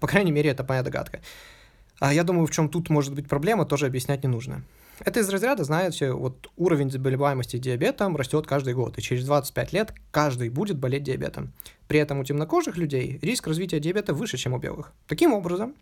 По 0.01 0.07
крайней 0.07 0.33
мере, 0.33 0.51
это 0.51 0.65
моя 0.69 0.83
догадка. 0.83 1.21
А 1.99 2.13
я 2.13 2.25
думаю, 2.25 2.47
в 2.47 2.51
чем 2.51 2.69
тут 2.69 2.91
может 2.91 3.15
быть 3.15 3.29
проблема, 3.29 3.65
тоже 3.65 3.87
объяснять 3.87 4.23
не 4.23 4.29
нужно. 4.29 4.63
Это 5.01 5.21
из 5.21 5.29
разряда, 5.29 5.65
знаете, 5.65 6.13
вот 6.13 6.51
уровень 6.57 6.91
заболеваемости 6.91 7.59
диабетом 7.59 8.17
растет 8.17 8.47
каждый 8.47 8.75
год, 8.75 8.99
и 8.99 9.03
через 9.03 9.25
25 9.27 9.73
лет 9.73 9.95
каждый 10.11 10.49
будет 10.49 10.79
болеть 10.79 11.03
диабетом. 11.03 11.53
При 11.87 12.01
этом 12.01 12.19
у 12.19 12.25
темнокожих 12.25 12.77
людей 12.77 13.19
риск 13.21 13.47
развития 13.47 13.79
диабета 13.79 14.15
выше, 14.15 14.39
чем 14.39 14.55
у 14.55 14.59
белых. 14.59 14.93
Таким 15.07 15.35
образом, 15.35 15.75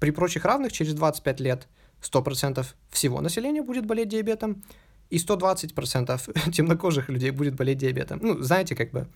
при 0.00 0.10
прочих 0.10 0.44
равных 0.44 0.72
через 0.72 0.94
25 0.94 1.40
лет 1.40 1.68
100% 2.02 2.66
всего 2.90 3.20
населения 3.20 3.62
будет 3.62 3.86
болеть 3.86 4.08
диабетом, 4.08 4.62
и 5.10 5.18
120% 5.18 6.50
темнокожих 6.52 7.08
людей 7.08 7.30
будет 7.30 7.54
болеть 7.54 7.78
диабетом. 7.78 8.18
Ну, 8.20 8.42
знаете, 8.42 8.74
как 8.74 8.90
бы, 8.90 9.06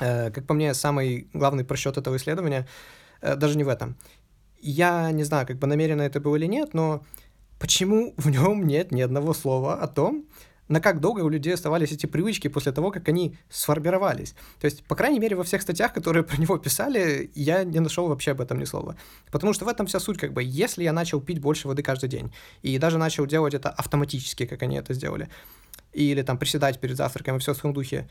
э, 0.00 0.30
как 0.30 0.46
по 0.46 0.52
мне, 0.52 0.74
самый 0.74 1.28
главный 1.32 1.64
просчет 1.64 1.96
этого 1.96 2.16
исследования– 2.16 2.66
даже 3.20 3.56
не 3.56 3.64
в 3.64 3.68
этом. 3.68 3.96
Я 4.60 5.10
не 5.12 5.24
знаю, 5.24 5.46
как 5.46 5.58
бы 5.58 5.66
намеренно 5.66 6.02
это 6.02 6.20
было 6.20 6.36
или 6.36 6.46
нет, 6.46 6.74
но 6.74 7.04
почему 7.58 8.14
в 8.16 8.30
нем 8.30 8.66
нет 8.66 8.92
ни 8.92 9.00
одного 9.00 9.34
слова 9.34 9.74
о 9.74 9.86
том, 9.86 10.26
на 10.68 10.80
как 10.80 11.00
долго 11.00 11.20
у 11.20 11.28
людей 11.28 11.54
оставались 11.54 11.92
эти 11.92 12.06
привычки 12.06 12.48
после 12.48 12.72
того, 12.72 12.90
как 12.90 13.08
они 13.08 13.36
сформировались. 13.48 14.34
То 14.60 14.64
есть, 14.64 14.84
по 14.84 14.96
крайней 14.96 15.20
мере, 15.20 15.36
во 15.36 15.44
всех 15.44 15.62
статьях, 15.62 15.92
которые 15.92 16.24
про 16.24 16.36
него 16.36 16.58
писали, 16.58 17.30
я 17.34 17.64
не 17.64 17.80
нашел 17.80 18.08
вообще 18.08 18.32
об 18.32 18.40
этом 18.40 18.58
ни 18.58 18.64
слова. 18.64 18.96
Потому 19.30 19.52
что 19.52 19.64
в 19.64 19.68
этом 19.68 19.86
вся 19.86 20.00
суть, 20.00 20.18
как 20.18 20.32
бы, 20.32 20.42
если 20.42 20.82
я 20.82 20.92
начал 20.92 21.20
пить 21.20 21.38
больше 21.38 21.68
воды 21.68 21.82
каждый 21.82 22.08
день, 22.08 22.32
и 22.62 22.78
даже 22.78 22.98
начал 22.98 23.26
делать 23.26 23.54
это 23.54 23.70
автоматически, 23.70 24.46
как 24.46 24.62
они 24.62 24.76
это 24.76 24.92
сделали, 24.94 25.28
или 25.92 26.22
там 26.22 26.36
приседать 26.36 26.80
перед 26.80 26.96
завтраком 26.96 27.36
и 27.36 27.38
все 27.38 27.54
в 27.54 27.60
том 27.60 27.72
духе, 27.72 28.08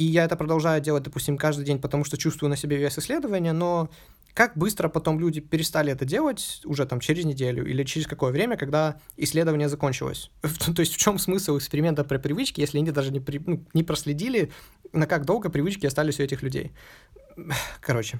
и 0.00 0.04
я 0.04 0.24
это 0.24 0.34
продолжаю 0.34 0.80
делать, 0.80 1.02
допустим, 1.02 1.36
каждый 1.36 1.66
день, 1.66 1.78
потому 1.78 2.04
что 2.04 2.16
чувствую 2.16 2.48
на 2.48 2.56
себе 2.56 2.78
вес 2.78 2.98
исследования, 2.98 3.52
но 3.52 3.90
как 4.32 4.56
быстро 4.56 4.88
потом 4.88 5.20
люди 5.20 5.42
перестали 5.42 5.92
это 5.92 6.06
делать 6.06 6.62
уже 6.64 6.86
там 6.86 7.00
через 7.00 7.26
неделю 7.26 7.66
или 7.66 7.84
через 7.84 8.06
какое 8.06 8.32
время, 8.32 8.56
когда 8.56 8.98
исследование 9.18 9.68
закончилось? 9.68 10.30
То 10.74 10.80
есть 10.80 10.94
в 10.94 10.96
чем 10.96 11.18
смысл 11.18 11.58
эксперимента 11.58 12.02
про 12.02 12.18
привычки, 12.18 12.62
если 12.62 12.78
они 12.78 12.90
даже 12.92 13.12
не, 13.12 13.20
при, 13.20 13.42
ну, 13.44 13.62
не 13.74 13.82
проследили, 13.82 14.50
на 14.94 15.06
как 15.06 15.26
долго 15.26 15.50
привычки 15.50 15.84
остались 15.84 16.18
у 16.18 16.22
этих 16.22 16.40
людей? 16.40 16.72
Короче, 17.82 18.18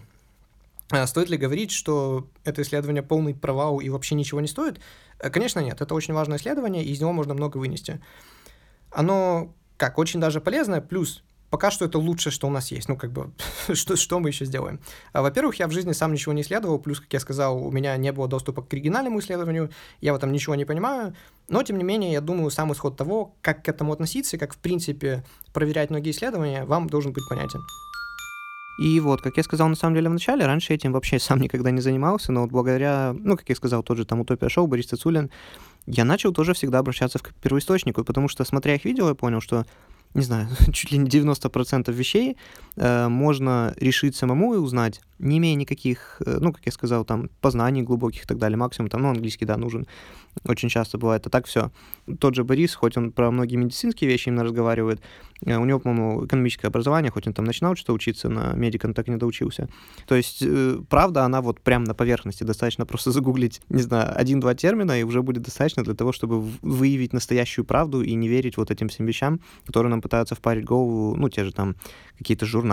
а 0.91 1.07
стоит 1.07 1.31
ли 1.31 1.39
говорить, 1.39 1.71
что 1.71 2.29
это 2.45 2.61
исследование 2.61 3.03
полный 3.03 3.35
провал 3.35 3.81
и 3.81 3.89
вообще 3.89 4.17
ничего 4.17 4.43
не 4.43 4.49
стоит? 4.49 4.81
Э, 5.19 5.31
конечно, 5.31 5.61
нет. 5.61 5.81
Это 5.81 5.95
очень 5.95 6.13
важное 6.13 6.37
исследование, 6.37 6.85
и 6.85 6.93
из 6.93 7.01
него 7.01 7.13
можно 7.15 7.33
много 7.33 7.57
вынести. 7.57 8.03
Оно, 8.91 9.55
как, 9.79 9.97
очень 9.97 10.21
даже 10.21 10.43
полезное, 10.43 10.83
плюс 10.83 11.23
пока 11.51 11.71
что 11.71 11.85
это 11.85 11.99
лучшее, 11.99 12.33
что 12.33 12.47
у 12.47 12.51
нас 12.51 12.71
есть. 12.71 12.89
Ну, 12.89 12.97
как 12.97 13.13
бы, 13.13 13.31
что, 13.75 13.97
что 13.97 14.21
мы 14.21 14.31
еще 14.31 14.45
сделаем? 14.45 14.81
А, 15.13 15.23
во-первых, 15.23 15.57
я 15.57 15.67
в 15.67 15.73
жизни 15.73 15.93
сам 15.93 16.13
ничего 16.13 16.33
не 16.33 16.43
исследовал, 16.43 16.79
плюс, 16.79 17.01
как 17.01 17.13
я 17.13 17.21
сказал, 17.21 17.65
у 17.65 17.71
меня 17.71 17.97
не 17.97 18.13
было 18.13 18.29
доступа 18.29 18.63
к 18.63 18.73
оригинальному 18.73 19.19
исследованию, 19.21 19.71
я 20.01 20.13
в 20.13 20.17
этом 20.17 20.33
ничего 20.33 20.55
не 20.55 20.65
понимаю, 20.65 21.15
но, 21.49 21.63
тем 21.63 21.79
не 21.79 21.85
менее, 21.85 22.13
я 22.13 22.21
думаю, 22.21 22.51
сам 22.51 22.73
исход 22.73 22.97
того, 22.97 23.35
как 23.43 23.65
к 23.65 23.69
этому 23.69 23.93
относиться, 23.93 24.39
как, 24.39 24.55
в 24.55 24.59
принципе, 24.59 25.25
проверять 25.53 25.91
многие 25.91 26.13
исследования, 26.13 26.65
вам 26.65 26.89
должен 26.89 27.13
быть 27.13 27.25
понятен. 27.29 27.61
И 28.81 28.99
вот, 28.99 29.21
как 29.21 29.37
я 29.37 29.43
сказал 29.43 29.69
на 29.69 29.77
самом 29.77 29.95
деле 29.95 30.09
в 30.09 30.13
начале, 30.15 30.47
раньше 30.47 30.73
этим 30.73 30.93
вообще 30.93 31.19
сам 31.19 31.39
никогда 31.41 31.71
не 31.71 31.83
занимался, 31.83 32.33
но 32.33 32.43
вот 32.43 32.51
благодаря, 32.51 33.15
ну, 33.19 33.37
как 33.37 33.47
я 33.51 33.55
сказал, 33.55 33.83
тот 33.83 33.99
же 33.99 34.07
там 34.07 34.21
Утопия 34.21 34.49
Шоу, 34.49 34.67
Борис 34.69 34.87
Цицулин, 34.87 35.31
я 35.87 36.05
начал 36.05 36.33
тоже 36.33 36.55
всегда 36.55 36.79
обращаться 36.79 37.19
к 37.19 37.35
первоисточнику, 37.35 38.05
потому 38.05 38.29
что, 38.29 38.43
смотря 38.45 38.77
их 38.77 38.87
видео, 38.87 39.09
я 39.09 39.15
понял, 39.15 39.43
что 39.43 39.67
не 40.15 40.23
знаю, 40.23 40.49
чуть 40.73 40.93
ли 40.93 40.99
не 40.99 41.09
90% 41.09 41.93
вещей 41.93 42.37
можно 42.81 43.75
решить 43.79 44.17
самому 44.17 44.55
и 44.55 44.59
узнать, 44.59 45.01
не 45.21 45.39
имея 45.39 45.55
никаких, 45.55 46.21
э, 46.25 46.39
ну, 46.41 46.53
как 46.53 46.65
я 46.67 46.73
сказал, 46.73 47.05
там, 47.05 47.29
познаний 47.41 47.83
глубоких 47.83 48.25
и 48.25 48.27
так 48.27 48.39
далее, 48.39 48.57
максимум, 48.57 48.89
там, 48.89 49.03
ну, 49.03 49.11
английский, 49.11 49.45
да, 49.45 49.57
нужен, 49.57 49.87
очень 50.45 50.69
часто 50.69 50.99
бывает, 50.99 51.27
а 51.27 51.31
так 51.31 51.47
все. 51.47 51.71
Тот 52.19 52.35
же 52.35 52.45
Борис, 52.45 52.75
хоть 52.75 52.97
он 52.97 53.13
про 53.13 53.31
многие 53.31 53.57
медицинские 53.57 54.09
вещи 54.09 54.29
именно 54.29 54.45
разговаривает, 54.45 55.01
э, 55.45 55.57
у 55.57 55.65
него, 55.65 55.79
по-моему, 55.79 56.25
экономическое 56.27 56.69
образование, 56.69 57.11
хоть 57.11 57.27
он 57.27 57.35
там 57.35 57.45
начинал 57.45 57.77
что-то 57.77 57.93
учиться 57.93 58.29
на 58.29 58.55
медика, 58.55 58.89
но 58.89 58.95
так 58.95 59.09
и 59.09 59.11
не 59.11 59.19
доучился. 59.19 59.69
То 60.07 60.15
есть, 60.15 60.43
э, 60.43 60.79
правда, 60.89 61.25
она 61.25 61.43
вот 61.43 61.61
прямо 61.61 61.85
на 61.87 61.95
поверхности, 61.95 62.45
достаточно 62.45 62.87
просто 62.87 63.11
загуглить, 63.13 63.61
не 63.69 63.83
знаю, 63.83 64.19
один-два 64.19 64.55
термина, 64.55 64.99
и 64.99 65.03
уже 65.03 65.23
будет 65.23 65.43
достаточно 65.43 65.85
для 65.85 65.95
того, 65.95 66.13
чтобы 66.13 66.41
выявить 66.63 67.13
настоящую 67.13 67.65
правду 67.65 68.03
и 68.03 68.15
не 68.15 68.29
верить 68.29 68.57
вот 68.57 68.71
этим 68.71 68.89
всем 68.89 69.07
вещам, 69.07 69.41
которые 69.67 69.91
нам 69.91 70.01
пытаются 70.01 70.35
впарить 70.35 70.65
голову, 70.65 71.15
ну, 71.17 71.29
те 71.29 71.45
же 71.45 71.53
там 71.53 71.77
какие-то 72.17 72.47
журналы, 72.47 72.70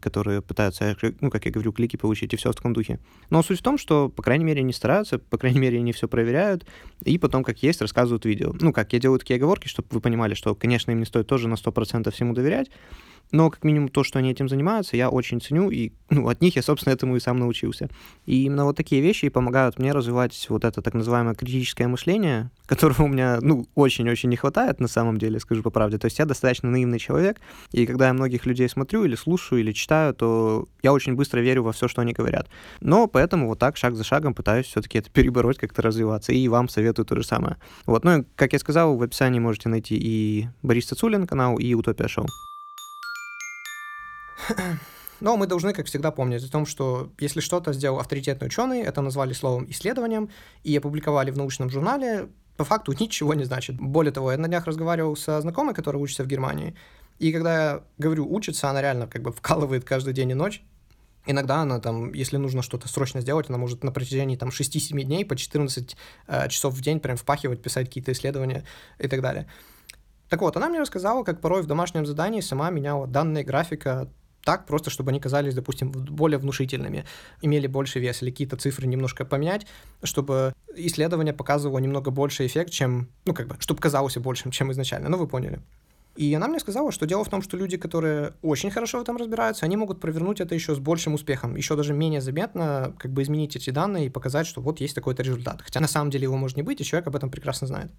которые 0.00 0.42
пытаются, 0.42 0.96
ну, 1.20 1.30
как 1.30 1.46
я 1.46 1.50
говорю, 1.50 1.72
клики 1.72 1.96
получить 1.96 2.32
и 2.32 2.36
все 2.36 2.50
в 2.50 2.54
таком 2.54 2.72
духе. 2.72 2.98
Но 3.30 3.42
суть 3.42 3.60
в 3.60 3.62
том, 3.62 3.78
что, 3.78 4.08
по 4.08 4.22
крайней 4.22 4.44
мере, 4.44 4.60
они 4.60 4.72
стараются, 4.72 5.18
по 5.18 5.38
крайней 5.38 5.60
мере, 5.60 5.78
они 5.78 5.92
все 5.92 6.08
проверяют, 6.08 6.66
и 7.04 7.18
потом, 7.18 7.44
как 7.44 7.62
есть, 7.62 7.80
рассказывают 7.80 8.24
видео. 8.24 8.54
Ну, 8.60 8.72
как 8.72 8.92
я 8.92 8.98
делаю 8.98 9.18
такие 9.18 9.36
оговорки, 9.36 9.68
чтобы 9.68 9.88
вы 9.90 10.00
понимали, 10.00 10.34
что, 10.34 10.54
конечно, 10.54 10.90
им 10.90 11.00
не 11.00 11.06
стоит 11.06 11.26
тоже 11.26 11.48
на 11.48 11.54
100% 11.54 12.10
всему 12.10 12.34
доверять, 12.34 12.70
но 13.34 13.50
как 13.50 13.64
минимум 13.64 13.88
то, 13.88 14.04
что 14.04 14.20
они 14.20 14.30
этим 14.30 14.48
занимаются, 14.48 14.96
я 14.96 15.10
очень 15.10 15.40
ценю, 15.40 15.68
и 15.68 15.90
ну, 16.08 16.28
от 16.28 16.40
них 16.40 16.54
я, 16.54 16.62
собственно, 16.62 16.94
этому 16.94 17.16
и 17.16 17.20
сам 17.20 17.36
научился. 17.40 17.88
И 18.26 18.44
именно 18.44 18.64
вот 18.64 18.76
такие 18.76 19.02
вещи 19.02 19.28
помогают 19.28 19.76
мне 19.76 19.90
развивать 19.90 20.46
вот 20.48 20.64
это 20.64 20.80
так 20.80 20.94
называемое 20.94 21.34
критическое 21.34 21.88
мышление, 21.88 22.50
которого 22.66 23.02
у 23.02 23.08
меня, 23.08 23.40
ну, 23.40 23.66
очень-очень 23.74 24.28
не 24.28 24.36
хватает 24.36 24.78
на 24.78 24.86
самом 24.86 25.18
деле, 25.18 25.40
скажу 25.40 25.64
по 25.64 25.70
правде. 25.70 25.98
То 25.98 26.04
есть 26.04 26.20
я 26.20 26.26
достаточно 26.26 26.70
наивный 26.70 27.00
человек, 27.00 27.40
и 27.72 27.86
когда 27.86 28.06
я 28.06 28.12
многих 28.12 28.46
людей 28.46 28.68
смотрю 28.68 29.04
или 29.04 29.16
слушаю, 29.16 29.60
или 29.60 29.72
читаю, 29.72 30.14
то 30.14 30.68
я 30.84 30.92
очень 30.92 31.14
быстро 31.14 31.40
верю 31.40 31.64
во 31.64 31.72
все, 31.72 31.88
что 31.88 32.02
они 32.02 32.12
говорят. 32.12 32.48
Но 32.80 33.08
поэтому 33.08 33.48
вот 33.48 33.58
так, 33.58 33.76
шаг 33.76 33.96
за 33.96 34.04
шагом 34.04 34.34
пытаюсь 34.34 34.66
все-таки 34.66 34.98
это 34.98 35.10
перебороть, 35.10 35.58
как-то 35.58 35.82
развиваться, 35.82 36.32
и 36.32 36.46
вам 36.46 36.68
советую 36.68 37.04
то 37.04 37.16
же 37.16 37.24
самое. 37.24 37.56
Вот, 37.84 38.04
ну, 38.04 38.24
как 38.36 38.52
я 38.52 38.60
сказал, 38.60 38.96
в 38.96 39.02
описании 39.02 39.40
можете 39.40 39.68
найти 39.68 39.96
и 40.00 40.46
Борис 40.62 40.86
Цацулин 40.86 41.26
канал, 41.26 41.58
и 41.58 41.74
Утопия 41.74 42.06
Шоу. 42.06 42.28
Но 45.20 45.36
мы 45.36 45.46
должны, 45.46 45.72
как 45.72 45.86
всегда, 45.86 46.10
помнить 46.10 46.44
о 46.44 46.50
том, 46.50 46.66
что 46.66 47.12
если 47.18 47.40
что-то 47.40 47.72
сделал 47.72 47.98
авторитетный 47.98 48.48
ученый, 48.48 48.82
это 48.82 49.00
назвали 49.00 49.32
словом 49.32 49.70
исследованием 49.70 50.28
и 50.64 50.76
опубликовали 50.76 51.30
в 51.30 51.36
научном 51.36 51.70
журнале, 51.70 52.28
по 52.56 52.64
факту 52.64 52.92
ничего 53.00 53.34
не 53.34 53.44
значит. 53.44 53.76
Более 53.76 54.12
того, 54.12 54.32
я 54.32 54.38
на 54.38 54.48
днях 54.48 54.66
разговаривал 54.66 55.16
со 55.16 55.40
знакомой, 55.40 55.74
которая 55.74 56.02
учится 56.02 56.24
в 56.24 56.26
Германии, 56.26 56.74
и 57.18 57.32
когда 57.32 57.54
я 57.54 57.82
говорю 57.98 58.30
учится, 58.32 58.68
она 58.68 58.82
реально 58.82 59.06
как 59.06 59.22
бы 59.22 59.32
вкалывает 59.32 59.84
каждый 59.84 60.12
день 60.14 60.30
и 60.30 60.34
ночь. 60.34 60.62
Иногда 61.26 61.60
она 61.60 61.80
там, 61.80 62.12
если 62.12 62.36
нужно 62.36 62.60
что-то 62.60 62.86
срочно 62.88 63.20
сделать, 63.20 63.48
она 63.48 63.56
может 63.56 63.82
на 63.82 63.92
протяжении 63.92 64.36
там 64.36 64.50
6-7 64.50 65.00
дней 65.04 65.24
по 65.24 65.36
14 65.36 65.96
э, 66.26 66.48
часов 66.48 66.74
в 66.74 66.80
день 66.82 67.00
прям 67.00 67.16
впахивать, 67.16 67.62
писать 67.62 67.86
какие-то 67.86 68.12
исследования 68.12 68.64
и 68.98 69.08
так 69.08 69.22
далее. 69.22 69.46
Так 70.28 70.42
вот, 70.42 70.56
она 70.56 70.68
мне 70.68 70.80
рассказала, 70.80 71.22
как 71.22 71.40
порой 71.40 71.62
в 71.62 71.66
домашнем 71.66 72.04
задании 72.04 72.40
сама 72.40 72.68
меняла 72.70 73.06
данные 73.06 73.44
графика 73.44 74.10
так, 74.44 74.66
просто 74.66 74.90
чтобы 74.90 75.10
они 75.10 75.20
казались, 75.20 75.54
допустим, 75.54 75.90
более 75.90 76.38
внушительными, 76.38 77.04
имели 77.42 77.66
больше 77.66 77.98
вес 77.98 78.22
или 78.22 78.30
какие-то 78.30 78.56
цифры 78.56 78.86
немножко 78.86 79.24
поменять, 79.24 79.66
чтобы 80.02 80.54
исследование 80.76 81.34
показывало 81.34 81.78
немного 81.78 82.10
больше 82.10 82.46
эффект, 82.46 82.70
чем, 82.70 83.08
ну, 83.24 83.34
как 83.34 83.48
бы, 83.48 83.56
чтобы 83.58 83.80
казалось 83.80 84.16
большим, 84.16 84.50
чем 84.50 84.70
изначально. 84.72 85.08
Ну, 85.08 85.18
вы 85.18 85.26
поняли. 85.26 85.60
И 86.16 86.32
она 86.32 86.46
мне 86.46 86.60
сказала, 86.60 86.92
что 86.92 87.06
дело 87.06 87.24
в 87.24 87.28
том, 87.28 87.42
что 87.42 87.56
люди, 87.56 87.76
которые 87.76 88.34
очень 88.40 88.70
хорошо 88.70 88.98
в 88.98 89.02
этом 89.02 89.16
разбираются, 89.16 89.66
они 89.66 89.76
могут 89.76 90.00
провернуть 90.00 90.40
это 90.40 90.54
еще 90.54 90.74
с 90.74 90.78
большим 90.78 91.14
успехом, 91.14 91.56
еще 91.56 91.74
даже 91.74 91.92
менее 91.92 92.20
заметно, 92.20 92.94
как 92.98 93.12
бы 93.12 93.22
изменить 93.22 93.56
эти 93.56 93.70
данные 93.70 94.06
и 94.06 94.10
показать, 94.10 94.46
что 94.46 94.60
вот 94.60 94.80
есть 94.80 94.94
такой-то 94.94 95.24
результат. 95.24 95.62
Хотя 95.62 95.80
на 95.80 95.88
самом 95.88 96.10
деле 96.10 96.24
его 96.24 96.36
может 96.36 96.56
не 96.56 96.62
быть, 96.62 96.80
и 96.80 96.84
человек 96.84 97.08
об 97.08 97.16
этом 97.16 97.30
прекрасно 97.30 97.66
знает. 97.66 97.90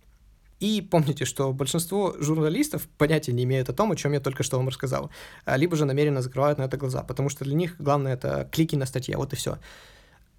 И 0.59 0.81
помните, 0.81 1.25
что 1.25 1.51
большинство 1.51 2.15
журналистов 2.19 2.87
понятия 2.97 3.33
не 3.33 3.43
имеют 3.43 3.69
о 3.69 3.73
том, 3.73 3.91
о 3.91 3.95
чем 3.95 4.13
я 4.13 4.19
только 4.19 4.43
что 4.43 4.57
вам 4.57 4.69
рассказал, 4.69 5.11
а, 5.43 5.57
либо 5.57 5.75
же 5.75 5.85
намеренно 5.85 6.21
закрывают 6.21 6.59
на 6.59 6.63
это 6.63 6.77
глаза, 6.77 7.03
потому 7.03 7.29
что 7.29 7.43
для 7.43 7.55
них 7.55 7.75
главное 7.77 8.13
это 8.13 8.47
клики 8.51 8.75
на 8.75 8.85
статье, 8.85 9.17
вот 9.17 9.33
и 9.33 9.35
все. 9.35 9.57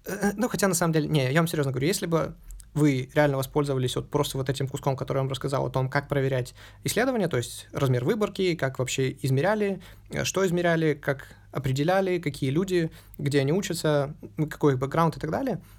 Э, 0.05 0.29
э, 0.29 0.31
ну, 0.35 0.49
хотя 0.49 0.67
на 0.67 0.73
самом 0.73 0.93
деле, 0.93 1.07
не, 1.07 1.31
я 1.31 1.39
вам 1.39 1.47
серьезно 1.47 1.71
говорю, 1.71 1.87
если 1.87 2.07
бы 2.07 2.33
вы 2.73 3.09
реально 3.13 3.37
воспользовались 3.37 3.95
вот 3.95 4.09
просто 4.09 4.37
вот 4.37 4.49
этим 4.49 4.67
куском, 4.67 4.95
который 4.95 5.17
я 5.17 5.23
вам 5.23 5.31
рассказал 5.31 5.65
о 5.65 5.69
том, 5.69 5.89
как 5.89 6.07
проверять 6.07 6.55
исследования, 6.83 7.27
то 7.27 7.37
есть 7.37 7.67
размер 7.71 8.03
выборки, 8.03 8.55
как 8.55 8.79
вообще 8.79 9.15
измеряли, 9.21 9.81
э, 10.09 10.23
что 10.23 10.45
измеряли, 10.45 10.95
как 10.95 11.27
определяли, 11.51 12.17
какие 12.17 12.49
люди, 12.49 12.91
где 13.19 13.39
они 13.39 13.53
учатся, 13.53 14.15
какой 14.49 14.73
их 14.73 14.79
бэкграунд 14.79 15.17
и 15.17 15.19
так 15.19 15.29
далее– 15.29 15.61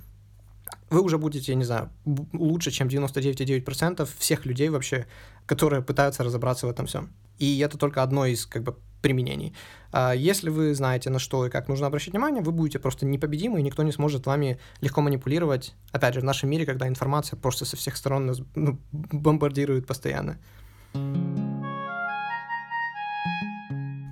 вы 0.90 1.03
уже 1.03 1.18
будете, 1.18 1.55
не 1.55 1.64
знаю, 1.64 1.90
лучше, 2.33 2.70
чем 2.70 2.88
99,9% 2.88 4.09
всех 4.18 4.46
людей 4.46 4.68
вообще, 4.68 5.07
которые 5.46 5.83
пытаются 5.83 6.24
разобраться 6.24 6.66
в 6.66 6.70
этом 6.70 6.87
всем. 6.87 7.11
И 7.38 7.59
это 7.61 7.79
только 7.79 8.03
одно 8.03 8.27
из 8.27 8.46
как 8.46 8.62
бы 8.62 8.77
применений. 9.01 9.55
А 9.92 10.12
если 10.12 10.51
вы 10.51 10.74
знаете, 10.74 11.11
на 11.11 11.18
что 11.18 11.46
и 11.46 11.51
как 11.51 11.68
нужно 11.68 11.87
обращать 11.87 12.12
внимание, 12.12 12.42
вы 12.42 12.53
будете 12.53 12.79
просто 12.79 13.07
непобедимы, 13.07 13.61
и 13.61 13.62
никто 13.62 13.83
не 13.83 13.92
сможет 13.92 14.27
вами 14.27 14.59
легко 14.81 15.01
манипулировать. 15.01 15.74
Опять 15.92 16.14
же, 16.14 16.20
в 16.20 16.24
нашем 16.24 16.51
мире, 16.51 16.66
когда 16.66 16.88
информация 16.88 17.37
просто 17.37 17.64
со 17.64 17.77
всех 17.77 17.96
сторон 17.96 18.27
нас 18.27 18.40
ну, 18.55 18.79
бомбардирует 18.92 19.87
постоянно. 19.87 20.38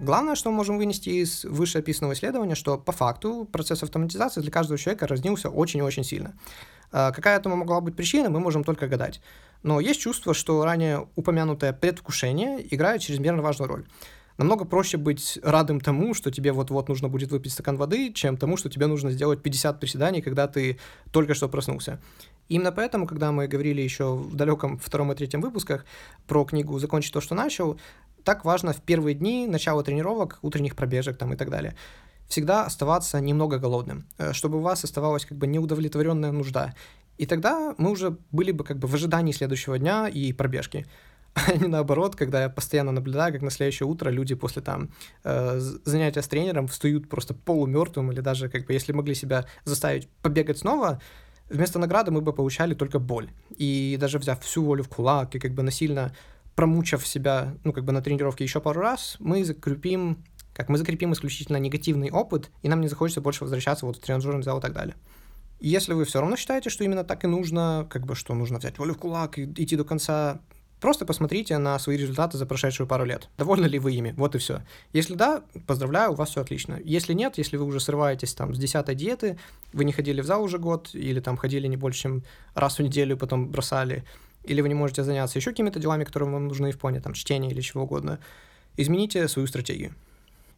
Главное, 0.06 0.36
что 0.36 0.50
мы 0.52 0.58
можем 0.58 0.78
вынести 0.78 1.08
из 1.08 1.44
вышеописанного 1.44 2.12
исследования, 2.12 2.54
что 2.54 2.78
по 2.78 2.92
факту 2.92 3.44
процесс 3.50 3.82
автоматизации 3.82 4.40
для 4.40 4.52
каждого 4.52 4.78
человека 4.78 5.08
разнился 5.08 5.50
очень 5.50 5.80
и 5.80 5.82
очень 5.82 6.04
сильно. 6.04 6.38
А 6.92 7.10
какая 7.10 7.36
этому 7.36 7.56
могла 7.56 7.80
быть 7.80 7.96
причина, 7.96 8.30
мы 8.30 8.38
можем 8.38 8.62
только 8.62 8.86
гадать. 8.86 9.20
Но 9.64 9.80
есть 9.80 10.00
чувство, 10.00 10.32
что 10.32 10.64
ранее 10.64 11.08
упомянутое 11.16 11.72
предвкушение 11.72 12.72
играет 12.72 13.00
чрезмерно 13.00 13.42
важную 13.42 13.68
роль. 13.68 13.84
Намного 14.38 14.64
проще 14.64 14.96
быть 14.96 15.40
радым 15.42 15.80
тому, 15.80 16.14
что 16.14 16.30
тебе 16.30 16.52
вот-вот 16.52 16.88
нужно 16.88 17.08
будет 17.08 17.32
выпить 17.32 17.52
стакан 17.52 17.76
воды, 17.76 18.12
чем 18.12 18.36
тому, 18.36 18.56
что 18.56 18.68
тебе 18.68 18.86
нужно 18.86 19.10
сделать 19.10 19.42
50 19.42 19.80
приседаний, 19.80 20.22
когда 20.22 20.46
ты 20.46 20.78
только 21.10 21.34
что 21.34 21.48
проснулся. 21.48 22.00
Именно 22.48 22.70
поэтому, 22.70 23.06
когда 23.06 23.32
мы 23.32 23.48
говорили 23.48 23.80
еще 23.80 24.14
в 24.14 24.36
далеком 24.36 24.78
втором 24.78 25.10
и 25.10 25.16
третьем 25.16 25.40
выпусках 25.40 25.84
про 26.28 26.44
книгу 26.44 26.78
«Закончить 26.78 27.12
то, 27.12 27.20
что 27.20 27.34
начал», 27.34 27.80
так 28.26 28.44
важно 28.44 28.72
в 28.72 28.82
первые 28.82 29.14
дни 29.14 29.46
начала 29.46 29.82
тренировок, 29.84 30.38
утренних 30.42 30.74
пробежек 30.74 31.16
там 31.16 31.32
и 31.32 31.36
так 31.36 31.48
далее, 31.48 31.76
всегда 32.28 32.66
оставаться 32.66 33.20
немного 33.20 33.58
голодным, 33.58 34.04
э, 34.18 34.32
чтобы 34.32 34.58
у 34.58 34.62
вас 34.62 34.84
оставалась 34.84 35.24
как 35.24 35.38
бы 35.38 35.46
неудовлетворенная 35.46 36.32
нужда. 36.32 36.74
И 37.18 37.26
тогда 37.26 37.74
мы 37.78 37.90
уже 37.90 38.16
были 38.32 38.50
бы 38.50 38.64
как 38.64 38.78
бы 38.78 38.88
в 38.88 38.94
ожидании 38.94 39.32
следующего 39.32 39.78
дня 39.78 40.08
и 40.08 40.32
пробежки. 40.32 40.86
а 41.34 41.56
не 41.56 41.68
наоборот, 41.68 42.16
когда 42.16 42.42
я 42.42 42.48
постоянно 42.48 42.90
наблюдаю, 42.90 43.32
как 43.32 43.42
на 43.42 43.50
следующее 43.50 43.86
утро 43.86 44.10
люди 44.10 44.34
после 44.34 44.60
там 44.60 44.90
э, 45.22 45.60
занятия 45.84 46.22
с 46.22 46.28
тренером 46.28 46.66
встают 46.66 47.08
просто 47.08 47.32
полумертвым 47.32 48.10
или 48.10 48.20
даже 48.20 48.48
как 48.48 48.66
бы 48.66 48.72
если 48.72 48.92
могли 48.92 49.14
себя 49.14 49.46
заставить 49.64 50.08
побегать 50.22 50.58
снова, 50.58 51.00
вместо 51.48 51.78
награды 51.78 52.10
мы 52.10 52.22
бы 52.22 52.32
получали 52.32 52.74
только 52.74 52.98
боль. 52.98 53.30
И 53.56 53.96
даже 54.00 54.18
взяв 54.18 54.42
всю 54.42 54.64
волю 54.64 54.82
в 54.82 54.88
кулак 54.88 55.36
и 55.36 55.38
как 55.38 55.52
бы 55.52 55.62
насильно 55.62 56.12
промучав 56.56 57.06
себя, 57.06 57.54
ну, 57.62 57.72
как 57.72 57.84
бы 57.84 57.92
на 57.92 58.02
тренировке 58.02 58.42
еще 58.42 58.60
пару 58.60 58.80
раз, 58.80 59.16
мы 59.20 59.44
закрепим, 59.44 60.24
как 60.54 60.68
мы 60.68 60.78
закрепим 60.78 61.12
исключительно 61.12 61.58
негативный 61.58 62.10
опыт, 62.10 62.50
и 62.62 62.68
нам 62.68 62.80
не 62.80 62.88
захочется 62.88 63.20
больше 63.20 63.44
возвращаться 63.44 63.86
вот 63.86 63.98
в 63.98 64.00
тренажерный 64.00 64.42
зал 64.42 64.58
и 64.58 64.62
так 64.62 64.72
далее. 64.72 64.96
И 65.60 65.68
если 65.68 65.92
вы 65.92 66.04
все 66.04 66.20
равно 66.20 66.36
считаете, 66.36 66.70
что 66.70 66.82
именно 66.82 67.04
так 67.04 67.24
и 67.24 67.26
нужно, 67.28 67.86
как 67.88 68.04
бы, 68.04 68.14
что 68.14 68.34
нужно 68.34 68.58
взять 68.58 68.78
волю 68.78 68.94
в 68.94 68.98
кулак 68.98 69.38
и 69.38 69.44
идти 69.44 69.76
до 69.76 69.84
конца, 69.84 70.40
Просто 70.80 71.06
посмотрите 71.06 71.56
на 71.56 71.78
свои 71.78 71.96
результаты 71.96 72.36
за 72.36 72.44
прошедшую 72.44 72.86
пару 72.86 73.06
лет. 73.06 73.30
Довольны 73.38 73.64
ли 73.64 73.78
вы 73.78 73.92
ими? 73.94 74.12
Вот 74.16 74.34
и 74.34 74.38
все. 74.38 74.60
Если 74.92 75.14
да, 75.14 75.42
поздравляю, 75.66 76.12
у 76.12 76.14
вас 76.14 76.30
все 76.30 76.42
отлично. 76.42 76.78
Если 76.84 77.14
нет, 77.14 77.38
если 77.38 77.56
вы 77.56 77.64
уже 77.64 77.80
срываетесь 77.80 78.34
там 78.34 78.54
с 78.54 78.58
10 78.58 78.94
диеты, 78.94 79.38
вы 79.72 79.84
не 79.84 79.92
ходили 79.92 80.20
в 80.20 80.26
зал 80.26 80.42
уже 80.42 80.58
год, 80.58 80.90
или 80.92 81.20
там 81.20 81.38
ходили 81.38 81.66
не 81.66 81.78
больше, 81.78 82.02
чем 82.02 82.24
раз 82.54 82.78
в 82.78 82.82
неделю, 82.82 83.16
потом 83.16 83.48
бросали, 83.48 84.04
или 84.46 84.60
вы 84.60 84.68
не 84.68 84.74
можете 84.74 85.02
заняться 85.02 85.38
еще 85.38 85.50
какими-то 85.50 85.78
делами, 85.78 86.04
которые 86.04 86.30
вам 86.30 86.48
нужны 86.48 86.72
в 86.72 86.78
плане 86.78 87.00
там 87.00 87.12
чтения 87.12 87.50
или 87.50 87.60
чего 87.60 87.84
угодно, 87.84 88.18
измените 88.76 89.26
свою 89.28 89.46
стратегию. 89.48 89.94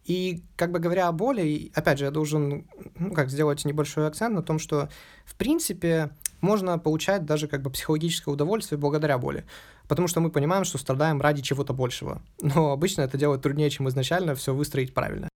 И, 0.05 0.43
как 0.57 0.73
бы 0.73 0.79
говоря 0.79 1.09
о 1.09 1.13
боли, 1.13 1.71
опять 1.75 1.99
же, 1.99 2.07
я 2.07 2.11
должен 2.11 2.65
ну, 2.99 3.13
как 3.13 3.29
сделать 3.29 3.65
небольшой 3.65 4.07
акцент 4.07 4.35
на 4.35 4.43
том, 4.43 4.59
что, 4.59 4.89
в 5.27 5.35
принципе, 5.35 6.11
можно 6.41 6.79
получать 6.79 7.27
даже 7.27 7.47
как 7.47 7.63
бы 7.63 7.71
психологическое 7.71 8.31
удовольствие 8.31 8.79
благодаря 8.79 9.19
боли. 9.19 9.45
Потому 9.87 10.09
что 10.09 10.21
мы 10.21 10.31
понимаем, 10.31 10.65
что 10.65 10.79
страдаем 10.79 11.21
ради 11.21 11.43
чего-то 11.43 11.73
большего. 11.73 12.23
Но 12.41 12.73
обычно 12.73 13.03
это 13.03 13.19
делать 13.19 13.43
труднее, 13.43 13.71
чем 13.71 13.89
изначально 13.89 14.35
все 14.35 14.55
выстроить 14.55 14.95
правильно. 14.95 15.29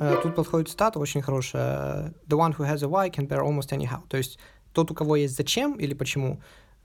Э, 0.00 0.20
тут 0.22 0.34
подходит 0.34 0.68
цитата 0.68 0.98
очень 0.98 1.22
хорошая. 1.22 2.14
The 2.28 2.36
one 2.36 2.56
who 2.56 2.64
has 2.64 2.84
a 2.84 2.88
why 2.88 3.10
can 3.10 3.26
bear 3.26 3.40
almost 3.40 3.70
anyhow. 3.70 4.02
То 4.08 4.16
есть 4.16 4.38
тот, 4.72 4.90
у 4.90 4.94
кого 4.94 5.16
есть 5.16 5.36
зачем 5.36 5.74
или 5.74 5.94
почему, 5.94 6.40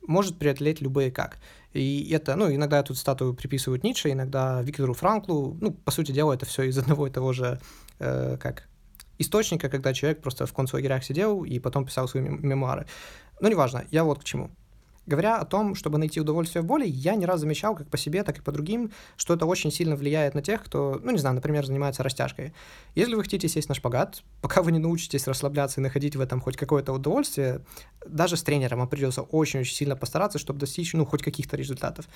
может 0.08 0.38
преодолеть 0.38 0.82
любые 0.82 1.12
как. 1.12 1.38
И 1.74 2.10
это, 2.12 2.36
ну, 2.36 2.54
иногда 2.54 2.80
эту 2.80 2.94
статую 2.96 3.34
приписывают 3.34 3.84
Ницше, 3.84 4.12
иногда 4.12 4.62
Виктору 4.62 4.94
Франклу. 4.94 5.58
Ну, 5.60 5.72
по 5.72 5.92
сути 5.92 6.12
дела, 6.12 6.34
это 6.34 6.46
все 6.46 6.64
из 6.64 6.78
одного 6.80 7.08
и 7.08 7.12
того 7.12 7.34
же, 7.34 7.60
э, 8.00 8.38
как, 8.38 8.68
источника, 9.18 9.70
когда 9.70 9.94
человек 9.94 10.22
просто 10.22 10.46
в 10.46 10.54
концлагерях 10.54 11.04
сидел 11.04 11.44
и 11.44 11.60
потом 11.60 11.86
писал 11.86 12.08
свои 12.08 12.24
мемуары. 12.24 12.86
Но 13.40 13.50
неважно, 13.50 13.86
я 13.92 14.04
вот 14.04 14.20
к 14.20 14.24
чему. 14.24 14.52
Говоря 15.06 15.38
о 15.38 15.46
том, 15.46 15.76
чтобы 15.76 15.98
найти 15.98 16.22
удовольствие 16.22 16.62
в 16.62 16.66
боли, 16.66 16.86
я 16.88 17.16
не 17.16 17.26
раз 17.26 17.42
замечал, 17.42 17.76
как 17.76 17.90
по 17.90 17.98
себе, 17.98 18.24
так 18.24 18.38
и 18.38 18.42
по 18.42 18.54
другим, 18.54 18.92
что 19.18 19.34
это 19.34 19.46
очень 19.46 19.70
сильно 19.70 19.98
влияет 19.98 20.34
на 20.34 20.42
тех, 20.42 20.64
кто, 20.64 21.00
ну, 21.04 21.12
не 21.12 21.18
знаю, 21.18 21.36
например, 21.36 21.66
занимается 21.66 22.04
растяжкой. 22.04 22.54
Если 22.96 23.16
вы 23.16 23.24
хотите 23.24 23.50
сесть 23.50 23.68
на 23.68 23.76
шпагат, 23.76 24.24
пока 24.42 24.62
вы 24.62 24.72
не 24.72 24.80
научитесь 24.80 25.28
расслабляться 25.28 25.82
и 25.82 25.84
находить 25.84 26.16
в 26.16 26.22
этом 26.22 26.40
хоть 26.40 26.56
какое-то 26.56 26.94
удовольствие, 26.94 27.62
даже 28.08 28.38
с 28.38 28.44
тренером 28.44 28.80
вам 28.80 28.88
придется 28.88 29.24
очень-очень 29.24 29.76
сильно 29.76 29.96
постараться, 29.98 30.40
чтобы 30.40 30.60
достичь, 30.60 30.94
ну, 30.94 31.06
хоть 31.06 31.22
каких-то 31.22 31.58
результатов. 31.58 32.08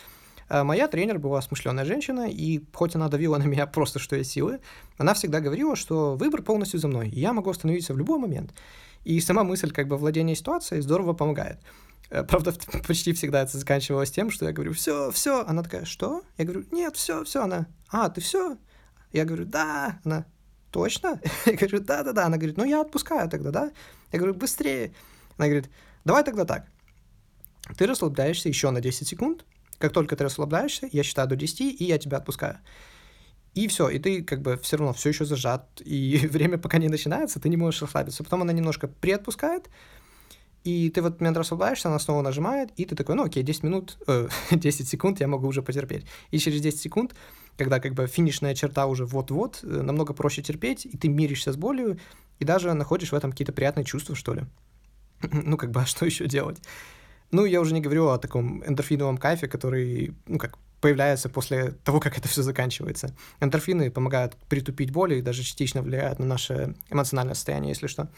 А 0.50 0.64
моя 0.64 0.88
тренер 0.88 1.20
была 1.20 1.42
смышленая 1.42 1.84
женщина, 1.84 2.30
и 2.30 2.64
хоть 2.74 2.96
она 2.96 3.10
давила 3.10 3.38
на 3.38 3.44
меня 3.44 3.68
просто 3.68 4.00
что 4.00 4.16
есть 4.16 4.32
силы, 4.32 4.60
она 4.98 5.14
всегда 5.14 5.42
говорила, 5.42 5.76
что 5.76 6.16
выбор 6.16 6.42
полностью 6.42 6.80
за 6.80 6.88
мной, 6.88 7.10
и 7.10 7.20
я 7.20 7.34
могу 7.34 7.50
остановиться 7.50 7.94
в 7.94 7.98
любой 7.98 8.18
момент. 8.18 8.54
И 9.04 9.20
сама 9.20 9.44
мысль 9.44 9.72
как 9.72 9.88
бы 9.88 9.98
владения 9.98 10.36
ситуацией 10.36 10.82
здорово 10.82 11.14
помогает. 11.14 11.60
Э, 12.10 12.24
правда, 12.24 12.54
почти 12.88 13.14
всегда 13.14 13.42
это 13.42 13.58
заканчивалось 13.58 14.12
тем, 14.12 14.32
что 14.32 14.46
я 14.46 14.52
говорю, 14.52 14.74
все, 14.74 15.12
все. 15.12 15.44
Она 15.46 15.64
такая, 15.64 15.86
что? 15.86 16.24
Я 16.38 16.46
говорю, 16.46 16.66
нет, 16.72 16.96
все, 16.96 17.24
все. 17.24 17.44
Она, 17.44 17.68
а, 17.90 18.10
ты 18.10 18.22
все? 18.22 18.58
Я 19.12 19.26
говорю, 19.26 19.46
да. 19.46 20.00
Она, 20.04 20.26
точно? 20.72 21.20
Я 21.46 21.54
говорю, 21.54 21.80
да, 21.80 22.04
да, 22.04 22.12
да. 22.12 22.26
Она 22.26 22.38
говорит, 22.38 22.58
ну 22.58 22.66
я 22.66 22.82
отпускаю 22.82 23.30
тогда, 23.30 23.52
да? 23.52 23.72
Я 24.12 24.20
говорю, 24.20 24.36
быстрее. 24.36 24.94
Она 25.38 25.48
говорит, 25.48 25.70
давай 26.06 26.24
тогда 26.24 26.46
так. 26.46 26.68
Ты 27.78 27.88
расслабляешься 27.88 28.50
еще 28.50 28.70
на 28.72 28.82
10 28.82 29.08
секунд. 29.08 29.46
Как 29.78 29.94
только 29.94 30.16
ты 30.16 30.24
расслабляешься, 30.24 30.90
я 30.92 31.04
считаю 31.04 31.28
до 31.28 31.36
10, 31.36 31.82
и 31.82 31.86
я 31.86 31.98
тебя 31.98 32.18
отпускаю. 32.18 32.60
И 33.54 33.68
все, 33.68 33.90
и 33.90 33.98
ты 33.98 34.24
как 34.24 34.42
бы 34.42 34.58
все 34.58 34.78
равно 34.78 34.94
все 34.94 35.10
еще 35.10 35.26
зажат, 35.26 35.82
и 35.84 36.28
время 36.32 36.58
пока 36.58 36.78
не 36.78 36.90
начинается, 36.90 37.40
ты 37.40 37.50
не 37.50 37.58
можешь 37.58 37.82
расслабиться. 37.82 38.24
Потом 38.24 38.42
она 38.42 38.54
немножко 38.54 38.88
приотпускает, 38.88 39.70
и 40.68 40.90
ты 40.90 41.02
в 41.02 41.06
этот 41.06 41.22
момент 41.22 41.38
расслабляешься, 41.38 41.88
она 41.88 41.98
снова 41.98 42.22
нажимает, 42.22 42.72
и 42.76 42.84
ты 42.84 42.94
такой, 42.94 43.16
ну 43.16 43.24
окей, 43.24 43.42
10 43.42 43.64
минут, 43.64 43.98
э, 44.06 44.28
10 44.52 44.86
секунд 44.86 45.22
я 45.22 45.28
могу 45.28 45.48
уже 45.48 45.62
потерпеть. 45.62 46.06
И 46.32 46.40
через 46.40 46.60
10 46.60 46.78
секунд, 46.78 47.16
когда 47.56 47.80
как 47.80 47.94
бы 47.94 48.06
финишная 48.08 48.54
черта 48.54 48.86
уже 48.86 49.06
вот-вот, 49.06 49.62
э, 49.64 49.68
намного 49.68 50.14
проще 50.14 50.42
терпеть, 50.42 50.86
и 50.86 50.98
ты 50.98 51.08
миришься 51.08 51.54
с 51.54 51.56
болью, 51.56 51.98
и 52.40 52.46
даже 52.46 52.74
находишь 52.74 53.14
в 53.14 53.16
этом 53.16 53.32
какие-то 53.32 53.54
приятные 53.54 53.86
чувства, 53.86 54.14
что 54.14 54.34
ли. 54.34 54.44
ну, 55.32 55.56
как 55.56 55.72
бы, 55.72 55.82
а 55.82 55.86
что 55.86 56.06
еще 56.06 56.28
делать? 56.28 56.58
Ну, 57.32 57.46
я 57.46 57.62
уже 57.62 57.74
не 57.74 57.80
говорю 57.80 58.10
о 58.10 58.18
таком 58.18 58.62
эндорфиновом 58.68 59.18
кайфе, 59.18 59.48
который, 59.48 60.16
ну, 60.26 60.38
как 60.38 60.58
появляется 60.82 61.30
после 61.30 61.72
того, 61.86 62.02
как 62.02 62.18
это 62.18 62.28
все 62.28 62.42
заканчивается. 62.42 63.16
Эндорфины 63.40 63.90
помогают 63.90 64.36
притупить 64.50 64.92
боль 64.92 65.14
и 65.14 65.22
даже 65.22 65.44
частично 65.44 65.82
влияют 65.82 66.20
на 66.20 66.26
наше 66.26 66.76
эмоциональное 66.90 67.36
состояние, 67.36 67.70
если 67.70 67.88
что. 67.88 68.10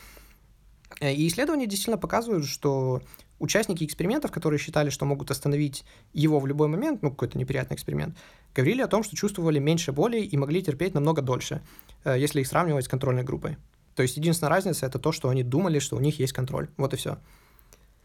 Э, 0.99 1.13
и 1.13 1.27
исследования 1.27 1.67
действительно 1.67 1.97
показывают, 1.97 2.45
что 2.45 3.01
участники 3.39 3.83
экспериментов, 3.83 4.31
которые 4.31 4.59
считали, 4.59 4.89
что 4.89 5.05
могут 5.05 5.31
остановить 5.31 5.85
его 6.13 6.39
в 6.39 6.47
любой 6.47 6.67
момент, 6.67 7.01
ну, 7.01 7.11
какой-то 7.11 7.37
неприятный 7.37 7.75
эксперимент, 7.75 8.17
говорили 8.53 8.81
о 8.81 8.87
том, 8.87 9.03
что 9.03 9.15
чувствовали 9.15 9.59
меньше 9.59 9.91
боли 9.91 10.19
и 10.19 10.37
могли 10.37 10.61
терпеть 10.61 10.93
намного 10.93 11.21
дольше, 11.21 11.61
э, 12.03 12.17
если 12.19 12.41
их 12.41 12.47
сравнивать 12.47 12.85
с 12.85 12.89
контрольной 12.89 13.23
группой. 13.23 13.57
То 13.95 14.03
есть 14.03 14.17
единственная 14.17 14.51
разница 14.51 14.85
это 14.85 14.99
то, 14.99 15.11
что 15.11 15.29
они 15.29 15.43
думали, 15.43 15.79
что 15.79 15.95
у 15.97 15.99
них 15.99 16.19
есть 16.19 16.33
контроль. 16.33 16.69
Вот 16.77 16.93
и 16.93 16.97
все. 16.97 17.17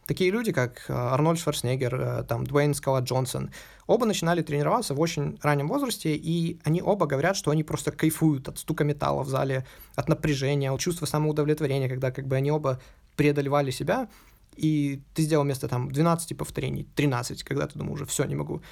Такие 0.06 0.30
люди, 0.30 0.52
как 0.52 0.84
э, 0.88 0.92
Арнольд 0.92 1.38
Шварценеггер, 1.38 2.24
там, 2.24 2.46
Дуэйн 2.46 2.74
Скала 2.74 3.00
Джонсон, 3.00 3.50
оба 3.86 4.04
начинали 4.04 4.42
тренироваться 4.42 4.94
в 4.94 5.00
очень 5.00 5.38
раннем 5.42 5.68
возрасте, 5.68 6.14
и 6.14 6.60
они 6.64 6.82
оба 6.82 7.06
говорят, 7.06 7.36
что 7.36 7.50
они 7.50 7.64
просто 7.64 7.90
кайфуют 7.90 8.48
от 8.48 8.58
стука 8.58 8.84
металла 8.84 9.22
в 9.22 9.28
зале, 9.28 9.66
от 9.94 10.08
напряжения, 10.08 10.70
от 10.70 10.80
чувства 10.80 11.06
самоудовлетворения, 11.06 11.88
когда 11.88 12.10
как 12.10 12.26
бы 12.26 12.36
они 12.36 12.50
оба 12.50 12.80
преодолевали 13.16 13.70
себя, 13.70 14.08
и 14.56 15.00
ты 15.14 15.22
сделал 15.22 15.44
вместо 15.44 15.68
там 15.68 15.90
12 15.90 16.36
повторений, 16.36 16.86
13, 16.94 17.42
когда 17.42 17.66
ты 17.66 17.78
думал 17.78 17.94
уже, 17.94 18.04
все, 18.04 18.24
не 18.24 18.34
могу, 18.34 18.62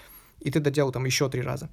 и 0.40 0.50
ты 0.50 0.60
доделал 0.60 0.92
там 0.92 1.04
еще 1.04 1.28
три 1.28 1.40
раза. 1.40 1.70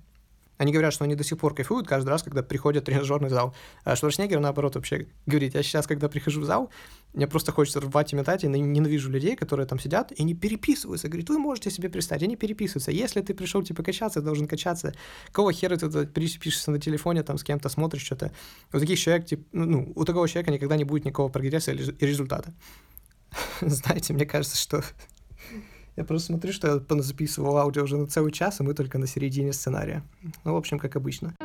Они 0.60 0.74
говорят, 0.74 0.94
что 0.94 1.06
они 1.06 1.16
до 1.16 1.24
сих 1.24 1.38
пор 1.38 1.56
кайфуют 1.56 1.88
каждый 1.88 2.10
раз, 2.10 2.22
когда 2.22 2.44
приходят 2.44 2.84
в 2.84 2.86
тренажерный 2.86 3.30
зал. 3.30 3.56
А 3.86 3.96
Шварценеггер, 3.96 4.42
наоборот, 4.42 4.76
вообще 4.76 5.08
говорит, 5.26 5.56
я 5.56 5.64
сейчас, 5.64 5.88
когда 5.88 6.10
прихожу 6.10 6.42
в 6.42 6.44
зал, 6.44 6.70
мне 7.14 7.28
просто 7.28 7.52
хочется 7.52 7.80
рвать 7.80 8.14
и 8.14 8.16
метать, 8.16 8.44
и 8.44 8.48
ненавижу 8.48 9.10
людей, 9.10 9.36
которые 9.36 9.66
там 9.66 9.80
сидят 9.80 10.12
и 10.12 10.24
не 10.24 10.36
переписываются. 10.36 11.08
Говорит, 11.08 11.30
вы 11.30 11.40
можете 11.40 11.72
себе 11.72 11.90
представить, 11.90 12.24
они 12.24 12.36
переписываются. 12.36 12.92
Если 12.92 13.22
ты 13.22 13.34
пришел, 13.34 13.64
типа, 13.64 13.82
качаться, 13.82 14.22
должен 14.22 14.48
качаться. 14.48 14.94
Кого 15.32 15.52
хера 15.52 15.76
ты 15.76 15.90
тут 15.90 16.14
пишешься 16.14 16.72
на 16.72 16.80
телефоне, 16.80 17.24
там, 17.24 17.38
с 17.38 17.44
кем-то 17.44 17.68
смотришь 17.70 18.04
что-то. 18.04 18.32
У 18.72 18.80
таких 18.80 19.00
человек, 19.00 19.26
типа, 19.26 19.44
ну, 19.52 19.92
у 19.96 20.06
такого 20.06 20.28
человека 20.28 20.52
никогда 20.52 20.78
не 20.78 20.84
будет 20.84 21.06
никакого 21.06 21.30
прогресса 21.30 21.72
и 21.72 22.06
результата. 22.06 22.54
Знаете, 23.62 24.14
мне 24.14 24.26
кажется, 24.28 24.58
что 24.58 24.84
я 25.96 26.04
просто 26.04 26.28
смотрю, 26.28 26.54
что 26.54 26.68
я 26.88 27.02
записывал 27.02 27.58
аудио 27.58 27.84
уже 27.84 27.98
на 27.98 28.06
целый 28.06 28.32
час, 28.32 28.60
и 28.60 28.64
мы 28.64 28.76
только 28.76 29.00
на 29.00 29.08
середине 29.08 29.52
сценария. 29.52 30.04
Ну, 30.44 30.54
в 30.54 30.58
общем, 30.58 30.78
как 30.78 30.96
обычно. 30.96 31.36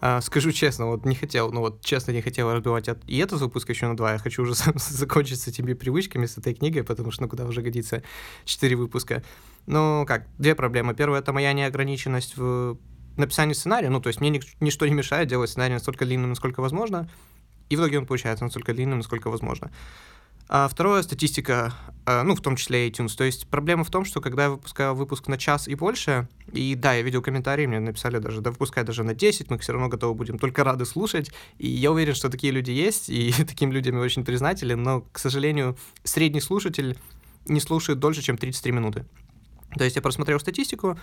А, 0.00 0.20
скажу 0.22 0.50
честно, 0.52 0.86
вот 0.86 1.04
не 1.04 1.14
хотел, 1.14 1.52
ну 1.52 1.60
вот 1.60 1.84
честно 1.84 2.12
не 2.12 2.22
хотел 2.22 2.50
разбивать 2.52 2.88
от... 2.88 3.06
и 3.06 3.18
этот 3.18 3.40
выпуск 3.40 3.68
еще 3.68 3.86
на 3.86 3.96
два. 3.96 4.12
Я 4.12 4.18
хочу 4.18 4.42
уже 4.42 4.54
закончить 4.74 5.40
с 5.40 5.48
этими 5.48 5.74
привычками, 5.74 6.26
с 6.26 6.38
этой 6.38 6.54
книгой, 6.54 6.84
потому 6.84 7.10
что 7.10 7.22
ну, 7.22 7.28
куда 7.28 7.44
уже 7.44 7.60
годится 7.60 8.02
четыре 8.44 8.76
выпуска. 8.76 9.22
Ну 9.66 10.04
как, 10.06 10.26
две 10.38 10.54
проблемы. 10.54 10.94
Первая— 10.94 11.20
это 11.22 11.32
моя 11.32 11.52
неограниченность 11.52 12.36
в 12.36 12.78
написании 13.16 13.52
сценария. 13.52 13.90
Ну, 13.90 14.00
то 14.00 14.08
есть 14.08 14.20
мне 14.20 14.40
ничто 14.60 14.86
не 14.86 14.94
мешает 14.94 15.28
делать 15.28 15.50
сценарий 15.50 15.74
настолько 15.74 16.06
длинным, 16.06 16.30
насколько 16.30 16.60
возможно. 16.60 17.08
И 17.68 17.76
в 17.76 17.80
итоге 17.80 17.98
он 17.98 18.06
получается 18.06 18.44
настолько 18.44 18.72
длинным, 18.72 18.98
насколько 18.98 19.28
возможно. 19.28 19.70
А 20.52 20.66
второе— 20.66 21.00
статистика, 21.04 21.72
а, 22.06 22.24
ну, 22.24 22.34
в 22.34 22.40
том 22.40 22.56
числе 22.56 22.88
iTunes. 22.88 23.16
То 23.16 23.22
есть 23.22 23.46
проблема 23.46 23.84
в 23.84 23.90
том, 23.90 24.04
что 24.04 24.20
когда 24.20 24.44
я 24.44 24.50
выпускаю 24.50 24.96
выпуск 24.96 25.28
на 25.28 25.38
час 25.38 25.68
и 25.68 25.76
больше, 25.76 26.26
и 26.52 26.74
да, 26.74 26.92
я 26.94 27.02
видел 27.02 27.22
комментарии, 27.22 27.66
мне 27.66 27.78
написали 27.78 28.18
даже, 28.18 28.40
да 28.40 28.50
выпускай 28.50 28.82
даже 28.82 29.04
на 29.04 29.14
10, 29.14 29.48
мы 29.48 29.58
все 29.58 29.72
равно 29.72 29.88
готовы 29.88 30.14
будем 30.14 30.40
только 30.40 30.64
рады 30.64 30.86
слушать. 30.86 31.30
И 31.58 31.68
я 31.68 31.92
уверен, 31.92 32.16
что 32.16 32.30
такие 32.30 32.52
люди 32.52 32.72
есть, 32.72 33.08
и 33.08 33.32
таким 33.46 33.70
людям 33.70 33.94
я 33.94 34.02
очень 34.02 34.24
признателен, 34.24 34.82
но, 34.82 35.02
к 35.12 35.20
сожалению, 35.20 35.76
средний 36.02 36.40
слушатель 36.40 36.98
не 37.46 37.60
слушает 37.60 38.00
дольше, 38.00 38.20
чем 38.20 38.36
33 38.36 38.72
минуты. 38.72 39.06
То 39.78 39.84
есть 39.84 39.94
я 39.94 40.02
просмотрел 40.02 40.40
статистику, 40.40 40.98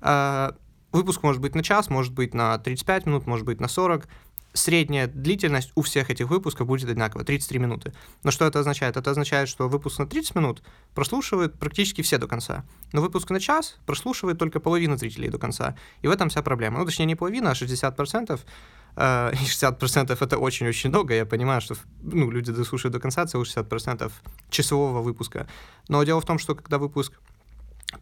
а, 0.00 0.54
выпуск 0.92 1.24
может 1.24 1.40
быть 1.40 1.56
на 1.56 1.64
час, 1.64 1.90
может 1.90 2.12
быть 2.12 2.34
на 2.34 2.56
35 2.56 3.06
минут, 3.06 3.26
может 3.26 3.46
быть 3.46 3.60
на 3.60 3.66
40, 3.66 4.06
средняя 4.52 5.06
длительность 5.06 5.72
у 5.74 5.82
всех 5.82 6.10
этих 6.10 6.28
выпусков 6.28 6.66
будет 6.66 6.88
одинаковая, 6.88 7.24
33 7.24 7.58
минуты. 7.58 7.92
Но 8.22 8.30
что 8.30 8.46
это 8.46 8.60
означает? 8.60 8.96
Это 8.96 9.10
означает, 9.10 9.48
что 9.48 9.68
выпуск 9.68 9.98
на 9.98 10.06
30 10.06 10.34
минут 10.34 10.62
прослушивают 10.94 11.58
практически 11.58 12.02
все 12.02 12.18
до 12.18 12.26
конца. 12.26 12.64
Но 12.92 13.00
выпуск 13.00 13.30
на 13.30 13.40
час 13.40 13.76
прослушивает 13.86 14.38
только 14.38 14.60
половина 14.60 14.96
зрителей 14.96 15.28
до 15.28 15.38
конца. 15.38 15.74
И 16.02 16.08
в 16.08 16.10
этом 16.10 16.28
вся 16.28 16.42
проблема. 16.42 16.78
Ну, 16.78 16.84
точнее, 16.84 17.06
не 17.06 17.14
половина, 17.14 17.50
а 17.50 17.54
60%. 17.54 18.40
Uh, 18.94 19.32
и 19.32 19.36
60% 19.36 20.18
это 20.20 20.36
очень-очень 20.36 20.90
много, 20.90 21.14
я 21.14 21.24
понимаю, 21.24 21.62
что 21.62 21.76
ну, 22.02 22.30
люди 22.30 22.52
дослушают 22.52 22.92
до 22.92 23.00
конца 23.00 23.24
целых 23.24 23.48
60% 23.48 24.12
часового 24.50 25.00
выпуска. 25.00 25.46
Но 25.88 26.04
дело 26.04 26.20
в 26.20 26.26
том, 26.26 26.38
что 26.38 26.54
когда 26.54 26.76
выпуск 26.76 27.14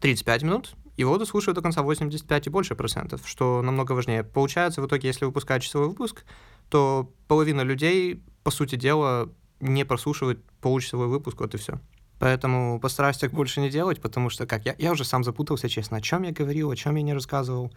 35 0.01 0.43
минут, 0.43 0.75
его 0.97 1.17
дослушивают 1.17 1.55
до 1.55 1.61
конца 1.61 1.81
85 1.81 2.47
и 2.47 2.49
больше 2.49 2.75
процентов, 2.75 3.21
что 3.25 3.61
намного 3.61 3.93
важнее. 3.93 4.23
Получается, 4.23 4.81
в 4.81 4.87
итоге, 4.87 5.07
если 5.07 5.25
выпускать 5.25 5.63
часовой 5.63 5.89
выпуск, 5.89 6.25
то 6.69 7.11
половина 7.27 7.61
людей, 7.61 8.21
по 8.43 8.51
сути 8.51 8.75
дела, 8.75 9.29
не 9.59 9.85
прослушивает 9.85 10.43
получасовой 10.61 11.07
выпуск, 11.07 11.39
вот 11.39 11.53
и 11.53 11.57
все. 11.57 11.79
Поэтому 12.19 12.79
постараюсь 12.79 13.17
так 13.17 13.31
больше 13.31 13.61
не 13.61 13.69
делать, 13.69 14.01
потому 14.01 14.29
что, 14.29 14.45
как, 14.45 14.65
я, 14.65 14.75
я 14.77 14.91
уже 14.91 15.05
сам 15.05 15.23
запутался, 15.23 15.69
честно, 15.69 15.97
о 15.97 16.01
чем 16.01 16.23
я 16.23 16.31
говорил, 16.31 16.69
о 16.69 16.75
чем 16.75 16.95
я 16.95 17.01
не 17.01 17.13
рассказывал 17.13 17.73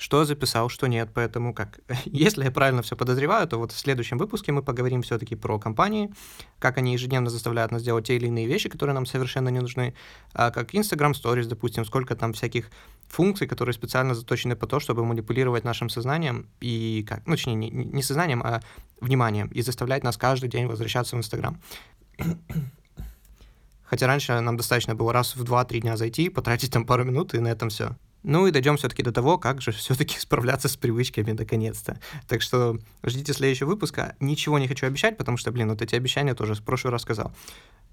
что 0.00 0.24
записал, 0.24 0.70
что 0.70 0.86
нет. 0.86 1.10
Поэтому 1.12 1.52
как, 1.52 1.80
если 2.06 2.44
я 2.44 2.50
правильно 2.50 2.80
все 2.80 2.96
подозреваю, 2.96 3.46
то 3.46 3.58
вот 3.58 3.70
в 3.70 3.78
следующем 3.78 4.16
выпуске 4.16 4.50
мы 4.50 4.62
поговорим 4.62 5.02
все-таки 5.02 5.36
про 5.36 5.58
компании, 5.58 6.10
как 6.58 6.78
они 6.78 6.94
ежедневно 6.94 7.28
заставляют 7.28 7.70
нас 7.70 7.82
делать 7.82 8.06
те 8.06 8.16
или 8.16 8.26
иные 8.26 8.46
вещи, 8.46 8.70
которые 8.70 8.94
нам 8.94 9.04
совершенно 9.04 9.50
не 9.50 9.60
нужны, 9.60 9.94
а 10.32 10.50
как 10.50 10.74
Instagram 10.74 11.12
Stories, 11.12 11.44
допустим, 11.44 11.84
сколько 11.84 12.16
там 12.16 12.32
всяких 12.32 12.70
функций, 13.08 13.46
которые 13.46 13.74
специально 13.74 14.14
заточены 14.14 14.56
по 14.56 14.66
то, 14.66 14.80
чтобы 14.80 15.04
манипулировать 15.04 15.64
нашим 15.64 15.90
сознанием 15.90 16.48
и 16.60 17.04
как, 17.06 17.26
ну, 17.26 17.34
точнее, 17.34 17.54
не, 17.54 17.68
не 17.70 18.02
сознанием, 18.02 18.42
а 18.42 18.62
вниманием, 19.02 19.48
и 19.48 19.60
заставлять 19.60 20.02
нас 20.02 20.16
каждый 20.16 20.48
день 20.48 20.66
возвращаться 20.66 21.14
в 21.14 21.18
Инстаграм. 21.18 21.60
Хотя 23.84 24.06
раньше 24.06 24.40
нам 24.40 24.56
достаточно 24.56 24.94
было 24.94 25.12
раз 25.12 25.36
в 25.36 25.44
2-3 25.44 25.80
дня 25.80 25.96
зайти, 25.98 26.30
потратить 26.30 26.72
там 26.72 26.86
пару 26.86 27.04
минут, 27.04 27.34
и 27.34 27.38
на 27.38 27.48
этом 27.48 27.68
все. 27.68 27.96
Ну 28.22 28.46
и 28.46 28.50
дойдем 28.50 28.76
все-таки 28.76 29.02
до 29.02 29.12
того, 29.12 29.38
как 29.38 29.60
же 29.60 29.72
все-таки 29.72 30.18
справляться 30.18 30.68
с 30.68 30.76
привычками 30.76 31.32
наконец-то. 31.32 31.98
Так 32.28 32.42
что 32.42 32.78
ждите 33.04 33.32
следующего 33.32 33.68
выпуска. 33.68 34.16
Ничего 34.20 34.58
не 34.58 34.68
хочу 34.68 34.86
обещать, 34.86 35.16
потому 35.16 35.36
что, 35.36 35.50
блин, 35.52 35.70
вот 35.70 35.82
эти 35.82 35.94
обещания 35.94 36.34
тоже 36.34 36.54
в 36.54 36.62
прошлый 36.62 36.92
раз 36.92 37.02
сказал. 37.02 37.32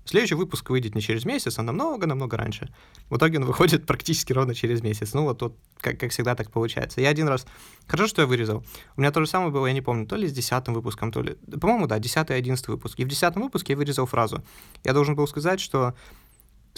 Следующий 0.07 0.35
выпуск 0.35 0.69
выйдет 0.69 0.95
не 0.95 1.01
через 1.01 1.25
месяц, 1.25 1.59
а 1.59 1.63
намного-намного 1.63 2.37
раньше. 2.37 2.69
В 3.09 3.17
итоге 3.17 3.39
он 3.39 3.45
выходит 3.45 3.85
практически 3.85 4.31
ровно 4.31 4.55
через 4.55 4.81
месяц. 4.81 5.13
Ну 5.13 5.23
вот, 5.23 5.41
вот 5.41 5.57
как, 5.81 5.99
как 5.99 6.11
всегда 6.11 6.33
так 6.33 6.49
получается. 6.49 7.01
Я 7.01 7.09
один 7.09 7.27
раз... 7.27 7.45
Хорошо, 7.87 8.07
что 8.07 8.21
я 8.21 8.27
вырезал. 8.27 8.63
У 8.95 9.01
меня 9.01 9.11
то 9.11 9.19
же 9.19 9.27
самое 9.27 9.51
было, 9.51 9.67
я 9.67 9.73
не 9.73 9.81
помню, 9.81 10.07
то 10.07 10.15
ли 10.15 10.27
с 10.27 10.31
десятым 10.31 10.73
выпуском, 10.73 11.11
то 11.11 11.21
ли... 11.21 11.35
По-моему, 11.59 11.87
да, 11.87 11.99
десятый 11.99 12.37
и 12.37 12.39
одиннадцатый 12.39 12.71
выпуск. 12.71 12.97
И 12.99 13.03
в 13.03 13.07
десятом 13.09 13.43
выпуске 13.43 13.73
я 13.73 13.77
вырезал 13.77 14.05
фразу. 14.05 14.43
Я 14.85 14.93
должен 14.93 15.15
был 15.15 15.27
сказать, 15.27 15.59
что 15.59 15.93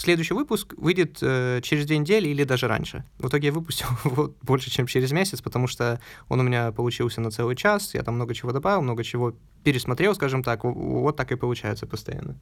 Следующий 0.00 0.32
выпуск 0.32 0.72
выйдет 0.78 1.18
э, 1.20 1.60
через 1.62 1.84
две 1.84 1.98
недели 1.98 2.26
или 2.26 2.44
даже 2.44 2.68
раньше. 2.68 3.04
В 3.18 3.28
итоге 3.28 3.48
я 3.48 3.52
выпустил 3.52 3.86
его 4.04 4.34
больше, 4.40 4.70
чем 4.70 4.86
через 4.86 5.12
месяц, 5.12 5.42
потому 5.42 5.66
что 5.66 6.00
он 6.30 6.40
у 6.40 6.42
меня 6.42 6.72
получился 6.72 7.20
на 7.20 7.30
целый 7.30 7.54
час, 7.54 7.92
я 7.92 8.02
там 8.02 8.14
много 8.14 8.34
чего 8.34 8.50
добавил, 8.50 8.80
много 8.80 9.04
чего 9.04 9.34
пересмотрел, 9.62 10.14
скажем 10.14 10.42
так. 10.42 10.64
Вот 10.64 11.16
так 11.16 11.32
и 11.32 11.36
получается 11.36 11.86
постоянно. 11.86 12.40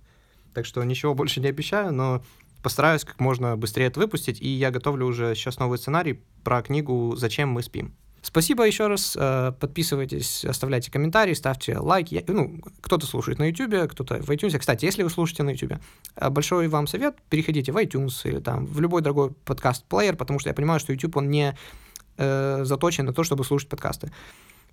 Так 0.55 0.67
что 0.67 0.85
ничего 0.85 1.17
больше 1.17 1.41
не 1.41 1.49
обещаю, 1.49 1.93
но 1.93 2.23
постараюсь 2.63 3.03
как 3.03 3.19
можно 3.19 3.57
быстрее 3.57 3.87
это 3.87 3.99
выпустить, 3.99 4.41
и 4.41 4.49
я 4.49 4.71
готовлю 4.71 5.07
уже 5.07 5.35
сейчас 5.35 5.59
новый 5.59 5.79
сценарий 5.79 6.21
про 6.45 6.63
книгу 6.63 7.17
«Зачем 7.17 7.49
мы 7.49 7.65
спим». 7.65 7.93
Спасибо 8.23 8.67
еще 8.67 8.89
раз. 8.89 9.17
Э, 9.19 9.53
подписывайтесь, 9.59 10.45
оставляйте 10.45 10.91
комментарии, 10.91 11.35
ставьте 11.35 11.79
лайки. 11.79 12.25
Ну, 12.27 12.61
кто-то 12.81 13.07
слушает 13.07 13.39
на 13.39 13.49
YouTube, 13.49 13.91
кто-то 13.91 14.23
в 14.23 14.31
iTunes. 14.31 14.59
Кстати, 14.59 14.85
если 14.85 15.03
вы 15.03 15.11
слушаете 15.11 15.45
на 15.45 15.51
YouTube, 15.51 15.79
э, 16.17 16.31
большой 16.31 16.69
вам 16.69 16.87
совет, 16.87 17.17
переходите 17.31 17.73
в 17.73 17.77
iTunes 17.77 18.13
или 18.25 18.41
там 18.41 18.67
в 18.67 18.81
любой 18.81 19.03
другой 19.03 19.31
подкаст-плеер, 19.45 20.17
потому 20.17 20.39
что 20.39 20.51
я 20.51 20.55
понимаю, 20.55 20.81
что 20.81 20.93
YouTube, 20.93 21.17
он 21.17 21.31
не 21.31 21.57
э, 22.17 22.61
заточен 22.65 23.07
на 23.07 23.13
то, 23.13 23.23
чтобы 23.23 23.45
слушать 23.45 23.69
подкасты. 23.69 24.11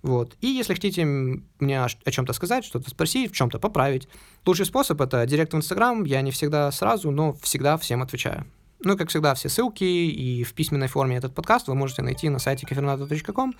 Вот. 0.02 0.36
И 0.40 0.48
если 0.48 0.74
хотите 0.74 1.04
мне 1.04 1.84
о 1.84 2.10
чем-то 2.10 2.32
сказать, 2.32 2.64
что-то 2.64 2.90
спросить, 2.90 3.32
в 3.32 3.34
чем-то 3.34 3.58
поправить, 3.58 4.08
лучший 4.44 4.66
способ 4.66 5.00
это 5.00 5.24
директ 5.26 5.52
в 5.52 5.56
Инстаграм. 5.56 6.04
Я 6.04 6.20
не 6.22 6.30
всегда 6.30 6.70
сразу, 6.70 7.10
но 7.10 7.32
всегда 7.42 7.76
всем 7.78 8.02
отвечаю. 8.02 8.46
Ну 8.80 8.96
как 8.96 9.08
всегда, 9.08 9.34
все 9.34 9.48
ссылки 9.48 9.84
и 9.84 10.44
в 10.44 10.54
письменной 10.54 10.88
форме 10.88 11.16
этот 11.16 11.34
подкаст 11.34 11.68
вы 11.68 11.74
можете 11.74 12.02
найти 12.02 12.28
на 12.28 12.38
сайте 12.38 12.66
кафернато.ком. 12.66 13.54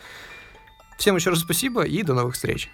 Всем 0.99 1.17
еще 1.17 1.31
раз 1.31 1.41
спасибо 1.41 1.83
и 1.83 2.03
до 2.03 2.15
новых 2.15 2.35
встреч. 2.35 2.71